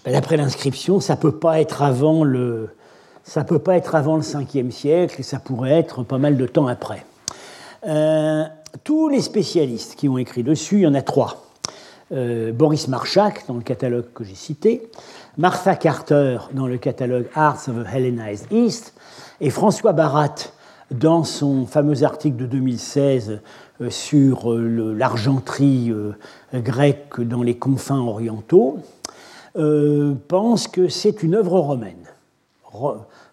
ben, 0.05 0.11
d'après 0.11 0.37
l'inscription, 0.37 0.99
ça 0.99 1.15
peut 1.15 1.31
pas 1.31 1.61
être 1.61 1.81
avant 1.81 2.23
le, 2.23 2.69
ça 3.23 3.43
peut 3.43 3.59
pas 3.59 3.77
être 3.77 3.95
avant 3.95 4.17
le 4.17 4.21
5e 4.21 4.71
siècle, 4.71 5.15
et 5.19 5.23
ça 5.23 5.39
pourrait 5.39 5.79
être 5.79 6.03
pas 6.03 6.17
mal 6.17 6.37
de 6.37 6.45
temps 6.45 6.67
après. 6.67 7.05
Euh, 7.87 8.43
tous 8.83 9.09
les 9.09 9.21
spécialistes 9.21 9.95
qui 9.95 10.09
ont 10.09 10.17
écrit 10.17 10.43
dessus, 10.43 10.77
il 10.77 10.81
y 10.81 10.87
en 10.87 10.93
a 10.93 11.01
trois. 11.01 11.45
Euh, 12.11 12.51
Boris 12.51 12.89
Marchak, 12.89 13.45
dans 13.47 13.55
le 13.55 13.61
catalogue 13.61 14.11
que 14.13 14.23
j'ai 14.23 14.35
cité, 14.35 14.89
Martha 15.37 15.75
Carter, 15.75 16.37
dans 16.53 16.67
le 16.67 16.77
catalogue 16.77 17.27
Arts 17.33 17.69
of 17.69 17.85
a 17.85 17.97
Hellenized 17.97 18.51
East, 18.51 18.93
et 19.39 19.49
François 19.49 19.93
Barat, 19.93 20.35
dans 20.91 21.23
son 21.23 21.65
fameux 21.65 22.03
article 22.03 22.37
de 22.37 22.45
2016 22.45 23.29
euh, 23.29 23.37
sur 23.89 24.51
l'argenterie 24.51 25.91
grecque 26.53 27.21
dans 27.21 27.43
les 27.43 27.55
confins 27.55 27.99
orientaux, 27.99 28.79
pense 29.53 30.67
que 30.67 30.87
c'est 30.87 31.23
une 31.23 31.35
œuvre 31.35 31.59
romaine 31.59 32.07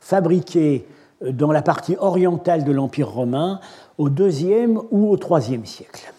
fabriqués 0.00 0.86
euh, 1.22 1.32
dans 1.32 1.52
la 1.52 1.62
partie 1.62 1.96
orientale 1.98 2.64
de 2.64 2.72
l'Empire 2.72 3.10
romain 3.10 3.60
au 3.98 4.08
deuxième 4.08 4.80
ou 4.90 5.10
au 5.10 5.16
troisième 5.16 5.66
siècle. 5.66 6.12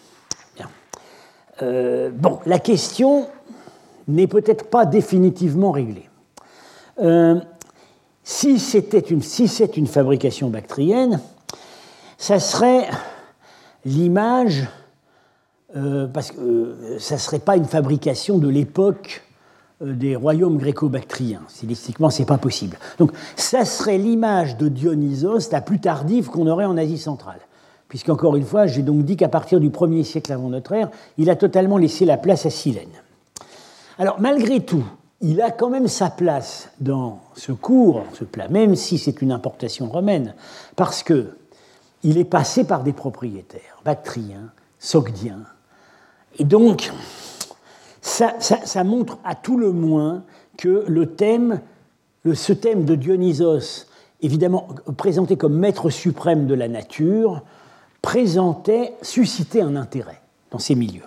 Euh, 1.60 2.10
bon, 2.10 2.40
la 2.46 2.58
question, 2.58 3.28
n'est 4.08 4.26
peut-être 4.26 4.68
pas 4.68 4.84
définitivement 4.84 5.70
réglé. 5.70 6.08
Euh, 7.00 7.38
si 8.24 8.58
c'était 8.58 9.04
si 9.20 9.46
c'est 9.46 9.76
une 9.76 9.86
fabrication 9.86 10.48
bactrienne, 10.48 11.20
ça 12.18 12.40
serait 12.40 12.88
l'image, 13.84 14.68
euh, 15.76 16.06
parce 16.06 16.32
que 16.32 16.40
euh, 16.40 16.98
ça 16.98 17.14
ne 17.14 17.20
serait 17.20 17.38
pas 17.38 17.56
une 17.56 17.64
fabrication 17.64 18.38
de 18.38 18.48
l'époque 18.48 19.22
des 19.80 20.14
royaumes 20.14 20.58
gréco-bactriens. 20.58 21.42
Stylistiquement, 21.48 22.10
ce 22.10 22.20
n'est 22.20 22.26
pas 22.26 22.38
possible. 22.38 22.78
Donc, 22.98 23.12
ça 23.36 23.64
serait 23.64 23.98
l'image 23.98 24.56
de 24.56 24.68
Dionysos 24.68 25.50
la 25.50 25.60
plus 25.60 25.80
tardive 25.80 26.28
qu'on 26.28 26.46
aurait 26.46 26.66
en 26.66 26.76
Asie 26.76 26.98
centrale. 26.98 27.40
Puisqu'encore 27.88 28.36
une 28.36 28.44
fois, 28.44 28.66
j'ai 28.66 28.82
donc 28.82 29.04
dit 29.04 29.16
qu'à 29.16 29.28
partir 29.28 29.60
du 29.60 29.70
1er 29.70 30.04
siècle 30.04 30.32
avant 30.32 30.48
notre 30.48 30.72
ère, 30.72 30.88
il 31.18 31.28
a 31.28 31.36
totalement 31.36 31.76
laissé 31.76 32.04
la 32.04 32.16
place 32.16 32.46
à 32.46 32.50
Silène. 32.50 32.88
Alors, 33.98 34.20
malgré 34.20 34.60
tout, 34.60 34.84
il 35.20 35.40
a 35.40 35.50
quand 35.50 35.68
même 35.68 35.88
sa 35.88 36.10
place 36.10 36.70
dans 36.80 37.20
ce 37.34 37.52
cours, 37.52 38.04
ce 38.14 38.24
plat, 38.24 38.48
même 38.48 38.76
si 38.76 38.98
c'est 38.98 39.20
une 39.20 39.30
importation 39.30 39.88
romaine, 39.88 40.34
parce 40.74 41.02
que 41.02 41.36
il 42.02 42.18
est 42.18 42.24
passé 42.24 42.64
par 42.64 42.82
des 42.82 42.92
propriétaires, 42.92 43.80
bactriens, 43.84 44.52
sogdiens. 44.78 45.44
Et 46.38 46.44
donc, 46.44 46.92
ça, 48.00 48.84
montre 48.84 49.18
à 49.24 49.34
tout 49.34 49.56
le 49.56 49.72
moins 49.72 50.24
que 50.58 50.84
le 50.88 51.14
thème, 51.14 51.60
ce 52.34 52.52
thème 52.52 52.84
de 52.84 52.94
Dionysos, 52.94 53.86
évidemment 54.20 54.68
présenté 54.96 55.36
comme 55.36 55.56
maître 55.56 55.90
suprême 55.90 56.46
de 56.46 56.54
la 56.54 56.68
nature, 56.68 57.42
présentait, 58.00 58.94
suscitait 59.02 59.62
un 59.62 59.76
intérêt 59.76 60.20
dans 60.50 60.58
ces 60.58 60.74
milieux. 60.74 61.02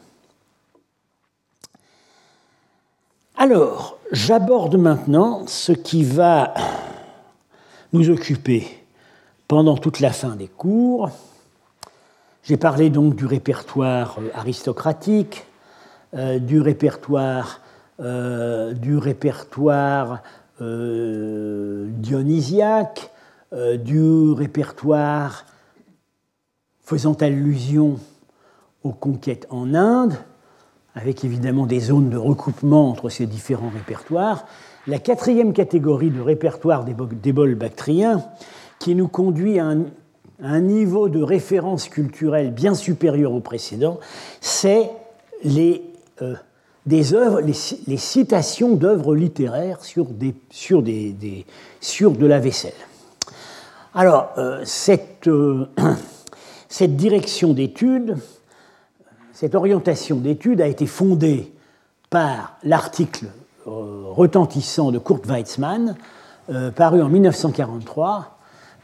Alors, 3.37 3.97
j'aborde 4.11 4.77
maintenant 4.77 5.45
ce 5.45 5.73
qui 5.73 6.03
va 6.03 6.53
nous 7.91 8.09
occuper 8.09 8.84
pendant 9.47 9.77
toute 9.77 9.99
la 9.99 10.11
fin 10.11 10.35
des 10.35 10.47
cours. 10.47 11.11
J'ai 12.43 12.57
parlé 12.57 12.89
donc 12.89 13.15
du 13.15 13.25
répertoire 13.25 14.17
euh, 14.19 14.29
aristocratique, 14.33 15.45
euh, 16.13 16.39
du 16.39 16.59
répertoire, 16.61 17.61
euh, 17.99 18.73
du 18.73 18.97
répertoire 18.97 20.23
dionysiaque, 20.57 23.11
du 23.51 24.31
répertoire 24.31 25.43
faisant 26.81 27.15
allusion 27.15 27.99
aux 28.83 28.93
conquêtes 28.93 29.47
en 29.49 29.73
Inde, 29.73 30.13
avec 30.93 31.25
évidemment 31.25 31.65
des 31.65 31.81
zones 31.81 32.09
de 32.09 32.15
recoupement 32.15 32.89
entre 32.89 33.09
ces 33.09 33.25
différents 33.25 33.67
répertoires. 33.67 34.45
La 34.87 34.99
quatrième 34.99 35.51
catégorie 35.51 36.09
de 36.09 36.21
répertoire 36.21 36.85
des 36.85 37.33
bols 37.33 37.55
bactriens, 37.55 38.23
qui 38.79 38.95
nous 38.95 39.07
conduit 39.07 39.59
à 39.59 39.73
un, 40.43 40.59
niveau 40.59 41.09
de 41.09 41.21
référence 41.21 41.87
culturelle 41.87 42.51
bien 42.51 42.75
supérieur 42.75 43.33
au 43.33 43.39
précédent, 43.39 43.99
c'est 44.41 44.89
les, 45.43 45.81
euh, 46.21 46.35
des 46.85 47.13
œuvres, 47.13 47.41
les, 47.41 47.97
citations 47.97 48.75
d'œuvres 48.75 49.15
littéraires 49.15 49.83
sur, 49.83 50.05
des, 50.05 50.35
sur, 50.49 50.81
des, 50.81 51.45
sur, 51.79 52.11
de 52.11 52.25
la 52.25 52.39
vaisselle. 52.39 52.73
Alors, 53.93 54.33
euh, 54.37 54.61
cette, 54.65 55.27
euh, 55.27 55.67
cette 56.69 56.95
direction 56.95 57.53
d'études 57.53 58.17
cette 59.31 59.53
orientation 59.53 60.15
d'études 60.15 60.61
a 60.61 60.67
été 60.67 60.85
fondée 60.85 61.51
par 62.09 62.57
l'article 62.63 63.25
retentissant 63.65 64.93
de 64.93 64.97
Kurt 64.97 65.25
Weizmann, 65.25 65.97
paru 66.73 67.01
en 67.01 67.09
1943, 67.09 68.34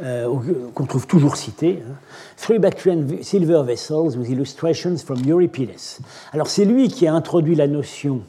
euh, 0.02 0.28
qu'on 0.74 0.86
trouve 0.86 1.08
toujours 1.08 1.36
cité, 1.36 1.84
hein. 1.86 1.94
Three 2.38 2.60
Bactrian 2.60 3.04
Silver 3.22 3.64
Vessels 3.66 4.18
with 4.18 4.30
Illustrations 4.30 4.98
from 4.98 5.18
Euripides. 5.28 6.00
Alors 6.32 6.48
c'est 6.48 6.66
lui 6.66 6.88
qui 6.88 7.08
a 7.08 7.14
introduit 7.14 7.56
la 7.56 7.68
notion, 7.68 8.22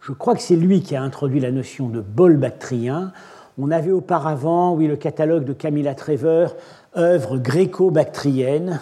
je 0.00 0.12
crois 0.12 0.34
que 0.34 0.42
c'est 0.42 0.56
lui 0.56 0.82
qui 0.82 0.96
a 0.96 1.02
introduit 1.02 1.40
la 1.40 1.50
notion 1.50 1.88
de 1.88 2.00
bol 2.00 2.36
bactrien. 2.36 3.12
On 3.58 3.70
avait 3.70 3.92
auparavant, 3.92 4.74
oui, 4.74 4.86
le 4.86 4.96
catalogue 4.96 5.44
de 5.44 5.52
Camilla 5.52 5.94
Trevor, 5.94 6.56
œuvre 6.96 7.38
gréco-bactrienne, 7.38 8.80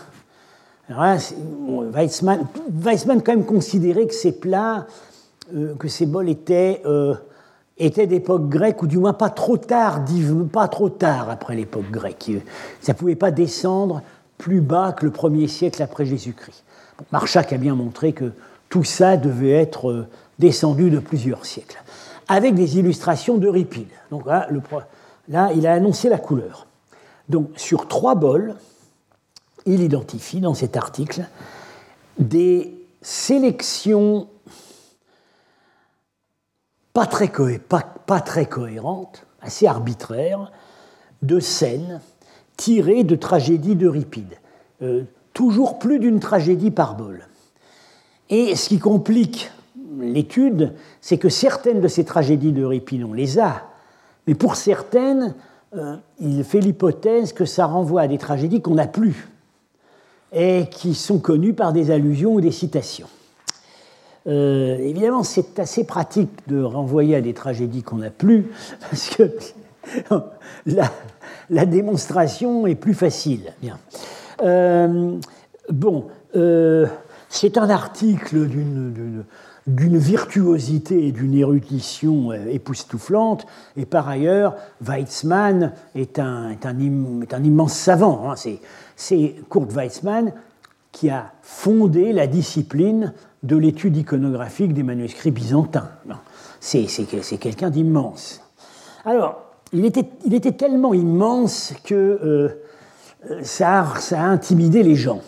Weizmann, 0.88 2.46
Weizmann, 2.70 3.22
quand 3.22 3.32
même 3.32 3.46
considérait 3.46 4.06
que 4.06 4.14
ces 4.14 4.32
plats, 4.32 4.86
euh, 5.54 5.74
que 5.74 5.88
ces 5.88 6.06
bols 6.06 6.28
étaient, 6.28 6.82
euh, 6.86 7.14
étaient 7.78 8.06
d'époque 8.06 8.48
grecque, 8.48 8.82
ou 8.82 8.86
du 8.86 8.98
moins 8.98 9.12
pas 9.12 9.30
trop 9.30 9.56
tard, 9.56 10.04
pas 10.52 10.68
trop 10.68 10.88
tard 10.88 11.30
après 11.30 11.54
l'époque 11.54 11.90
grecque. 11.90 12.30
Ça 12.80 12.92
ne 12.92 12.98
pouvait 12.98 13.16
pas 13.16 13.30
descendre 13.30 14.02
plus 14.38 14.60
bas 14.60 14.92
que 14.92 15.04
le 15.04 15.12
premier 15.12 15.48
siècle 15.48 15.82
après 15.82 16.04
Jésus-Christ. 16.04 16.64
Marchak 17.10 17.52
a 17.52 17.58
bien 17.58 17.74
montré 17.74 18.12
que 18.12 18.32
tout 18.68 18.84
ça 18.84 19.16
devait 19.16 19.50
être 19.50 19.90
euh, 19.90 20.06
descendu 20.38 20.90
de 20.90 20.98
plusieurs 20.98 21.44
siècles, 21.44 21.82
avec 22.28 22.54
des 22.54 22.78
illustrations 22.78 23.38
d'Euripide. 23.38 23.88
Donc 24.10 24.26
là, 24.26 24.48
là, 25.28 25.50
il 25.54 25.66
a 25.66 25.72
annoncé 25.72 26.08
la 26.08 26.18
couleur. 26.18 26.66
Donc 27.28 27.50
sur 27.56 27.88
trois 27.88 28.14
bols, 28.14 28.54
il 29.66 29.82
identifie 29.82 30.40
dans 30.40 30.54
cet 30.54 30.76
article 30.76 31.24
des 32.18 32.74
sélections 33.00 34.28
pas 36.92 37.06
très, 37.06 38.46
cohérentes, 38.46 39.26
assez 39.40 39.66
arbitraires, 39.66 40.52
de 41.22 41.40
scènes 41.40 42.00
tirées 42.56 43.04
de 43.04 43.16
tragédies 43.16 43.76
d'Euripide. 43.76 44.34
Euh, 44.82 45.04
toujours 45.32 45.78
plus 45.78 45.98
d'une 45.98 46.20
tragédie 46.20 46.70
par 46.70 46.96
bol. 46.96 47.26
Et 48.28 48.54
ce 48.56 48.68
qui 48.68 48.78
complique 48.78 49.50
l'étude, 49.98 50.74
c'est 51.00 51.18
que 51.18 51.28
certaines 51.28 51.80
de 51.80 51.88
ces 51.88 52.04
tragédies 52.04 52.52
d'Euripide, 52.52 53.04
on 53.04 53.12
les 53.12 53.38
a, 53.38 53.62
mais 54.26 54.34
pour 54.34 54.56
certaines, 54.56 55.34
euh, 55.74 55.96
il 56.20 56.44
fait 56.44 56.60
l'hypothèse 56.60 57.32
que 57.32 57.44
ça 57.44 57.66
renvoie 57.66 58.02
à 58.02 58.08
des 58.08 58.18
tragédies 58.18 58.60
qu'on 58.60 58.74
n'a 58.74 58.86
plus 58.86 59.28
et 60.32 60.66
qui 60.70 60.94
sont 60.94 61.18
connus 61.18 61.54
par 61.54 61.72
des 61.72 61.90
allusions 61.90 62.34
ou 62.34 62.40
des 62.40 62.52
citations. 62.52 63.08
Euh, 64.26 64.78
évidemment, 64.78 65.22
c'est 65.22 65.58
assez 65.58 65.84
pratique 65.84 66.30
de 66.46 66.62
renvoyer 66.62 67.16
à 67.16 67.20
des 67.20 67.34
tragédies 67.34 67.82
qu'on 67.82 67.96
n'a 67.96 68.10
plus, 68.10 68.46
parce 68.80 69.10
que 69.10 69.30
la, 71.50 71.66
démonstration 71.66 72.66
est 72.66 72.74
plus 72.74 72.94
facile. 72.94 73.52
Bien. 73.60 73.78
Euh, 74.42 75.16
bon, 75.68 76.06
euh, 76.36 76.86
c'est 77.28 77.58
un 77.58 77.68
article 77.68 78.46
d'une 78.46 79.98
virtuosité 79.98 81.08
et 81.08 81.12
d'une 81.12 81.34
érudition 81.34 82.32
époustouflante, 82.32 83.46
et 83.76 83.86
par 83.86 84.08
ailleurs, 84.08 84.54
Weizmann 84.80 85.72
est 85.94 86.18
un, 86.18 86.56
immense 86.78 87.74
savant. 87.74 88.30
Hein, 88.30 88.34
c'est 88.96 89.34
Kurt 89.50 89.72
Weizmann 89.72 90.32
qui 90.92 91.10
a 91.10 91.32
fondé 91.42 92.12
la 92.12 92.26
discipline 92.26 93.14
de 93.42 93.56
l'étude 93.56 93.96
iconographique 93.96 94.72
des 94.72 94.82
manuscrits 94.82 95.30
byzantins. 95.30 95.88
C'est 96.60 96.86
quelqu'un 97.40 97.70
d'immense. 97.70 98.40
Alors, 99.04 99.42
il 99.72 99.84
était, 99.84 100.08
il 100.24 100.34
était, 100.34 100.52
tellement 100.52 100.94
immense 100.94 101.72
que 101.82 101.94
euh, 101.94 102.48
ça, 103.42 103.86
ça, 103.98 104.20
a, 104.20 104.26
intimidé 104.26 104.82
les 104.82 104.94
gens. 104.94 105.22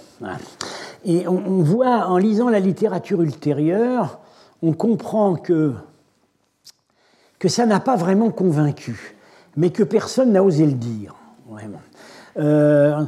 Et 1.05 1.27
on, 1.27 1.63
voit, 1.63 2.07
en 2.07 2.19
lisant 2.19 2.49
la 2.49 2.61
littérature 2.61 3.23
ultérieure, 3.23 4.21
on 4.63 4.73
comprend 4.73 5.35
que, 5.35 5.73
que 7.39 7.49
ça 7.49 7.67
n'a 7.67 7.81
pas 7.81 7.97
vraiment 7.97 8.31
convaincu, 8.31 9.17
mais 9.57 9.71
que 9.71 9.83
personne 9.83 10.33
n'a 10.33 10.45
osé 10.45 10.67
le 10.67 10.73
dire. 10.73 11.15
Vraiment. 11.49 11.81
Euh, 12.39 13.05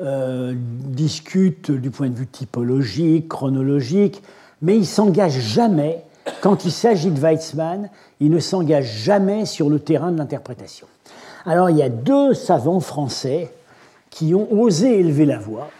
euh, 0.00 0.54
discute 0.56 1.70
du 1.70 1.90
point 1.90 2.08
de 2.08 2.14
vue 2.14 2.26
typologique, 2.26 3.28
chronologique, 3.28 4.22
mais 4.62 4.76
il 4.76 4.86
s'engage 4.86 5.38
jamais, 5.40 6.04
quand 6.40 6.64
il 6.64 6.72
s'agit 6.72 7.10
de 7.10 7.18
Weizmann, 7.18 7.90
il 8.20 8.30
ne 8.30 8.38
s'engage 8.38 9.02
jamais 9.02 9.44
sur 9.44 9.68
le 9.68 9.80
terrain 9.80 10.12
de 10.12 10.18
l'interprétation. 10.18 10.86
Alors 11.44 11.70
il 11.70 11.76
y 11.76 11.82
a 11.82 11.88
deux 11.88 12.34
savants 12.34 12.80
français 12.80 13.50
qui 14.10 14.34
ont 14.34 14.52
osé 14.52 15.00
élever 15.00 15.26
la 15.26 15.38
voix, 15.38 15.70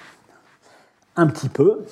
un 1.16 1.26
petit 1.26 1.48
peu. 1.48 1.84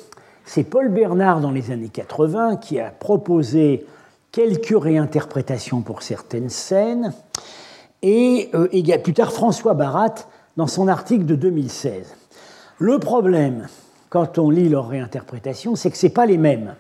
C'est 0.44 0.64
Paul 0.64 0.88
Bernard 0.88 1.40
dans 1.40 1.50
les 1.50 1.70
années 1.70 1.90
80 1.90 2.56
qui 2.56 2.78
a 2.80 2.90
proposé 2.90 3.86
quelques 4.32 4.74
réinterprétations 4.76 5.80
pour 5.80 6.02
certaines 6.02 6.50
scènes 6.50 7.12
et, 8.02 8.50
euh, 8.54 8.98
plus 8.98 9.14
tard 9.14 9.32
François 9.32 9.74
Barat 9.74 10.14
dans 10.56 10.66
son 10.66 10.88
article 10.88 11.26
de 11.26 11.34
2016. 11.34 12.14
Le 12.78 12.98
problème, 12.98 13.68
quand 14.08 14.38
on 14.38 14.50
lit 14.50 14.68
leur 14.68 14.88
réinterprétation, 14.88 15.76
c'est 15.76 15.90
que 15.90 15.98
ce 15.98 16.06
pas 16.06 16.26
les 16.26 16.38
mêmes. 16.38 16.74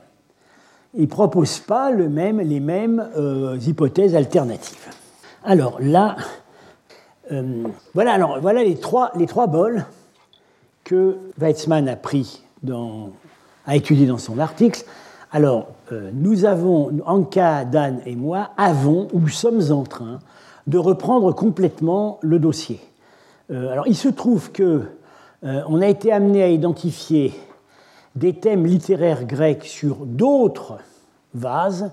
il 0.94 1.02
ne 1.02 1.06
propose 1.06 1.58
pas 1.58 1.90
les 1.90 2.60
mêmes 2.60 3.08
hypothèses 3.66 4.14
alternatives. 4.14 4.88
Alors 5.44 5.78
là, 5.80 6.16
voilà, 7.94 8.12
alors, 8.12 8.40
voilà 8.40 8.62
les, 8.62 8.76
trois, 8.76 9.10
bols 9.46 9.84
que 10.84 11.16
Weizmann 11.38 11.88
a 11.88 11.96
pris 11.96 12.42
dans, 12.62 13.10
étudié 13.70 14.06
dans 14.06 14.18
son 14.18 14.38
article. 14.38 14.84
Alors, 15.32 15.68
nous 16.12 16.44
avons, 16.44 16.92
Anka, 17.04 17.64
Dan 17.64 18.00
et 18.06 18.14
moi, 18.14 18.50
avons 18.56 19.08
ou 19.12 19.28
sommes 19.28 19.72
en 19.72 19.82
train 19.82 20.20
de 20.66 20.78
reprendre 20.78 21.32
complètement 21.34 22.18
le 22.22 22.38
dossier. 22.38 22.80
Euh, 23.50 23.70
alors, 23.70 23.86
il 23.86 23.96
se 23.96 24.08
trouve 24.08 24.50
que 24.52 24.82
euh, 25.44 25.62
on 25.68 25.80
a 25.80 25.86
été 25.86 26.12
amené 26.12 26.42
à 26.42 26.48
identifier 26.48 27.32
des 28.14 28.32
thèmes 28.32 28.66
littéraires 28.66 29.24
grecs 29.24 29.64
sur 29.64 30.06
d'autres 30.06 30.78
vases, 31.34 31.90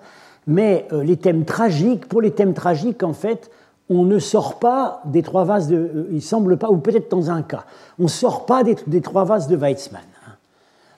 mais 0.48 0.88
euh, 0.92 1.04
les 1.04 1.18
thèmes 1.18 1.46
tragiques, 1.46 2.08
pour 2.08 2.22
les 2.22 2.32
thèmes 2.32 2.54
tragiques, 2.54 3.04
en 3.04 3.14
fait, 3.14 3.52
on 3.90 4.04
ne 4.04 4.18
sort 4.18 4.60
pas 4.60 5.02
des 5.06 5.22
trois 5.22 5.44
vases 5.44 5.68
de. 5.68 6.08
il 6.12 6.22
semble 6.22 6.58
pas, 6.58 6.70
ou 6.70 6.78
peut-être 6.78 7.12
dans 7.12 7.30
un 7.30 7.44
cas, 7.44 7.66
on 8.00 8.04
ne 8.04 8.08
sort 8.08 8.46
pas 8.46 8.64
des, 8.64 9.02
trois 9.02 9.26
vases 9.26 9.48
de 9.48 9.58
Weizmann. 9.58 10.02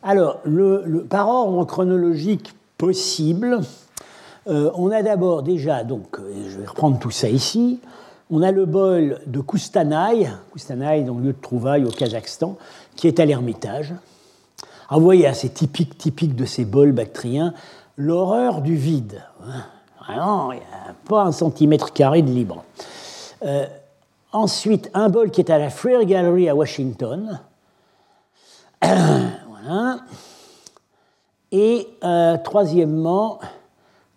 Alors, 0.04 0.40
par 1.10 1.28
ordre 1.28 1.66
chronologique 1.66 2.54
possible, 2.78 3.60
on 4.46 4.92
a 4.92 5.02
d'abord 5.02 5.42
déjà, 5.42 5.84
donc 5.84 6.20
je 6.48 6.60
vais 6.60 6.68
reprendre 6.68 7.00
tout 7.00 7.10
ça 7.10 7.28
ici, 7.28 7.80
on 8.32 8.42
a 8.42 8.52
le 8.52 8.66
bol 8.66 9.20
de 9.28 9.40
Koustanay, 9.40 10.28
Koustanay, 10.52 11.04
donc 11.04 11.22
lieu 11.22 11.34
de 11.34 11.42
trouvaille 11.42 11.86
au 11.86 11.92
Kazakhstan, 11.92 12.58
qui 12.96 13.08
est 13.08 13.20
à 13.20 13.26
l'Ermitage. 13.26 13.94
Alors 14.90 15.00
vous 15.00 15.06
voyez, 15.06 15.32
c'est 15.34 15.54
typique, 15.54 15.98
typique 15.98 16.36
de 16.36 16.46
ces 16.46 16.66
bols 16.66 16.92
bactriens, 16.92 17.54
l'horreur 17.98 18.62
du 18.62 18.76
vide. 18.76 19.22
Vraiment, 20.00 20.52
il 20.52 20.58
n'y 20.58 20.64
a 20.64 20.94
pas 21.08 21.24
un 21.24 21.32
centimètre 21.32 21.94
carré 21.94 22.22
de 22.22 22.30
libre. 22.30 22.64
Euh, 23.44 23.66
ensuite, 24.32 24.90
un 24.94 25.10
bol 25.10 25.32
qui 25.32 25.42
est 25.42 25.52
à 25.52 25.58
la 25.58 25.70
Freer 25.70 26.06
Gallery 26.06 26.50
à 26.50 26.56
Washington. 26.56 27.40
voilà. 28.82 30.00
Et 31.52 31.88
euh, 32.04 32.38
troisièmement, 32.44 33.40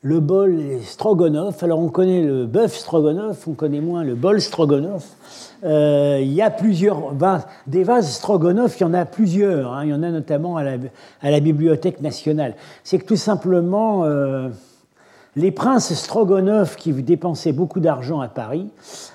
le 0.02 0.20
bol 0.20 0.60
stroganoff. 0.82 1.62
Alors 1.62 1.80
on 1.80 1.88
connaît 1.88 2.22
le 2.22 2.46
bœuf 2.46 2.74
stroganoff, 2.74 3.48
on 3.48 3.54
connaît 3.54 3.80
moins 3.80 4.04
le 4.04 4.14
bol 4.14 4.40
stroganoff. 4.40 5.06
Euh, 5.64 6.18
il 6.20 6.32
y 6.32 6.42
a 6.42 6.50
plusieurs 6.50 7.14
des 7.66 7.82
vases 7.82 8.12
stroganoff, 8.12 8.78
il 8.78 8.82
y 8.82 8.86
en 8.86 8.94
a 8.94 9.04
plusieurs. 9.04 9.72
Hein. 9.72 9.84
il 9.84 9.90
y 9.90 9.94
en 9.94 10.02
a 10.02 10.10
notamment 10.10 10.56
à 10.56 10.62
la, 10.64 11.40
Bibliothèque 11.40 12.00
nationale. 12.00 12.54
C'est 12.84 12.98
que 12.98 13.06
tout 13.06 13.16
simplement, 13.16 14.04
euh, 14.04 14.48
les 15.34 15.50
princes 15.50 15.92
stroganoff 15.94 16.76
qui 16.76 16.92
dépensaient 16.92 17.52
beaucoup 17.52 17.80
d'argent 17.80 18.20
à 18.20 18.28
Paris 18.28 18.70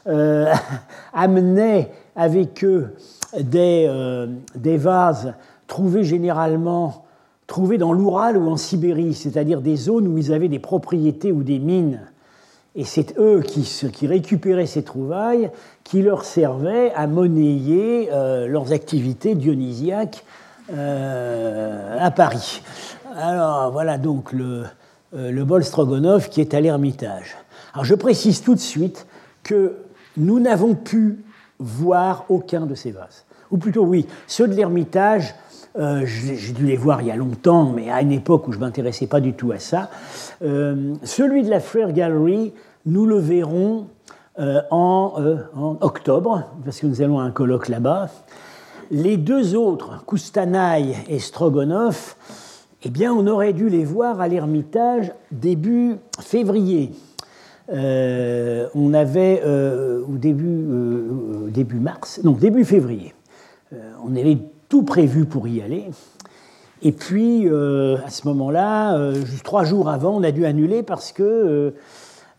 euh, 0.08 0.54
amenaient 1.14 1.92
avec 2.16 2.64
eux 2.64 2.94
des, 3.40 3.90
des 4.56 4.78
vases 4.78 5.34
trouvés 5.66 6.04
généralement 6.04 7.03
trouvés 7.48 7.78
dans 7.78 7.94
l'Oural 7.94 8.38
ou 8.38 8.50
en 8.50 8.58
Sibérie, 8.58 9.14
c'est-à-dire 9.14 9.62
des 9.62 9.76
zones 9.76 10.08
où 10.08 10.18
ils 10.18 10.34
avaient 10.34 10.50
des 10.50 10.60
propriétés 10.60 11.32
ou 11.32 11.44
des 11.44 11.60
mines. 11.60 12.02
Et 12.76 12.86
c'est 12.86 13.18
eux 13.20 13.42
qui, 13.42 14.08
récupéraient 14.08 14.66
ces 14.66 14.84
trouvailles, 14.84 15.52
qui 15.84 16.02
leur 16.02 16.26
servaient 16.26 16.92
à 16.96 17.06
monnayer 17.06 18.10
euh, 18.12 18.48
leurs 18.48 18.72
activités 18.72 19.36
dionysiaques 19.36 20.26
euh, 20.72 21.98
à 22.00 22.10
Paris. 22.10 22.64
Alors 23.16 23.72
voilà 23.72 24.00
donc 24.00 24.32
le, 24.32 24.64
euh, 25.14 25.30
le 25.30 25.46
bol 25.46 25.64
Stroganov 25.64 26.30
qui 26.30 26.42
est 26.42 26.56
à 26.56 26.62
l'Ermitage. 26.62 27.36
Alors 27.74 27.86
je 27.86 27.94
précise 27.94 28.42
tout 28.42 28.56
de 28.56 28.60
suite 28.60 29.06
que 29.44 29.76
nous 30.18 30.40
n'avons 30.40 30.74
pu 30.74 31.20
voir 31.60 32.26
aucun 32.30 32.66
de 32.66 32.74
ces 32.74 32.92
vases. 32.92 33.26
Ou 33.52 33.58
plutôt 33.58 33.86
oui, 33.86 34.08
ceux 34.26 34.48
de 34.48 34.56
l'Ermitage 34.56 35.36
euh, 35.80 36.06
j'ai 36.06 36.54
dû 36.54 36.66
les 36.66 36.78
voir 36.78 37.02
il 37.02 37.08
y 37.08 37.12
a 37.12 37.16
longtemps, 37.16 37.72
mais 37.72 37.90
à 37.90 38.02
une 38.02 38.12
époque 38.12 38.48
où 38.48 38.52
je 38.52 38.58
ne 38.58 38.64
m'intéressais 38.64 39.08
pas 39.08 39.20
du 39.20 39.34
tout 39.34 39.52
à 39.52 39.60
ça. 39.60 39.90
Euh, 40.44 40.94
celui 41.04 41.44
de 41.44 41.50
la 41.50 41.60
Frère 41.60 41.94
Gallery, 41.94 42.54
nous 42.86 43.08
le 43.08 43.18
verrons 43.18 43.88
euh, 44.40 44.62
en, 44.70 45.48
octobre, 45.82 46.44
parce 46.64 46.80
que 46.80 46.86
nous 46.86 47.02
allons 47.02 47.20
à 47.20 47.24
un 47.24 47.32
colloque 47.32 47.70
là-bas. 47.70 48.10
Les 48.92 49.18
deux 49.18 49.56
autres, 49.56 50.04
Koustanaï 50.06 50.96
et 51.08 51.18
Strogonov, 51.18 52.16
eh 52.84 52.90
bien, 52.90 53.12
on 53.12 53.26
aurait 53.26 53.54
dû 53.54 53.70
les 53.70 53.86
voir 53.86 54.22
à 54.22 54.28
l'Ermitage 54.28 55.12
début 55.32 55.96
février. 56.20 56.92
on 57.72 58.94
avait 58.94 59.42
au 59.44 60.18
début, 60.18 60.68
début 61.48 61.80
mars, 61.80 62.20
non 62.24 62.34
début 62.34 62.66
février. 62.66 63.16
on 64.06 64.14
avait 64.16 64.38
tout 64.70 64.84
prévu 64.84 65.26
pour 65.26 65.48
y 65.48 65.62
aller. 65.62 65.90
Et 66.84 66.92
puis, 66.92 67.48
euh, 67.48 67.98
à 68.06 68.10
ce 68.10 68.28
moment-là, 68.28 68.98
euh, 68.98 69.16
juste 69.26 69.44
trois 69.44 69.64
jours 69.64 69.90
avant, 69.90 70.18
on 70.18 70.24
a 70.24 70.32
dû 70.32 70.46
annuler 70.46 70.84
parce 70.84 71.14
que, 71.14 71.24
euh, 71.24 71.72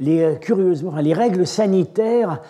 les, 0.01 0.37
curieusement, 0.41 0.95
les 0.97 1.15
règles 1.15 1.47
sanitaires 1.47 2.41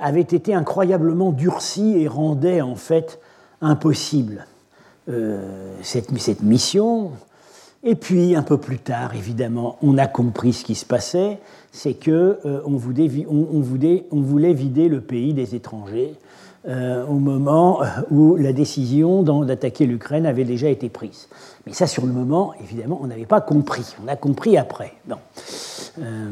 avaient 0.00 0.20
été 0.20 0.52
incroyablement 0.52 1.32
durcies 1.32 1.98
et 1.98 2.08
rendaient 2.08 2.60
en 2.60 2.74
fait 2.74 3.20
impossible 3.60 4.46
cette, 5.82 6.42
mission. 6.42 7.12
Et 7.82 7.96
puis, 7.96 8.36
un 8.36 8.42
peu 8.42 8.58
plus 8.58 8.78
tard, 8.78 9.16
évidemment, 9.16 9.76
on 9.82 9.98
a 9.98 10.06
compris 10.06 10.52
ce 10.52 10.64
qui 10.64 10.76
se 10.76 10.84
passait, 10.84 11.38
c'est 11.72 11.94
qu'on 11.94 12.36
on, 12.44 12.80
on 14.10 14.20
voulait 14.20 14.52
vider 14.52 14.88
le 14.88 15.00
pays 15.00 15.34
des 15.34 15.54
étrangers 15.56 16.14
euh, 16.68 17.06
au 17.06 17.14
moment 17.14 17.80
où 18.10 18.36
la 18.36 18.52
décision 18.52 19.22
d'attaquer 19.22 19.86
l'Ukraine 19.86 20.26
avait 20.26 20.44
déjà 20.44 20.68
été 20.68 20.90
prise. 20.90 21.28
Mais 21.66 21.72
ça, 21.72 21.86
sur 21.86 22.04
le 22.04 22.12
moment, 22.12 22.52
évidemment, 22.62 22.98
on 23.02 23.06
n'avait 23.06 23.24
pas 23.24 23.40
compris. 23.40 23.94
On 24.04 24.08
a 24.08 24.16
compris 24.16 24.58
après. 24.58 24.92
Euh, 25.98 26.30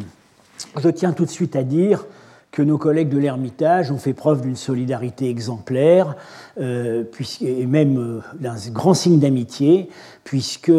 je 0.77 0.89
tiens 0.91 1.13
tout 1.13 1.25
de 1.25 1.31
suite 1.31 1.57
à 1.57 1.63
dire 1.63 2.05
que 2.51 2.61
nos 2.61 2.77
collègues 2.77 3.09
de 3.09 3.17
l'Ermitage 3.17 3.91
ont 3.91 3.97
fait 3.97 4.13
preuve 4.13 4.43
d'une 4.43 4.57
solidarité 4.57 5.31
exemplaire, 5.31 6.15
euh, 6.61 7.05
et 7.41 7.65
même 7.67 8.21
d'un 8.39 8.57
grand 8.71 8.95
signe 8.95 9.21
d'amitié, 9.21 9.89
puisque 10.25 10.73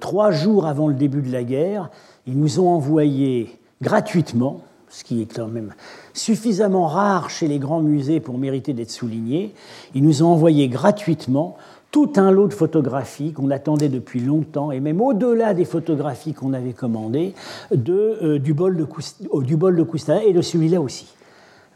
trois 0.00 0.30
jours 0.30 0.66
avant 0.66 0.88
le 0.88 0.94
début 0.94 1.20
de 1.20 1.32
la 1.32 1.44
guerre, 1.44 1.90
ils 2.26 2.38
nous 2.38 2.58
ont 2.58 2.68
envoyé 2.68 3.58
gratuitement, 3.82 4.62
ce 4.90 5.04
qui 5.04 5.22
est 5.22 5.34
quand 5.34 5.48
même 5.48 5.74
suffisamment 6.14 6.86
rare 6.86 7.30
chez 7.30 7.48
les 7.48 7.58
grands 7.58 7.80
musées 7.80 8.20
pour 8.20 8.38
mériter 8.38 8.72
d'être 8.72 8.90
souligné. 8.90 9.54
Ils 9.94 10.02
nous 10.02 10.22
ont 10.22 10.28
envoyé 10.28 10.68
gratuitement 10.68 11.56
tout 11.90 12.12
un 12.16 12.30
lot 12.30 12.48
de 12.48 12.54
photographies 12.54 13.32
qu'on 13.32 13.50
attendait 13.50 13.88
depuis 13.88 14.20
longtemps, 14.20 14.70
et 14.72 14.80
même 14.80 15.00
au-delà 15.00 15.54
des 15.54 15.64
photographies 15.64 16.34
qu'on 16.34 16.52
avait 16.52 16.74
commandées, 16.74 17.34
de, 17.72 18.18
euh, 18.22 18.38
du, 18.38 18.52
bol 18.52 18.76
de 18.76 18.86
oh, 19.30 19.42
du 19.42 19.56
bol 19.56 19.76
de 19.76 19.86
et 20.26 20.32
de 20.32 20.42
celui-là 20.42 20.80
aussi. 20.80 21.08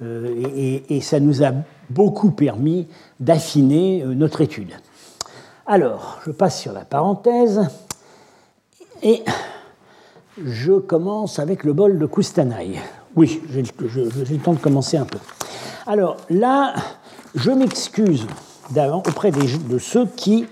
Euh, 0.02 0.82
et, 0.88 1.00
ça 1.00 1.20
nous 1.20 1.42
a 1.42 1.52
beaucoup 1.88 2.30
permis 2.30 2.88
d'affiner 3.20 4.02
euh, 4.02 4.14
notre 4.14 4.40
étude. 4.40 4.72
Alors, 5.66 6.20
je 6.26 6.30
passe 6.30 6.60
sur 6.60 6.72
la 6.72 6.84
parenthèse, 6.84 7.60
et 9.02 9.22
je 10.44 10.72
commence 10.72 11.38
avec 11.38 11.64
le 11.64 11.72
bol 11.72 11.98
de 11.98 12.06
Koustanaï. 12.06 12.78
Oui, 13.14 13.42
j'ai 13.50 13.62
le 13.62 14.38
temps 14.38 14.54
de 14.54 14.58
commencer 14.58 14.96
un 14.96 15.04
peu. 15.04 15.18
Alors 15.86 16.16
là, 16.30 16.74
je 17.34 17.50
m'excuse 17.50 18.26
auprès 18.74 19.30
de 19.30 19.78
ceux 19.78 20.06
qui, 20.06 20.46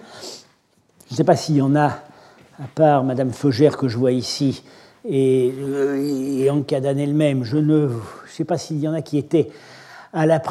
je 1.08 1.12
ne 1.12 1.16
sais 1.16 1.24
pas 1.24 1.36
s'il 1.36 1.56
y 1.56 1.62
en 1.62 1.74
a, 1.74 1.86
à 1.86 2.66
part 2.74 3.04
Madame 3.04 3.32
Feugère 3.32 3.78
que 3.78 3.88
je 3.88 3.96
vois 3.96 4.12
ici, 4.12 4.62
et, 5.08 5.54
euh, 5.58 5.96
et 5.96 6.50
Ankadan 6.50 6.98
elle-même, 6.98 7.44
je 7.44 7.56
ne 7.56 7.88
sais 8.28 8.44
pas 8.44 8.58
s'il 8.58 8.78
y 8.78 8.88
en 8.88 8.92
a 8.92 9.00
qui 9.00 9.16
étaient 9.16 9.50
à 10.12 10.26
la, 10.26 10.42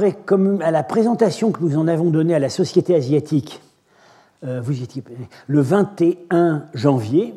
à 0.61 0.71
la, 0.71 0.83
présentation 0.83 1.51
que 1.51 1.61
nous 1.61 1.77
en 1.77 1.87
avons 1.87 2.09
donnée 2.09 2.33
à 2.33 2.39
la 2.39 2.49
Société 2.49 2.95
asiatique, 2.95 3.61
euh, 4.45 4.61
vous 4.63 4.81
étiez, 4.81 5.03
le 5.47 5.61
21 5.61 6.63
janvier, 6.73 7.35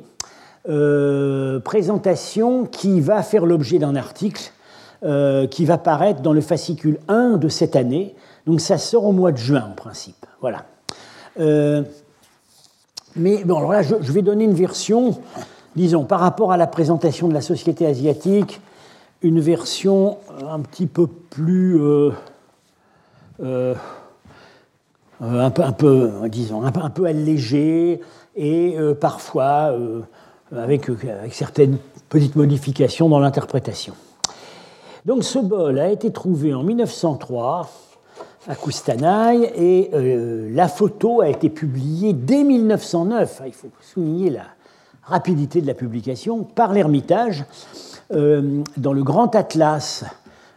euh, 0.68 1.58
présentation 1.60 2.64
qui 2.64 3.00
va 3.00 3.22
faire 3.22 3.44
l'objet 3.44 3.78
d'un 3.78 3.96
article 3.96 4.52
euh, 5.04 5.48
qui 5.48 5.64
va 5.64 5.78
paraître 5.78 6.22
dans 6.22 6.32
le 6.32 6.40
fascicule 6.40 7.00
1 7.08 7.36
de 7.36 7.48
cette 7.48 7.74
année. 7.74 8.14
Donc 8.46 8.60
ça 8.60 8.78
sort 8.78 9.04
au 9.04 9.10
mois 9.10 9.32
de 9.32 9.36
juin 9.36 9.66
en 9.68 9.74
principe. 9.74 10.26
Voilà. 10.40 10.64
Euh, 11.40 11.82
mais 13.16 13.42
bon, 13.42 13.56
alors 13.56 13.72
là, 13.72 13.82
je, 13.82 14.12
vais 14.12 14.22
donner 14.22 14.44
une 14.44 14.54
version, 14.54 15.18
disons, 15.74 16.04
par 16.04 16.20
rapport 16.20 16.52
à 16.52 16.56
la 16.56 16.68
présentation 16.68 17.26
de 17.26 17.34
la 17.34 17.40
société 17.40 17.84
asiatique, 17.84 18.60
une 19.22 19.40
version 19.40 20.18
un 20.48 20.60
petit 20.60 20.86
peu 20.86 21.08
plus. 21.08 21.80
Euh, 23.40 23.74
un, 25.20 25.50
peu, 25.50 26.12
disons, 26.28 26.62
un 26.62 26.90
peu, 26.90 27.06
allégée 27.06 28.00
et 28.36 28.76
parfois 29.00 29.74
avec 30.56 30.88
certaines 31.32 31.78
petites 32.08 32.36
modifications 32.36 33.08
dans 33.08 33.18
l'interprétation. 33.18 33.94
Donc 35.04 35.24
ce 35.24 35.40
bol 35.40 35.80
a 35.80 35.90
été 35.90 36.12
trouvé 36.12 36.54
en 36.54 36.62
1903 36.62 37.68
à 38.46 38.54
Koustanaï 38.54 39.50
et 39.56 39.90
la 40.52 40.68
photo 40.68 41.20
a 41.20 41.28
été 41.28 41.50
publiée 41.50 42.12
dès 42.12 42.44
1909. 42.44 43.42
Il 43.46 43.52
faut 43.52 43.68
souligner 43.80 44.30
la 44.30 44.44
rapidité 45.02 45.60
de 45.60 45.66
la 45.66 45.74
publication 45.74 46.44
par 46.44 46.72
l'Ermitage 46.72 47.44
dans 48.10 48.92
le 48.92 49.02
grand 49.02 49.34
atlas 49.34 50.04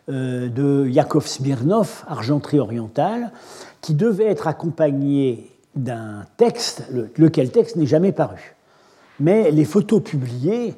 de 0.07 0.87
Yakov 0.87 1.25
Smirnov, 1.25 2.03
Argenterie 2.07 2.59
orientale, 2.59 3.31
qui 3.81 3.95
devait 3.95 4.25
être 4.25 4.47
accompagné 4.47 5.49
d'un 5.75 6.25
texte, 6.37 6.83
lequel 7.17 7.49
texte 7.51 7.77
n'est 7.77 7.87
jamais 7.87 8.11
paru. 8.11 8.55
Mais 9.19 9.49
les 9.49 9.65
photos 9.65 10.03
publiées 10.03 10.75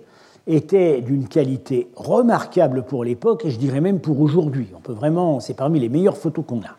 étaient 0.48 1.02
d'une 1.02 1.28
qualité 1.28 1.90
remarquable 1.96 2.84
pour 2.84 3.04
l'époque 3.04 3.46
et 3.46 3.52
je 3.52 3.60
dirais 3.60 3.82
même 3.82 4.00
pour 4.00 4.20
aujourd'hui. 4.22 4.68
On 4.76 4.80
peut 4.80 4.94
vraiment, 4.94 5.40
c'est 5.40 5.54
parmi 5.54 5.80
les 5.80 5.90
meilleures 5.90 6.18
photos 6.18 6.46
qu'on 6.46 6.62
a. 6.62 6.76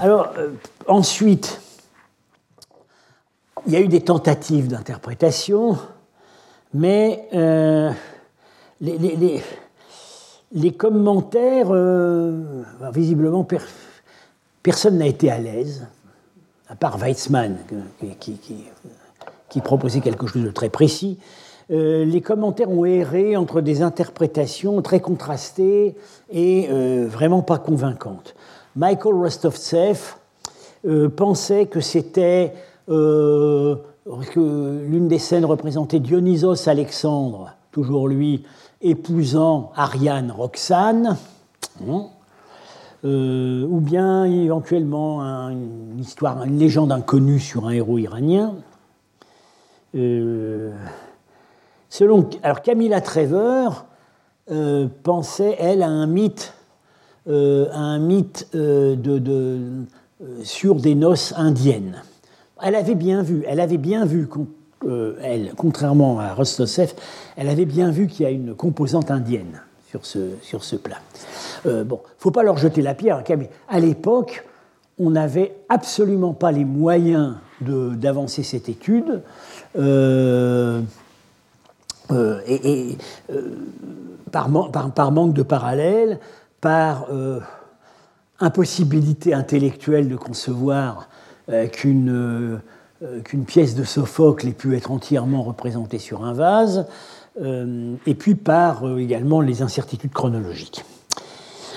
Alors 0.00 0.32
euh, 0.38 0.50
ensuite, 0.86 1.60
il 3.66 3.72
y 3.72 3.76
a 3.76 3.80
eu 3.80 3.88
des 3.88 4.02
tentatives 4.02 4.68
d'interprétation, 4.68 5.76
mais 6.72 7.28
euh, 7.34 7.90
les, 8.80 9.42
les, 10.52 10.72
commentaires, 10.72 11.68
euh, 11.70 12.62
visiblement, 12.92 13.46
personne 14.62 14.98
n'a 14.98 15.06
été 15.06 15.30
à 15.30 15.38
l'aise 15.38 15.86
à 16.68 16.74
part 16.74 16.98
Weizmann, 16.98 17.58
qui, 18.18 19.60
proposait 19.60 20.00
quelque 20.00 20.26
chose 20.26 20.42
de 20.42 20.50
très 20.50 20.68
précis, 20.68 21.18
euh, 21.70 22.04
les 22.04 22.20
commentaires 22.20 22.70
ont 22.70 22.84
erré 22.84 23.36
entre 23.36 23.60
des 23.60 23.82
interprétations 23.82 24.80
très 24.82 25.00
contrastées 25.00 25.96
et 26.30 26.68
euh, 26.70 27.08
vraiment 27.08 27.42
pas 27.42 27.58
convaincantes. 27.58 28.36
Michael 28.76 29.14
Rostovtsev 29.14 30.14
euh, 30.86 31.08
pensait 31.08 31.66
que 31.66 31.80
c'était 31.80 32.52
l'une 32.88 33.78
des 35.08 35.18
scènes 35.18 35.44
représentait 35.44 35.98
Dionysos 35.98 36.68
Alexandre, 36.68 37.56
toujours 37.72 38.06
lui, 38.06 38.44
épousant 38.80 39.72
Ariane 39.74 40.30
Roxane. 40.30 41.16
Hein, 41.88 42.06
ou 43.02 43.80
bien 43.80 44.24
éventuellement 44.24 45.20
une 45.50 45.98
histoire, 46.00 46.42
une 46.44 46.58
légende 46.58 46.90
inconnue 46.90 47.38
sur 47.38 47.66
un 47.66 47.70
héros 47.70 47.98
iranien. 47.98 48.54
Alors 52.42 52.62
Camilla 52.62 53.00
Trevor 53.00 53.86
euh, 54.50 54.86
pensait, 55.02 55.56
elle, 55.58 55.82
à 55.82 55.88
un 55.88 56.06
mythe, 56.06 56.52
un 57.28 57.98
mythe 57.98 58.48
de, 58.54 59.60
sur 60.44 60.76
des 60.76 60.94
noces 60.94 61.34
indiennes. 61.36 62.02
Elle 62.62 62.76
avait 62.76 62.94
bien 62.94 63.22
vu, 63.22 63.44
elle 63.48 63.58
avait 63.58 63.78
bien 63.78 64.04
vu, 64.04 64.28
elle, 65.22 65.52
contrairement 65.56 66.20
à 66.20 66.32
Rostossev, 66.34 66.94
elle 67.36 67.48
avait 67.48 67.64
bien 67.64 67.90
vu 67.90 68.06
qu'il 68.06 68.24
y 68.24 68.26
a 68.26 68.30
une 68.30 68.54
composante 68.54 69.10
indienne 69.10 69.60
sur 69.90 70.04
ce, 70.04 70.18
sur 70.42 70.64
ce 70.64 70.76
plat. 70.76 70.98
Euh, 71.66 71.84
bon, 71.84 72.00
faut 72.18 72.30
pas 72.30 72.42
leur 72.42 72.58
jeter 72.58 72.82
la 72.82 72.94
pierre. 72.94 73.22
À 73.68 73.80
l'époque, 73.80 74.44
on 74.98 75.10
n'avait 75.10 75.56
absolument 75.68 76.32
pas 76.32 76.52
les 76.52 76.64
moyens 76.64 77.34
d'avancer 77.60 78.42
cette 78.42 78.68
étude. 78.68 79.22
Euh, 79.78 80.80
euh, 82.10 82.40
et, 82.46 82.96
par, 84.32 84.48
par, 84.92 85.12
manque 85.12 85.32
de 85.32 85.42
parallèle, 85.42 86.18
par 86.60 87.06
impossibilité 88.40 89.34
intellectuelle 89.34 90.08
de 90.08 90.16
concevoir 90.16 91.08
qu'une 91.72 92.60
pièce 93.46 93.74
de 93.74 93.84
Sophocle 93.84 94.48
ait 94.48 94.52
pu 94.52 94.76
être 94.76 94.90
entièrement 94.90 95.42
représentée 95.42 95.98
sur 95.98 96.24
un 96.24 96.32
vase, 96.32 96.86
et 97.40 98.14
puis 98.14 98.34
par 98.34 98.98
également 98.98 99.40
les 99.40 99.62
incertitudes 99.62 100.12
chronologiques. 100.12 100.84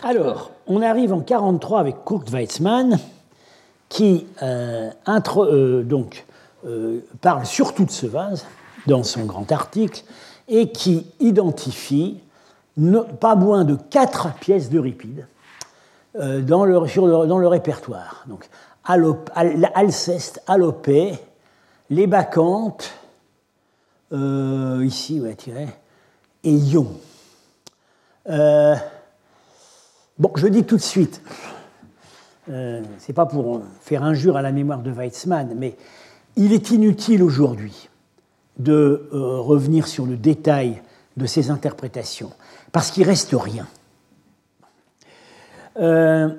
Alors, 0.04 0.52
on 0.68 0.82
arrive 0.82 1.14
en 1.14 1.20
43 1.20 1.80
avec 1.80 2.06
Kurt 2.06 2.30
Weizmann, 2.30 2.98
qui 3.90 4.28
euh, 4.42 4.90
euh, 5.10 5.84
donc, 5.84 6.26
euh, 6.66 7.00
parle 7.22 7.46
surtout 7.46 7.86
de 7.86 7.92
ce 7.92 8.06
vase 8.06 8.46
dans 8.88 9.04
son 9.04 9.26
grand 9.26 9.52
article 9.52 10.04
et 10.48 10.72
qui 10.72 11.06
identifie 11.20 12.20
pas 13.20 13.36
moins 13.36 13.66
de 13.66 13.76
quatre 13.76 14.34
pièces 14.36 14.70
d'Euripide 14.70 15.28
dans 16.16 16.66
le, 16.66 17.28
dans, 17.28 17.38
le, 17.38 17.48
répertoire. 17.48 18.26
Donc, 18.28 18.50
Alceste, 18.84 20.42
Alopée, 20.48 21.14
les 21.90 22.08
Bacchantes, 22.08 22.92
ici, 24.12 25.22
ouais, 25.22 25.38
et 26.44 26.52
Ion. 26.52 26.88
Bon, 30.20 30.34
je 30.36 30.48
dis 30.48 30.66
tout 30.66 30.76
de 30.76 30.82
suite, 30.82 31.22
euh, 32.50 32.84
ce 33.00 33.08
n'est 33.08 33.14
pas 33.14 33.26
pour 33.26 33.62
faire 33.80 34.04
injure 34.04 34.36
à 34.36 34.42
la 34.42 34.52
mémoire 34.52 34.80
de 34.80 34.92
Weizmann, 34.92 35.54
mais 35.56 35.78
il 36.36 36.52
est 36.52 36.72
inutile 36.72 37.24
aujourd'hui 37.24 37.88
de 38.60 39.10
euh, 39.14 39.39
revenir 39.39 39.88
sur 39.88 40.05
le 40.05 40.18
détail 40.18 40.82
de 41.18 41.26
ces 41.26 41.49
interprétations, 41.49 42.32
parce 42.72 42.91
qu'il 42.91 43.03
reste 43.03 43.34
rien. 43.34 43.68
Euh, 45.78 46.30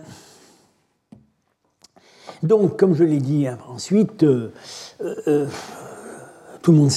donc, 2.43 2.79
comme 2.79 2.95
je 2.95 3.05
l'ai 3.05 3.21
dit 3.21 3.47
ensuite, 3.69 4.19
tout 4.19 4.53
le 6.73 6.77
monde 6.77 6.91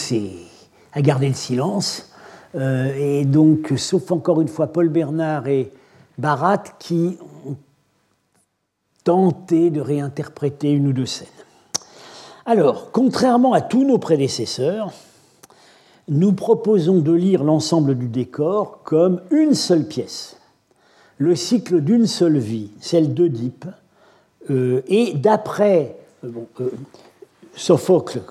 a 0.93 1.01
gardé 1.01 1.27
le 1.27 1.33
silence, 1.33 2.13
et 2.55 3.25
donc, 3.25 3.73
sauf 3.77 4.11
encore 4.11 4.39
une 4.41 4.47
fois 4.47 4.67
Paul 4.67 4.89
Bernard 4.89 5.47
et 5.47 5.71
Barat 6.17 6.63
qui 6.79 7.17
ont 7.45 7.57
tenté 9.03 9.69
de 9.69 9.81
réinterpréter 9.81 10.71
une 10.71 10.87
ou 10.87 10.93
deux 10.93 11.05
scènes. 11.05 11.27
Alors, 12.45 12.91
contrairement 12.91 13.53
à 13.53 13.61
tous 13.61 13.85
nos 13.85 13.97
prédécesseurs, 13.97 14.91
nous 16.07 16.33
proposons 16.33 16.99
de 16.99 17.11
lire 17.11 17.43
l'ensemble 17.43 17.95
du 17.95 18.07
décor 18.07 18.79
comme 18.83 19.21
une 19.31 19.53
seule 19.53 19.87
pièce, 19.87 20.37
le 21.17 21.35
cycle 21.35 21.81
d'une 21.81 22.07
seule 22.07 22.37
vie, 22.37 22.71
celle 22.79 23.13
d'Oedipe, 23.13 23.65
euh, 24.49 24.81
et 24.87 25.13
d'après 25.13 25.97
euh, 26.23 26.29
euh, 26.59 26.71
Sophocle, 27.55 28.21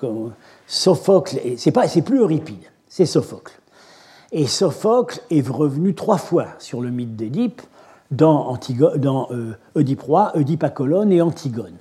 Sophocle, 0.67 1.39
c'est 1.57 1.71
pas, 1.71 1.87
c'est 1.87 2.01
plus 2.01 2.19
Euripide, 2.19 2.63
c'est 2.87 3.05
Sophocle. 3.05 3.53
Et 4.31 4.47
Sophocle 4.47 5.21
est 5.29 5.47
revenu 5.47 5.93
trois 5.93 6.17
fois 6.17 6.47
sur 6.59 6.81
le 6.81 6.89
mythe 6.89 7.15
d'Édipe, 7.15 7.61
dans, 8.11 8.57
dans 8.97 9.27
euh, 9.31 9.55
Oedipe 9.75 10.01
roi, 10.01 10.31
Oedipe 10.35 10.63
Acolone 10.63 11.11
et 11.11 11.21
Antigone. 11.21 11.77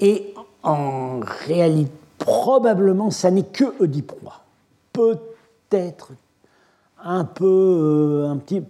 Et 0.00 0.34
en 0.62 1.20
réalité, 1.46 1.90
probablement, 2.18 3.10
ça 3.10 3.30
n'est 3.30 3.42
que 3.42 3.64
Oedipe 3.80 4.12
roi. 4.22 4.41
Peut-être 4.92 6.12
un 7.02 7.24
peu, 7.24 8.24
euh, 8.24 8.30
un 8.30 8.36
petit 8.36 8.62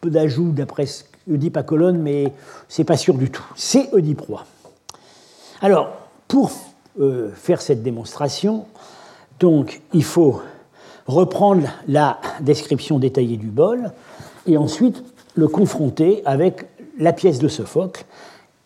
peu 0.00 0.10
d'ajout 0.10 0.52
d'après 0.52 0.86
Oedipe 1.30 1.56
Acolone, 1.56 1.98
mais 1.98 2.32
c'est 2.68 2.84
pas 2.84 2.96
sûr 2.96 3.14
du 3.14 3.30
tout. 3.30 3.44
C'est 3.56 3.92
Oedipe. 3.92 4.22
Alors, 5.60 5.90
pour 6.28 6.50
euh, 7.00 7.30
faire 7.34 7.60
cette 7.60 7.82
démonstration, 7.82 8.66
donc, 9.40 9.82
il 9.92 10.04
faut 10.04 10.40
reprendre 11.06 11.68
la 11.88 12.20
description 12.40 12.98
détaillée 12.98 13.36
du 13.36 13.48
bol 13.48 13.92
et 14.46 14.56
ensuite 14.56 15.02
le 15.34 15.48
confronter 15.48 16.22
avec 16.24 16.66
la 16.98 17.12
pièce 17.12 17.38
de 17.38 17.48
Sophocle 17.48 18.04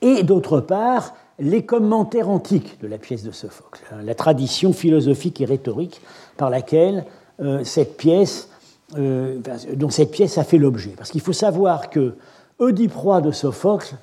et 0.03 0.23
d'autre 0.23 0.61
part 0.61 1.15
les 1.39 1.65
commentaires 1.65 2.29
antiques 2.29 2.81
de 2.81 2.87
la 2.87 2.99
pièce 2.99 3.23
de 3.23 3.31
Sophocle, 3.31 3.83
hein, 3.93 3.99
la 4.03 4.15
tradition 4.15 4.73
philosophique 4.73 5.41
et 5.41 5.45
rhétorique 5.45 6.01
par 6.37 6.51
laquelle 6.51 7.05
euh, 7.41 7.65
cette 7.65 7.97
pièce, 7.97 8.49
euh, 8.97 9.39
dont 9.75 9.91
cette 9.91 10.11
pièce 10.11 10.39
a 10.39 10.45
fait 10.45 10.59
l'objet. 10.59 10.95
Parce 10.97 11.11
qu'il 11.11 11.21
faut 11.21 11.33
savoir 11.35 11.91
que 11.91 12.15
Oedipe 12.59 12.95
roi 12.95 13.21
de 13.21 13.33
Sophocle, 13.33 13.97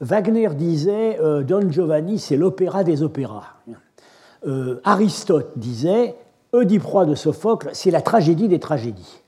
Wagner 0.00 0.48
disait 0.54 1.18
euh, 1.20 1.42
Don 1.42 1.70
Giovanni, 1.70 2.18
c'est 2.18 2.36
l'opéra 2.36 2.84
des 2.84 3.02
opéras. 3.02 3.48
Aristote 4.82 5.52
disait 5.54 6.16
Oedipe 6.52 6.82
roi 6.82 7.04
de 7.04 7.14
Sophocle, 7.14 7.70
c'est 7.74 7.92
la 7.92 8.00
tragédie 8.00 8.48
des 8.48 8.58
tragédies. 8.58 9.20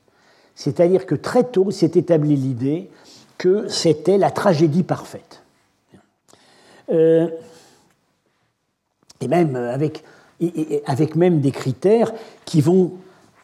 C'est-à-dire 0.56 1.06
que 1.06 1.14
très 1.14 1.44
tôt 1.44 1.70
s'est 1.70 1.92
établie 1.94 2.34
l'idée 2.34 2.90
que 3.38 3.68
c'était 3.68 4.18
la 4.18 4.32
tragédie 4.32 4.82
parfaite. 4.82 5.43
Euh, 6.92 7.28
et 9.20 9.28
même 9.28 9.56
avec. 9.56 10.04
avec 10.86 11.14
même 11.14 11.40
des 11.40 11.52
critères 11.52 12.12
qui 12.44 12.60
vont 12.60 12.92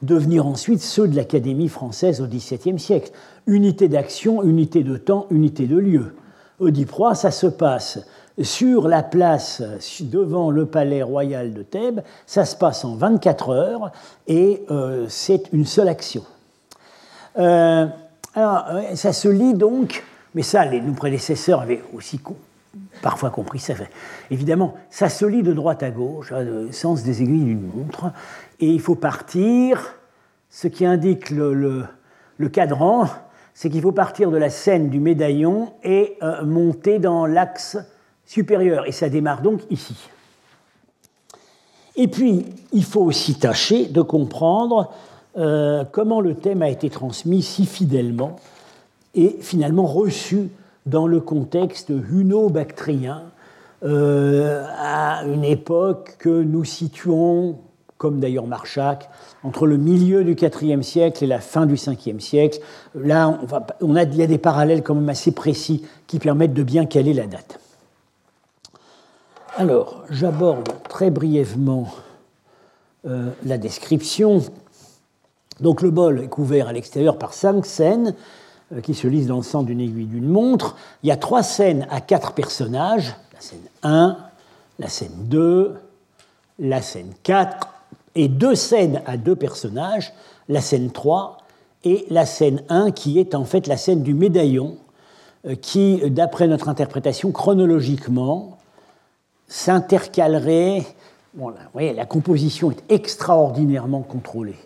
devenir 0.02 0.46
ensuite 0.46 0.82
ceux 0.82 1.08
de 1.08 1.16
l'Académie 1.16 1.68
française 1.68 2.20
au 2.20 2.26
XVIIe 2.26 2.78
siècle. 2.78 3.12
Unité 3.46 3.88
d'action, 3.88 4.42
unité 4.42 4.82
de 4.82 4.96
temps, 4.96 5.26
unité 5.30 5.66
de 5.66 5.78
lieu. 5.78 6.14
Oediproie, 6.58 7.14
ça 7.14 7.30
se 7.30 7.46
passe 7.46 8.00
sur 8.42 8.88
la 8.88 9.02
place 9.02 9.62
devant 10.00 10.50
le 10.50 10.66
palais 10.66 11.02
royal 11.02 11.52
de 11.52 11.62
Thèbes, 11.62 12.00
ça 12.26 12.44
se 12.44 12.56
passe 12.56 12.84
en 12.84 12.94
24 12.94 13.50
heures 13.50 13.92
et 14.26 14.62
euh, 14.70 15.06
c'est 15.08 15.52
une 15.52 15.66
seule 15.66 15.88
action. 15.88 16.24
Euh, 17.38 17.86
alors, 18.34 18.64
ça 18.94 19.12
se 19.12 19.28
lit 19.28 19.54
donc, 19.54 20.04
mais 20.34 20.42
ça, 20.42 20.64
nos 20.66 20.92
prédécesseurs 20.92 21.60
avaient 21.60 21.82
aussi 21.94 22.18
parfois 23.02 23.30
compris 23.30 23.58
ça. 23.58 23.74
Évidemment, 24.30 24.74
ça 24.90 25.08
se 25.08 25.24
lit 25.24 25.42
de 25.42 25.52
droite 25.52 25.82
à 25.82 25.90
gauche, 25.90 26.32
au 26.32 26.72
sens 26.72 27.02
des 27.02 27.22
aiguilles 27.22 27.44
d'une 27.44 27.66
montre, 27.66 28.12
et 28.60 28.68
il 28.68 28.80
faut 28.80 28.94
partir, 28.94 29.94
ce 30.50 30.68
qui 30.68 30.84
indique 30.84 31.30
le, 31.30 31.86
cadran, 32.52 33.06
c'est 33.54 33.70
qu'il 33.70 33.82
faut 33.82 33.92
partir 33.92 34.30
de 34.30 34.36
la 34.36 34.50
scène 34.50 34.88
du 34.88 35.00
médaillon 35.00 35.72
et 35.82 36.16
euh, 36.22 36.44
monter 36.44 36.98
dans 36.98 37.26
l'axe 37.26 37.78
supérieur, 38.26 38.86
et 38.86 38.92
ça 38.92 39.08
démarre 39.08 39.42
donc 39.42 39.60
ici. 39.70 39.96
Et 41.96 42.08
puis, 42.08 42.46
il 42.72 42.84
faut 42.84 43.02
aussi 43.02 43.34
tâcher 43.34 43.86
de 43.86 44.00
comprendre 44.00 44.92
euh, 45.36 45.84
comment 45.90 46.20
le 46.20 46.34
thème 46.34 46.62
a 46.62 46.68
été 46.68 46.90
transmis 46.90 47.42
si 47.42 47.66
fidèlement 47.66 48.36
et 49.14 49.38
finalement 49.40 49.86
reçu 49.86 50.50
dans 50.86 51.06
le 51.06 51.20
contexte 51.20 51.90
huno-bactrien 51.90 53.22
euh, 53.82 54.66
à 54.78 55.24
une 55.24 55.44
époque 55.44 56.16
que 56.18 56.42
nous 56.42 56.64
situons, 56.64 57.58
comme 57.98 58.20
d'ailleurs 58.20 58.46
Marchak, 58.46 59.08
entre 59.42 59.66
le 59.66 59.76
milieu 59.76 60.24
du 60.24 60.32
IVe 60.32 60.82
siècle 60.82 61.24
et 61.24 61.26
la 61.26 61.40
fin 61.40 61.66
du 61.66 61.74
Ve 61.74 62.20
siècle. 62.20 62.60
Là, 62.94 63.38
on, 63.80 63.96
a, 63.96 64.02
il 64.02 64.16
y 64.16 64.22
a 64.22 64.26
des 64.26 64.38
parallèles 64.38 64.82
quand 64.82 64.94
même 64.94 65.08
assez 65.08 65.32
précis 65.32 65.86
qui 66.06 66.18
permettent 66.18 66.54
de 66.54 66.62
bien 66.62 66.86
caler 66.86 67.14
la 67.14 67.26
date. 67.26 67.58
Alors, 69.56 70.04
j'aborde 70.10 70.68
très 70.88 71.10
brièvement 71.10 71.88
euh, 73.06 73.30
la 73.44 73.58
description 73.58 74.42
donc 75.60 75.82
le 75.82 75.90
bol 75.90 76.20
est 76.20 76.28
couvert 76.28 76.68
à 76.68 76.72
l'extérieur 76.72 77.18
par 77.18 77.34
cinq 77.34 77.66
scènes 77.66 78.14
qui 78.82 78.94
se 78.94 79.08
lisent 79.08 79.26
dans 79.26 79.38
le 79.38 79.42
sang 79.42 79.62
d'une 79.62 79.80
aiguille 79.80 80.06
d'une 80.06 80.28
montre. 80.28 80.76
Il 81.02 81.08
y 81.08 81.12
a 81.12 81.16
trois 81.16 81.42
scènes 81.42 81.86
à 81.90 82.00
quatre 82.00 82.32
personnages. 82.32 83.14
La 83.34 83.40
scène 83.40 83.68
1, 83.82 84.16
la 84.78 84.88
scène 84.88 85.14
2, 85.24 85.74
la 86.60 86.82
scène 86.82 87.12
4, 87.22 87.68
et 88.14 88.28
deux 88.28 88.54
scènes 88.54 89.02
à 89.06 89.16
deux 89.16 89.36
personnages, 89.36 90.12
la 90.48 90.60
scène 90.60 90.90
3 90.90 91.38
et 91.84 92.06
la 92.10 92.26
scène 92.26 92.62
1 92.68 92.90
qui 92.90 93.18
est 93.18 93.34
en 93.34 93.44
fait 93.44 93.66
la 93.66 93.76
scène 93.76 94.02
du 94.02 94.14
médaillon 94.14 94.76
euh, 95.46 95.54
qui, 95.54 96.02
d'après 96.10 96.46
notre 96.46 96.68
interprétation, 96.68 97.32
chronologiquement, 97.32 98.58
s'intercalerait. 99.48 100.84
Bon, 101.34 101.50
vous 101.50 101.56
voyez, 101.72 101.92
la 101.92 102.06
composition 102.06 102.70
est 102.70 102.82
extraordinairement 102.92 104.02
contrôlée 104.02 104.58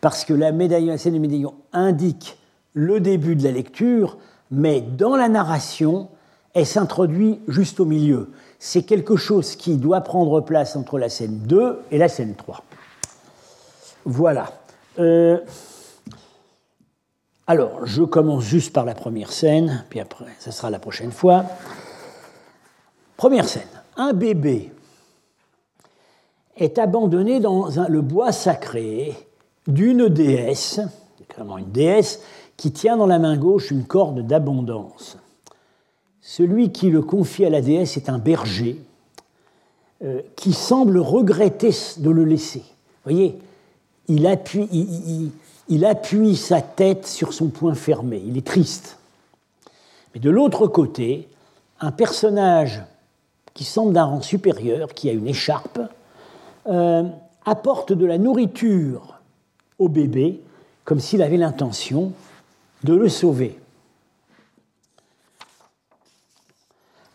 parce 0.00 0.24
que 0.24 0.34
la, 0.34 0.50
scène 0.98 1.14
du 1.14 1.20
médaillon 1.20 1.54
indique 1.72 2.36
le 2.74 3.00
début 3.00 3.36
de 3.36 3.44
la 3.44 3.52
lecture, 3.52 4.18
mais 4.50 4.80
dans 4.80 5.16
la 5.16 5.28
narration, 5.28 6.08
elle 6.54 6.66
s'introduit 6.66 7.40
juste 7.48 7.80
au 7.80 7.84
milieu. 7.84 8.30
C'est 8.58 8.82
quelque 8.82 9.16
chose 9.16 9.56
qui 9.56 9.76
doit 9.76 10.00
prendre 10.00 10.40
place 10.40 10.76
entre 10.76 10.98
la 10.98 11.08
scène 11.08 11.40
2 11.40 11.80
et 11.90 11.98
la 11.98 12.08
scène 12.08 12.34
3. 12.34 12.62
Voilà. 14.04 14.52
Euh, 14.98 15.38
alors, 17.46 17.84
je 17.84 18.02
commence 18.02 18.44
juste 18.44 18.72
par 18.72 18.84
la 18.84 18.94
première 18.94 19.32
scène, 19.32 19.84
puis 19.90 20.00
après, 20.00 20.26
ça 20.38 20.52
sera 20.52 20.70
la 20.70 20.78
prochaine 20.78 21.10
fois. 21.10 21.44
Première 23.16 23.48
scène. 23.48 23.62
Un 23.96 24.12
bébé 24.12 24.72
est 26.56 26.78
abandonné 26.78 27.40
dans 27.40 27.68
le 27.88 28.00
bois 28.02 28.32
sacré 28.32 29.16
d'une 29.66 30.08
déesse, 30.08 30.80
clairement 31.28 31.58
une 31.58 31.70
déesse, 31.70 32.20
qui 32.60 32.72
tient 32.72 32.98
dans 32.98 33.06
la 33.06 33.18
main 33.18 33.38
gauche 33.38 33.70
une 33.70 33.86
corde 33.86 34.26
d'abondance. 34.26 35.16
Celui 36.20 36.72
qui 36.72 36.90
le 36.90 37.00
confie 37.00 37.46
à 37.46 37.48
la 37.48 37.62
déesse 37.62 37.96
est 37.96 38.10
un 38.10 38.18
berger 38.18 38.76
euh, 40.04 40.20
qui 40.36 40.52
semble 40.52 40.98
regretter 40.98 41.70
de 41.96 42.10
le 42.10 42.26
laisser. 42.26 42.58
Vous 42.58 43.12
voyez, 43.12 43.38
il 44.08 44.26
appuie, 44.26 45.32
sa 46.36 46.60
tête 46.60 47.06
sur 47.06 47.32
son 47.32 47.48
poing 47.48 47.72
fermé, 47.72 48.22
il 48.26 48.36
est 48.36 48.46
triste. 48.46 48.98
Mais 50.12 50.20
de 50.20 50.28
l'autre 50.28 50.66
côté, 50.66 51.28
un 51.80 51.92
personnage 51.92 52.82
qui 53.54 53.64
semble 53.64 53.94
d'un 53.94 54.04
rang 54.04 54.20
supérieur, 54.20 54.92
qui 54.92 55.08
a 55.08 55.14
une 55.14 55.28
écharpe, 55.28 55.80
euh, 56.66 57.04
apporte 57.46 57.94
de 57.94 58.04
la 58.04 58.18
nourriture 58.18 59.18
au 59.78 59.88
bébé 59.88 60.42
comme 60.84 61.00
s'il 61.00 61.22
avait 61.22 61.38
l'intention 61.38 62.12
de 62.84 62.94
le 62.94 63.08
sauver. 63.08 63.58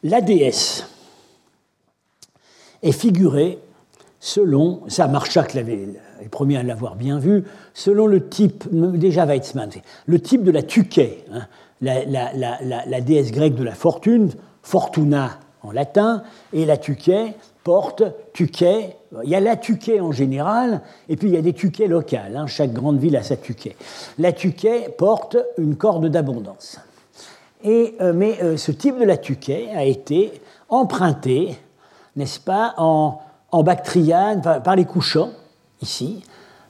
La 0.03 0.21
déesse 0.21 0.85
est 2.83 2.91
figurée 2.91 3.59
selon, 4.19 4.81
ça 4.87 5.07
Marchak 5.07 5.53
l'avait 5.53 5.87
est 6.21 6.29
premier 6.29 6.57
à 6.57 6.63
l'avoir 6.63 6.95
bien 6.95 7.19
vu, 7.19 7.43
selon 7.73 8.07
le 8.07 8.27
type, 8.27 8.65
déjà 8.71 9.25
Weizmann, 9.25 9.69
le 10.05 10.19
type 10.19 10.43
de 10.43 10.51
la 10.51 10.63
Tuquet, 10.63 11.25
hein, 11.31 11.47
la, 11.81 13.01
déesse 13.01 13.31
grecque 13.31 13.55
de 13.55 13.63
la 13.63 13.75
fortune, 13.75 14.31
Fortuna 14.61 15.39
en 15.61 15.71
latin, 15.71 16.23
et 16.53 16.65
la 16.65 16.77
Tuquet 16.77 17.35
porte 17.65 18.03
Tuquet 18.31 18.95
il 19.23 19.29
y 19.29 19.35
a 19.35 19.39
la 19.39 19.55
Tuquet 19.55 19.99
en 19.99 20.11
général, 20.11 20.81
et 21.09 21.15
puis 21.15 21.29
il 21.29 21.33
y 21.33 21.37
a 21.37 21.41
des 21.41 21.53
Tuquets 21.53 21.87
locales. 21.87 22.37
Hein. 22.37 22.47
chaque 22.47 22.73
grande 22.73 22.99
ville 22.99 23.15
a 23.17 23.23
sa 23.23 23.35
Tuquet. 23.35 23.75
La 24.19 24.31
Tuquet 24.31 24.93
porte 24.97 25.37
une 25.57 25.75
corde 25.75 26.07
d'abondance. 26.07 26.79
Et, 27.63 27.95
euh, 28.01 28.13
mais 28.13 28.41
euh, 28.43 28.57
ce 28.57 28.71
type 28.71 28.99
de 28.99 29.05
la 29.05 29.17
Tuquet 29.17 29.69
a 29.75 29.83
été 29.83 30.41
emprunté, 30.69 31.57
n'est-ce 32.15 32.39
pas, 32.39 32.75
en, 32.77 33.19
en 33.51 33.63
Bactriane, 33.63 34.41
par 34.41 34.75
les 34.75 34.85
couchants, 34.85 35.31
ici, 35.81 36.23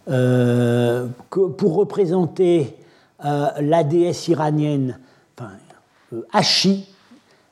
euh, 0.09 1.07
pour 1.29 1.75
représenter 1.75 2.77
la 3.23 3.83
déesse 3.83 4.27
iranienne, 4.27 4.99
enfin, 5.35 5.53
Hachi, 6.31 6.87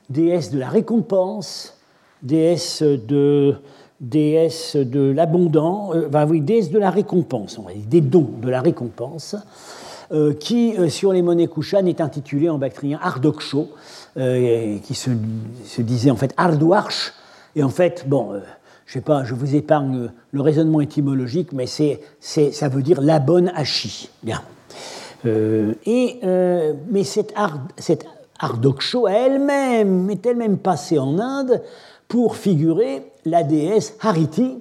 déesse 0.09 0.51
de 0.51 0.59
la 0.59 0.69
récompense, 0.69 1.75
déesse 2.23 2.81
de, 2.81 3.55
déesse 3.99 4.75
de 4.75 5.15
euh, 5.15 6.25
oui, 6.27 6.41
déesse 6.41 6.71
de 6.71 6.79
la 6.79 6.89
récompense, 6.89 7.57
on 7.57 7.63
va 7.63 7.73
dire, 7.73 7.85
des 7.87 8.01
dons 8.01 8.29
de 8.41 8.49
la 8.49 8.61
récompense, 8.61 9.35
euh, 10.11 10.33
qui, 10.33 10.75
euh, 10.77 10.89
sur 10.89 11.13
les 11.13 11.21
monnaies 11.21 11.47
Kushan, 11.47 11.85
est 11.85 12.01
intitulée 12.01 12.49
en 12.49 12.57
bactrien 12.57 12.99
Ardoksho, 13.01 13.69
qui 14.15 14.93
se, 14.93 15.81
disait 15.81 16.11
en 16.11 16.15
fait 16.15 16.33
Ardouarch, 16.37 17.13
et 17.55 17.63
en 17.63 17.69
fait, 17.69 18.05
bon, 18.07 18.41
je 18.85 18.93
sais 18.93 19.01
pas, 19.01 19.23
je 19.23 19.33
vous 19.33 19.55
épargne 19.55 20.11
le 20.31 20.41
raisonnement 20.41 20.81
étymologique, 20.81 21.51
mais 21.51 21.65
c'est, 21.65 21.99
ça 22.19 22.69
veut 22.69 22.83
dire 22.83 23.01
la 23.01 23.19
bonne 23.19 23.51
Hachi. 23.55 24.09
Bien. 24.21 24.41
et, 25.25 26.19
mais 26.91 27.03
cette, 27.03 27.33
cette 27.77 28.05
Ardoksho 28.39 29.07
elle-même 29.07 30.09
est 30.11 30.25
elle-même 30.25 30.57
passée 30.57 30.99
en 30.99 31.17
Inde 31.17 31.61
pour 32.13 32.35
figurer 32.35 33.11
la 33.25 33.41
déesse 33.41 33.97
Hariti, 33.99 34.59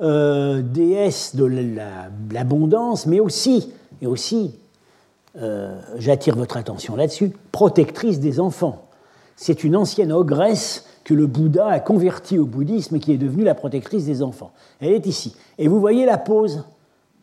euh, 0.00 0.62
déesse 0.62 1.34
de 1.34 1.50
l'abondance, 2.32 3.06
mais 3.06 3.18
aussi, 3.18 3.72
et 4.00 4.06
aussi 4.06 4.54
euh, 5.36 5.76
j'attire 5.98 6.36
votre 6.36 6.56
attention 6.56 6.94
là-dessus, 6.94 7.32
protectrice 7.50 8.20
des 8.20 8.38
enfants. 8.38 8.84
C'est 9.34 9.64
une 9.64 9.74
ancienne 9.74 10.12
ogresse 10.12 10.86
que 11.02 11.12
le 11.12 11.26
Bouddha 11.26 11.66
a 11.66 11.80
convertie 11.80 12.38
au 12.38 12.46
bouddhisme 12.46 12.94
et 12.94 13.00
qui 13.00 13.10
est 13.10 13.18
devenue 13.18 13.42
la 13.42 13.56
protectrice 13.56 14.04
des 14.04 14.22
enfants. 14.22 14.52
Elle 14.80 14.92
est 14.92 15.06
ici. 15.06 15.34
Et 15.58 15.66
vous 15.66 15.80
voyez 15.80 16.06
la 16.06 16.18
pose 16.18 16.62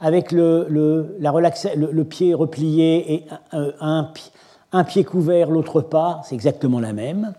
avec 0.02 0.34
le, 0.34 0.68
la 1.22 1.32
le, 1.78 2.04
pied 2.04 2.34
replié 2.34 3.14
et 3.14 3.26
un, 3.54 4.12
un 4.74 4.84
pied 4.84 5.06
couvert, 5.06 5.52
l'autre 5.52 5.80
pas, 5.80 6.20
c'est 6.26 6.36
exactement 6.36 6.82
la 6.82 6.92
même. 6.92 7.34